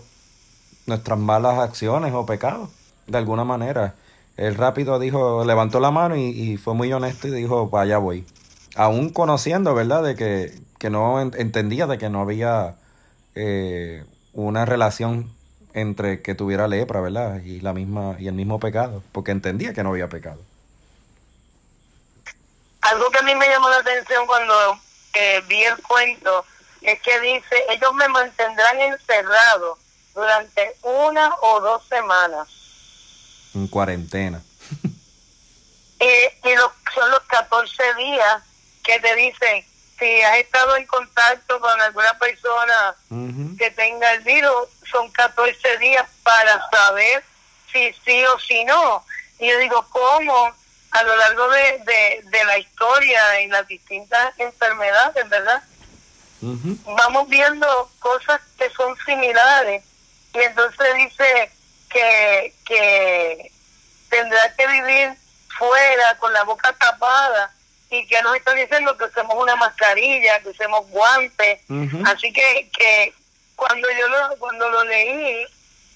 nuestras 0.85 1.19
malas 1.19 1.59
acciones 1.59 2.13
o 2.13 2.25
pecados, 2.25 2.69
de 3.07 3.17
alguna 3.17 3.43
manera. 3.43 3.95
Él 4.37 4.55
rápido 4.55 4.99
dijo, 4.99 5.45
levantó 5.45 5.79
la 5.79 5.91
mano 5.91 6.15
y, 6.15 6.57
fue 6.57 6.73
muy 6.73 6.91
honesto 6.91 7.27
y 7.27 7.31
dijo, 7.31 7.69
vaya 7.69 7.97
voy. 7.97 8.25
Aún 8.75 9.09
conociendo, 9.09 9.73
¿verdad? 9.73 10.03
De 10.03 10.15
que, 10.15 10.53
que 10.79 10.89
no 10.89 11.21
entendía 11.21 11.87
de 11.87 11.97
que 11.97 12.09
no 12.09 12.21
había 12.21 12.75
eh, 13.35 14.03
una 14.33 14.65
relación 14.65 15.31
entre 15.75 16.21
que 16.21 16.33
tuviera 16.35 16.67
lepra, 16.67 17.01
¿verdad? 17.01 17.41
Y 17.43 17.59
la 17.59 17.73
misma 17.73 18.15
y 18.17 18.27
el 18.27 18.33
mismo 18.33 18.59
pecado, 18.59 19.03
porque 19.11 19.31
entendía 19.31 19.73
que 19.73 19.83
no 19.83 19.89
había 19.89 20.07
pecado. 20.07 20.39
Algo 22.81 23.11
que 23.11 23.19
a 23.19 23.23
mí 23.23 23.35
me 23.35 23.49
llamó 23.49 23.69
la 23.69 23.77
atención 23.77 24.25
cuando 24.25 24.79
eh, 25.13 25.43
vi 25.47 25.63
el 25.63 25.75
cuento 25.83 26.45
es 26.81 27.01
que 27.01 27.19
dice, 27.19 27.63
ellos 27.69 27.93
me 27.93 28.07
mantendrán 28.07 28.79
encerrado 28.79 29.77
durante 30.13 30.75
una 30.83 31.33
o 31.41 31.59
dos 31.59 31.83
semanas. 31.89 32.47
En 33.53 33.67
cuarentena. 33.67 34.41
y, 35.99 36.49
y 36.49 36.55
son 36.93 37.11
los 37.11 37.21
14 37.27 37.95
días 37.95 38.43
que 38.81 38.99
te 38.99 39.15
dicen, 39.15 39.65
si 39.97 40.21
has 40.21 40.37
estado 40.37 40.75
en 40.75 40.85
contacto 40.85 41.59
con 41.59 41.81
alguna 41.81 42.17
persona 42.19 42.95
que 43.57 43.71
tenga 43.71 44.11
el 44.13 44.21
virus, 44.21 44.69
son 44.91 45.09
14 45.11 45.77
días 45.77 46.05
para 46.23 46.69
saber 46.69 47.23
si 47.71 47.93
sí 48.05 48.23
o 48.25 48.39
si 48.39 48.65
no. 48.65 49.05
Y 49.39 49.49
yo 49.49 49.57
digo, 49.59 49.85
¿cómo 49.89 50.53
a 50.91 51.03
lo 51.03 51.15
largo 51.15 51.49
de, 51.49 51.81
de, 51.85 52.21
de 52.25 52.43
la 52.45 52.57
historia 52.57 53.39
en 53.39 53.51
las 53.51 53.67
distintas 53.67 54.37
enfermedades, 54.39 55.27
verdad? 55.29 55.63
Vamos 56.85 57.27
viendo 57.27 57.89
cosas 57.99 58.39
que 58.57 58.69
son 58.71 58.95
similares. 59.05 59.83
Y 60.33 60.39
entonces 60.39 60.95
dice 60.95 61.51
que, 61.89 62.53
que 62.65 63.51
tendrá 64.09 64.53
que 64.55 64.67
vivir 64.67 65.13
fuera 65.57 66.17
con 66.17 66.33
la 66.33 66.43
boca 66.43 66.73
tapada 66.73 67.53
y 67.89 68.05
que 68.07 68.21
nos 68.21 68.35
está 68.35 68.53
diciendo 68.53 68.97
que 68.97 69.05
usemos 69.05 69.35
una 69.35 69.55
mascarilla, 69.55 70.39
que 70.41 70.49
usemos 70.49 70.87
guantes. 70.89 71.61
Así 72.05 72.31
que, 72.33 72.69
que 72.77 73.13
cuando 73.55 73.87
yo 73.91 74.07
lo, 74.07 74.37
cuando 74.37 74.69
lo 74.69 74.83
leí, 74.85 75.45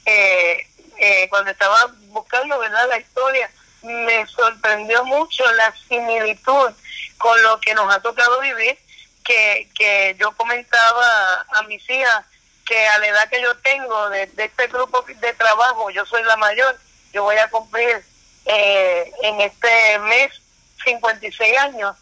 eh, 0.06 0.68
eh, 0.98 1.28
cuando 1.30 1.52
estaba 1.52 1.92
buscando 2.08 2.60
verdad 2.60 2.88
la 2.90 3.00
historia, 3.00 3.50
me 3.84 4.26
sorprendió 4.28 5.04
mucho 5.06 5.44
la 5.54 5.74
similitud 5.88 6.72
con 7.18 7.42
lo 7.44 7.60
que 7.60 7.74
nos 7.74 7.94
ha 7.94 8.02
tocado 8.02 8.40
vivir, 8.42 8.78
que, 9.24 9.70
que 9.78 10.16
yo 10.20 10.32
comentaba 10.34 11.46
a 11.54 11.64
mis 11.64 11.88
hijas 11.90 12.26
que 12.70 12.88
a 12.88 13.00
la 13.00 13.08
edad 13.08 13.30
que 13.30 13.42
yo 13.42 13.56
tengo 13.58 14.10
de, 14.12 14.30
este 14.38 14.68
grupo 14.68 15.04
de 15.08 15.34
trabajo, 15.34 15.90
yo 15.90 16.06
soy 16.06 16.22
la 16.24 16.38
mayor, 16.38 16.78
yo 17.12 17.24
voy 17.24 17.36
a 17.38 17.50
cumplir 17.50 18.04
eh, 18.46 19.12
en 19.24 19.42
este 19.42 20.00
mes 20.00 20.40
56 20.84 21.58
años 21.58 21.96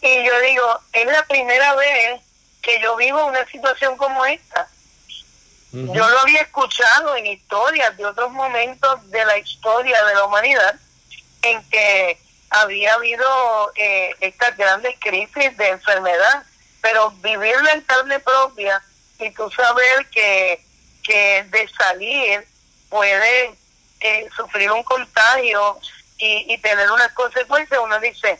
Y 0.00 0.24
yo 0.24 0.40
digo, 0.40 0.80
es 0.92 1.06
la 1.06 1.24
primera 1.26 1.74
vez 1.74 2.20
que 2.62 2.80
yo 2.80 2.96
vivo 2.96 3.24
una 3.26 3.46
situación 3.46 3.96
como 3.96 4.24
esta. 4.26 4.68
Yo 5.72 6.08
lo 6.08 6.18
había 6.20 6.40
escuchado 6.40 7.16
en 7.16 7.26
historias 7.26 7.96
de 7.96 8.06
otros 8.06 8.32
momentos 8.32 9.10
de 9.10 9.24
la 9.24 9.36
historia 9.36 10.02
de 10.04 10.14
la 10.14 10.24
humanidad 10.24 10.74
en 11.42 11.62
que 11.68 12.18
había 12.50 12.94
habido 12.94 13.72
eh, 13.74 14.14
estas 14.20 14.56
grandes 14.56 14.96
crisis 15.00 15.56
de 15.56 15.68
enfermedad, 15.68 16.44
pero 16.80 17.10
vivirla 17.22 17.72
en 17.72 17.80
carne 17.82 18.18
propia 18.20 18.82
y 19.18 19.30
tú 19.32 19.50
saber 19.50 20.06
que, 20.10 20.64
que 21.02 21.44
de 21.50 21.68
salir 21.76 22.46
puede 22.88 23.54
eh, 24.00 24.28
sufrir 24.34 24.70
un 24.70 24.82
contagio 24.82 25.78
y, 26.18 26.52
y 26.52 26.58
tener 26.58 26.90
unas 26.90 27.12
consecuencias, 27.12 27.80
uno 27.82 27.98
dice, 28.00 28.38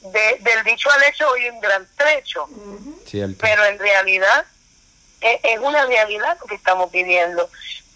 de, 0.00 0.38
del 0.40 0.64
dicho 0.64 0.90
al 0.90 1.02
hecho 1.04 1.28
hoy 1.30 1.48
un 1.48 1.60
gran 1.60 1.86
trecho, 1.96 2.48
pero 3.38 3.64
en 3.64 3.78
realidad 3.78 4.44
es, 5.20 5.40
es 5.42 5.58
una 5.60 5.86
realidad 5.86 6.36
lo 6.40 6.46
que 6.46 6.56
estamos 6.56 6.90
viviendo. 6.90 7.48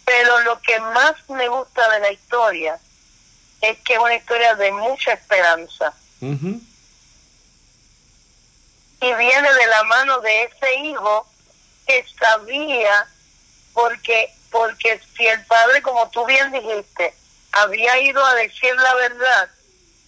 Pero 0.05 0.39
lo 0.41 0.61
que 0.61 0.79
más 0.79 1.15
me 1.29 1.49
gusta 1.49 1.89
de 1.91 1.99
la 2.01 2.13
historia 2.13 2.79
es 3.61 3.79
que 3.81 3.95
es 3.95 3.99
una 3.99 4.15
historia 4.15 4.55
de 4.55 4.71
mucha 4.71 5.13
esperanza. 5.13 5.93
Y 9.01 9.13
viene 9.15 9.53
de 9.53 9.67
la 9.67 9.83
mano 9.85 10.21
de 10.21 10.45
ese 10.45 10.75
hijo 10.77 11.27
que 11.87 12.05
sabía, 12.19 13.09
porque, 13.73 14.33
porque 14.51 15.01
si 15.17 15.27
el 15.27 15.45
padre, 15.47 15.83
como 15.83 16.09
tú 16.11 16.25
bien 16.25 16.53
dijiste, 16.53 17.15
había 17.63 18.01
ido 18.01 18.25
a 18.25 18.35
decir 18.35 18.75
la 18.77 18.95
verdad, 18.95 19.51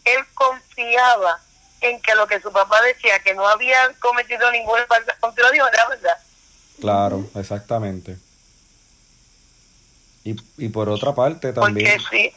él 0.05 0.25
confiaba 0.35 1.41
en 1.81 2.01
que 2.01 2.15
lo 2.15 2.27
que 2.27 2.41
su 2.41 2.51
papá 2.53 2.81
decía, 2.83 3.19
que 3.21 3.35
no 3.35 3.47
había 3.47 3.79
cometido 4.01 4.51
ninguna 4.51 4.85
falta 4.87 5.15
contra 5.21 5.51
Dios, 5.51 5.69
era 5.73 5.89
verdad. 5.89 6.19
Claro, 6.81 7.29
exactamente. 7.35 8.17
Y, 10.25 10.37
y 10.57 10.69
por 10.69 10.89
otra 10.89 11.15
parte 11.15 11.53
también... 11.53 12.01
sí. 12.11 12.33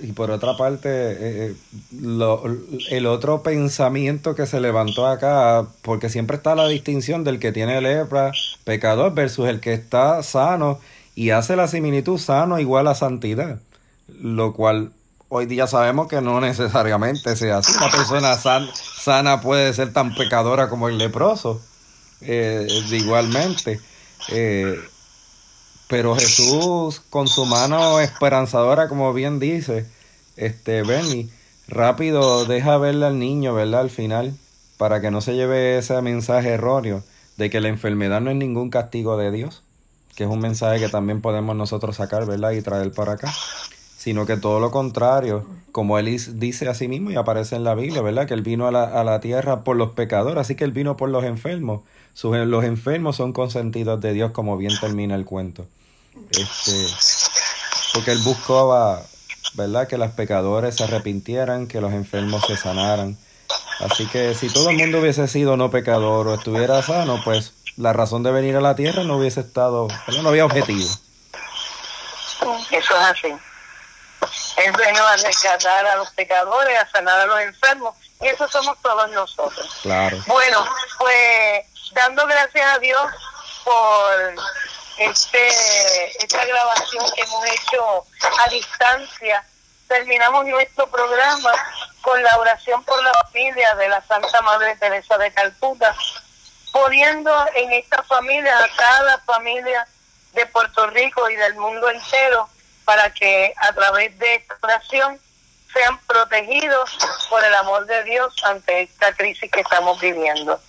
Y 0.00 0.12
por 0.12 0.30
otra 0.30 0.56
parte, 0.56 0.88
eh, 0.88 1.16
eh, 1.20 1.54
lo, 2.00 2.42
el 2.90 3.06
otro 3.06 3.42
pensamiento 3.42 4.34
que 4.34 4.46
se 4.46 4.60
levantó 4.60 5.06
acá, 5.06 5.66
porque 5.82 6.08
siempre 6.08 6.36
está 6.36 6.54
la 6.54 6.66
distinción 6.66 7.22
del 7.22 7.38
que 7.38 7.52
tiene 7.52 7.80
lepra, 7.80 8.32
pecador, 8.64 9.14
versus 9.14 9.48
el 9.48 9.60
que 9.60 9.72
está 9.72 10.22
sano 10.22 10.80
y 11.14 11.30
hace 11.30 11.56
la 11.56 11.68
similitud 11.68 12.18
sano 12.18 12.58
igual 12.58 12.88
a 12.88 12.94
santidad, 12.94 13.58
lo 14.20 14.52
cual 14.52 14.92
hoy 15.34 15.46
día 15.46 15.66
sabemos 15.66 16.08
que 16.08 16.20
no 16.20 16.42
necesariamente 16.42 17.36
sea 17.36 17.58
así. 17.58 17.72
Una 17.74 17.90
persona 17.90 18.36
sana 18.36 19.40
puede 19.40 19.72
ser 19.72 19.90
tan 19.90 20.14
pecadora 20.14 20.68
como 20.68 20.88
el 20.88 20.98
leproso, 20.98 21.58
eh, 22.20 22.66
igualmente. 22.90 23.80
Eh, 24.28 24.78
pero 25.88 26.14
Jesús, 26.14 27.00
con 27.08 27.28
su 27.28 27.46
mano 27.46 27.98
esperanzadora, 28.00 28.88
como 28.88 29.14
bien 29.14 29.38
dice, 29.38 29.86
este 30.36 30.82
Benny, 30.82 31.30
rápido 31.66 32.44
deja 32.44 32.76
verle 32.76 33.06
al 33.06 33.18
niño, 33.18 33.54
¿verdad? 33.54 33.80
Al 33.80 33.90
final, 33.90 34.34
para 34.76 35.00
que 35.00 35.10
no 35.10 35.22
se 35.22 35.34
lleve 35.34 35.78
ese 35.78 36.00
mensaje 36.02 36.50
erróneo 36.50 37.02
de 37.38 37.48
que 37.48 37.62
la 37.62 37.68
enfermedad 37.68 38.20
no 38.20 38.30
es 38.30 38.36
ningún 38.36 38.68
castigo 38.68 39.16
de 39.16 39.30
Dios, 39.30 39.62
que 40.14 40.24
es 40.24 40.30
un 40.30 40.40
mensaje 40.40 40.78
que 40.78 40.90
también 40.90 41.22
podemos 41.22 41.56
nosotros 41.56 41.96
sacar, 41.96 42.26
¿verdad? 42.26 42.50
Y 42.50 42.60
traer 42.60 42.92
para 42.92 43.12
acá 43.12 43.32
sino 44.02 44.26
que 44.26 44.36
todo 44.36 44.58
lo 44.58 44.72
contrario, 44.72 45.46
como 45.70 45.96
él 45.96 46.06
dice 46.34 46.68
a 46.68 46.74
sí 46.74 46.88
mismo 46.88 47.12
y 47.12 47.14
aparece 47.14 47.54
en 47.54 47.62
la 47.62 47.76
Biblia, 47.76 48.02
¿verdad? 48.02 48.26
Que 48.26 48.34
él 48.34 48.42
vino 48.42 48.66
a 48.66 48.72
la, 48.72 48.82
a 48.82 49.04
la 49.04 49.20
tierra 49.20 49.62
por 49.62 49.76
los 49.76 49.92
pecadores, 49.92 50.38
así 50.38 50.56
que 50.56 50.64
él 50.64 50.72
vino 50.72 50.96
por 50.96 51.08
los 51.08 51.22
enfermos. 51.22 51.82
Sus, 52.12 52.36
los 52.36 52.64
enfermos 52.64 53.14
son 53.14 53.32
consentidos 53.32 54.00
de 54.00 54.12
Dios, 54.12 54.32
como 54.32 54.56
bien 54.56 54.72
termina 54.80 55.14
el 55.14 55.24
cuento. 55.24 55.68
Este, 56.32 56.84
porque 57.94 58.10
él 58.10 58.18
buscaba, 58.24 59.04
¿verdad? 59.54 59.86
Que 59.86 59.98
los 59.98 60.10
pecadores 60.10 60.74
se 60.74 60.82
arrepintieran, 60.82 61.68
que 61.68 61.80
los 61.80 61.92
enfermos 61.92 62.44
se 62.44 62.56
sanaran. 62.56 63.16
Así 63.78 64.06
que 64.06 64.34
si 64.34 64.48
todo 64.48 64.70
el 64.70 64.78
mundo 64.78 64.98
hubiese 64.98 65.28
sido 65.28 65.56
no 65.56 65.70
pecador 65.70 66.26
o 66.26 66.34
estuviera 66.34 66.82
sano, 66.82 67.20
pues 67.22 67.52
la 67.76 67.92
razón 67.92 68.24
de 68.24 68.32
venir 68.32 68.56
a 68.56 68.60
la 68.60 68.74
tierra 68.74 69.04
no 69.04 69.18
hubiese 69.18 69.38
estado, 69.42 69.86
no 70.20 70.28
había 70.28 70.44
objetivo. 70.44 70.88
Eso 72.72 72.72
es 72.72 72.90
así. 72.90 73.28
Él 74.56 74.72
vino 74.72 75.06
a 75.06 75.16
rescatar 75.16 75.86
a 75.86 75.96
los 75.96 76.10
pecadores, 76.10 76.78
a 76.78 76.88
sanar 76.90 77.20
a 77.20 77.26
los 77.26 77.40
enfermos, 77.40 77.94
y 78.20 78.28
eso 78.28 78.48
somos 78.48 78.76
todos 78.82 79.10
nosotros. 79.10 79.68
Claro. 79.82 80.18
Bueno, 80.26 80.66
pues 80.98 81.66
dando 81.92 82.26
gracias 82.26 82.72
a 82.74 82.78
Dios 82.78 83.10
por 83.64 84.34
este 84.98 85.48
esta 86.24 86.44
grabación 86.44 87.04
que 87.14 87.22
hemos 87.22 87.46
hecho 87.46 88.04
a 88.44 88.50
distancia, 88.50 89.44
terminamos 89.88 90.46
nuestro 90.46 90.86
programa 90.88 91.52
con 92.02 92.22
la 92.22 92.36
oración 92.38 92.82
por 92.84 93.02
la 93.02 93.12
familia 93.24 93.74
de 93.76 93.88
la 93.88 94.02
Santa 94.02 94.40
Madre 94.42 94.76
Teresa 94.76 95.16
de 95.18 95.32
Calcuta, 95.32 95.94
poniendo 96.72 97.46
en 97.54 97.72
esta 97.72 98.02
familia, 98.02 98.58
a 98.58 98.68
cada 98.76 99.18
familia 99.18 99.86
de 100.32 100.46
Puerto 100.46 100.86
Rico 100.88 101.28
y 101.30 101.36
del 101.36 101.54
mundo 101.54 101.88
entero, 101.88 102.48
para 102.84 103.12
que 103.12 103.52
a 103.56 103.72
través 103.72 104.18
de 104.18 104.34
esta 104.36 104.56
oración 104.62 105.20
sean 105.72 105.98
protegidos 106.06 106.90
por 107.30 107.42
el 107.42 107.54
amor 107.54 107.86
de 107.86 108.04
Dios 108.04 108.34
ante 108.44 108.82
esta 108.82 109.12
crisis 109.14 109.50
que 109.50 109.60
estamos 109.60 109.98
viviendo. 110.00 110.60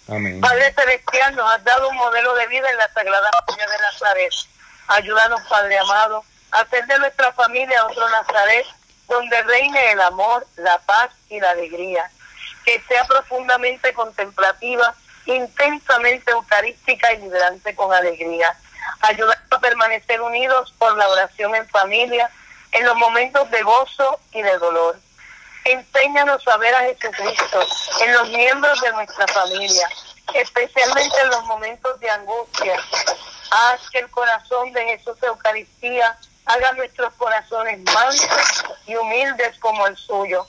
Padre 0.41 0.73
Celestial, 0.73 1.35
nos 1.35 1.51
has 1.51 1.63
dado 1.63 1.89
un 1.89 1.95
modelo 1.97 2.33
de 2.35 2.47
vida 2.47 2.69
en 2.69 2.77
la 2.77 2.87
Sagrada 2.93 3.29
Familia 3.45 3.67
de 3.67 3.77
Nazaret. 3.79 4.33
Ayúdanos, 4.87 5.41
Padre 5.49 5.77
amado, 5.79 6.23
a 6.51 6.59
hacer 6.61 6.85
de 6.85 6.99
nuestra 6.99 7.33
familia 7.33 7.85
otro 7.85 8.07
Nazaret 8.09 8.65
donde 9.07 9.43
reine 9.43 9.91
el 9.91 10.01
amor, 10.01 10.45
la 10.57 10.77
paz 10.79 11.11
y 11.29 11.39
la 11.39 11.51
alegría. 11.51 12.09
Que 12.65 12.81
sea 12.87 13.03
profundamente 13.05 13.93
contemplativa, 13.93 14.95
intensamente 15.25 16.31
eucarística 16.31 17.13
y 17.13 17.17
vibrante 17.17 17.75
con 17.75 17.93
alegría 17.93 18.55
ayudarnos 19.01 19.51
a 19.51 19.59
permanecer 19.59 20.21
unidos 20.21 20.73
por 20.77 20.95
la 20.97 21.07
oración 21.09 21.55
en 21.55 21.67
familia, 21.69 22.29
en 22.71 22.85
los 22.85 22.95
momentos 22.95 23.49
de 23.51 23.61
gozo 23.63 24.19
y 24.31 24.41
de 24.41 24.57
dolor. 24.57 24.97
Enséñanos 25.65 26.45
a 26.47 26.57
ver 26.57 26.75
a 26.75 26.81
Jesucristo 26.81 27.65
en 28.01 28.13
los 28.13 28.29
miembros 28.29 28.81
de 28.81 28.91
nuestra 28.91 29.27
familia, 29.27 29.87
especialmente 30.33 31.21
en 31.21 31.29
los 31.29 31.43
momentos 31.45 31.99
de 31.99 32.09
angustia. 32.09 32.75
Haz 33.51 33.89
que 33.89 33.99
el 33.99 34.09
corazón 34.09 34.73
de 34.73 34.83
Jesús 34.85 35.19
de 35.21 35.27
Eucaristía 35.27 36.17
haga 36.45 36.73
nuestros 36.73 37.13
corazones 37.13 37.79
mansos 37.93 38.65
y 38.85 38.95
humildes 38.95 39.57
como 39.59 39.87
el 39.87 39.95
suyo. 39.95 40.45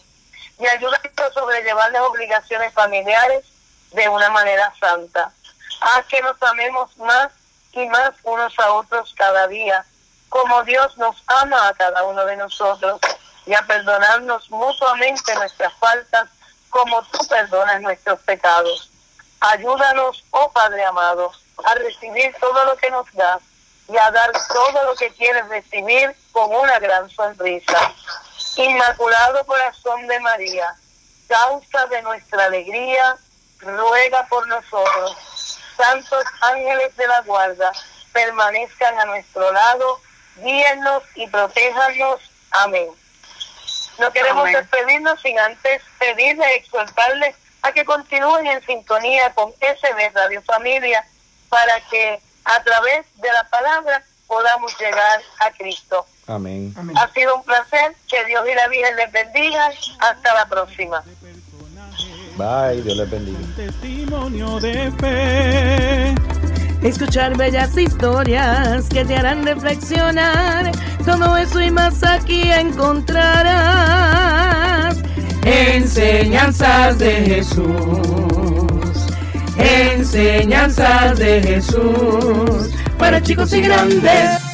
Y 0.59 0.66
ayúdanos 0.66 1.18
a 1.18 1.32
sobrellevar 1.32 1.91
las 1.93 2.03
obligaciones 2.03 2.72
familiares 2.72 3.45
de 3.93 4.09
una 4.09 4.30
manera 4.30 4.72
santa. 4.80 5.32
Haz 5.80 6.07
que 6.07 6.20
nos 6.22 6.43
amemos 6.43 6.97
más 6.97 7.30
y 7.74 7.86
más 7.88 8.12
unos 8.22 8.58
a 8.58 8.72
otros 8.72 9.14
cada 9.16 9.46
día, 9.48 9.84
como 10.28 10.62
Dios 10.64 10.96
nos 10.98 11.16
ama 11.26 11.68
a 11.68 11.74
cada 11.74 12.04
uno 12.04 12.24
de 12.24 12.36
nosotros 12.36 13.00
y 13.46 13.54
a 13.54 13.62
perdonarnos 13.66 14.50
mutuamente 14.50 15.34
nuestras 15.34 15.72
faltas, 15.74 16.28
como 16.70 17.02
tú 17.04 17.18
perdonas 17.28 17.80
nuestros 17.80 18.20
pecados. 18.20 18.90
Ayúdanos, 19.40 20.24
oh 20.30 20.50
Padre 20.50 20.84
amado, 20.84 21.30
a 21.64 21.74
recibir 21.74 22.34
todo 22.40 22.64
lo 22.64 22.76
que 22.76 22.90
nos 22.90 23.12
das 23.12 23.40
y 23.88 23.96
a 23.96 24.10
dar 24.10 24.32
todo 24.48 24.84
lo 24.84 24.94
que 24.94 25.12
quieres 25.12 25.46
recibir 25.48 26.16
con 26.32 26.52
una 26.54 26.78
gran 26.78 27.08
sonrisa. 27.10 27.92
Inmaculado 28.56 29.44
Corazón 29.46 30.06
de 30.06 30.18
María, 30.20 30.74
causa 31.28 31.86
de 31.86 32.02
nuestra 32.02 32.46
alegría, 32.46 33.16
ruega 33.60 34.26
por 34.28 34.46
nosotros 34.46 35.34
santos 35.76 36.24
ángeles 36.40 36.96
de 36.96 37.06
la 37.06 37.20
guarda 37.22 37.72
permanezcan 38.12 38.98
a 38.98 39.04
nuestro 39.06 39.52
lado, 39.52 40.00
guíennos 40.36 41.02
y 41.14 41.26
protéjanos. 41.26 42.20
Amén. 42.50 42.88
No 43.98 44.12
queremos 44.12 44.50
despedirnos 44.50 45.20
sin 45.20 45.38
antes 45.38 45.82
pedirles, 45.98 46.56
exhortarles 46.56 47.36
a 47.62 47.72
que 47.72 47.84
continúen 47.84 48.46
en 48.46 48.64
sintonía 48.64 49.32
con 49.34 49.52
SB 49.52 50.12
Radio 50.12 50.42
Familia 50.42 51.04
para 51.48 51.80
que 51.88 52.20
a 52.44 52.62
través 52.62 53.06
de 53.16 53.32
la 53.32 53.44
palabra 53.44 54.04
podamos 54.26 54.78
llegar 54.78 55.20
a 55.40 55.50
Cristo. 55.52 56.06
Amén. 56.26 56.74
Ha 56.96 57.08
sido 57.12 57.36
un 57.36 57.44
placer. 57.44 57.94
Que 58.08 58.24
Dios 58.24 58.46
y 58.48 58.54
la 58.54 58.68
Virgen 58.68 58.96
les 58.96 59.12
bendiga. 59.12 59.70
Hasta 60.00 60.34
la 60.34 60.46
próxima. 60.46 61.04
Bye, 62.37 62.82
Dios 62.82 62.97
les 62.97 63.11
bendiga. 63.11 63.39
Testimonio 63.57 64.59
de 64.59 64.91
fe. 64.99 66.14
Escuchar 66.82 67.37
bellas 67.37 67.76
historias 67.76 68.89
que 68.89 69.05
te 69.05 69.16
harán 69.16 69.45
reflexionar. 69.45 70.72
Todo 71.05 71.37
eso 71.37 71.61
y 71.61 71.70
más 71.70 72.03
aquí 72.03 72.51
encontrarás. 72.51 73.55
Enseñanzas 75.45 76.99
de 76.99 77.12
Jesús. 77.12 77.64
Enseñanzas 79.57 81.16
de 81.18 81.41
Jesús 81.41 82.70
para 82.99 83.22
chicos 83.22 83.53
y 83.53 83.61
grandes. 83.61 84.53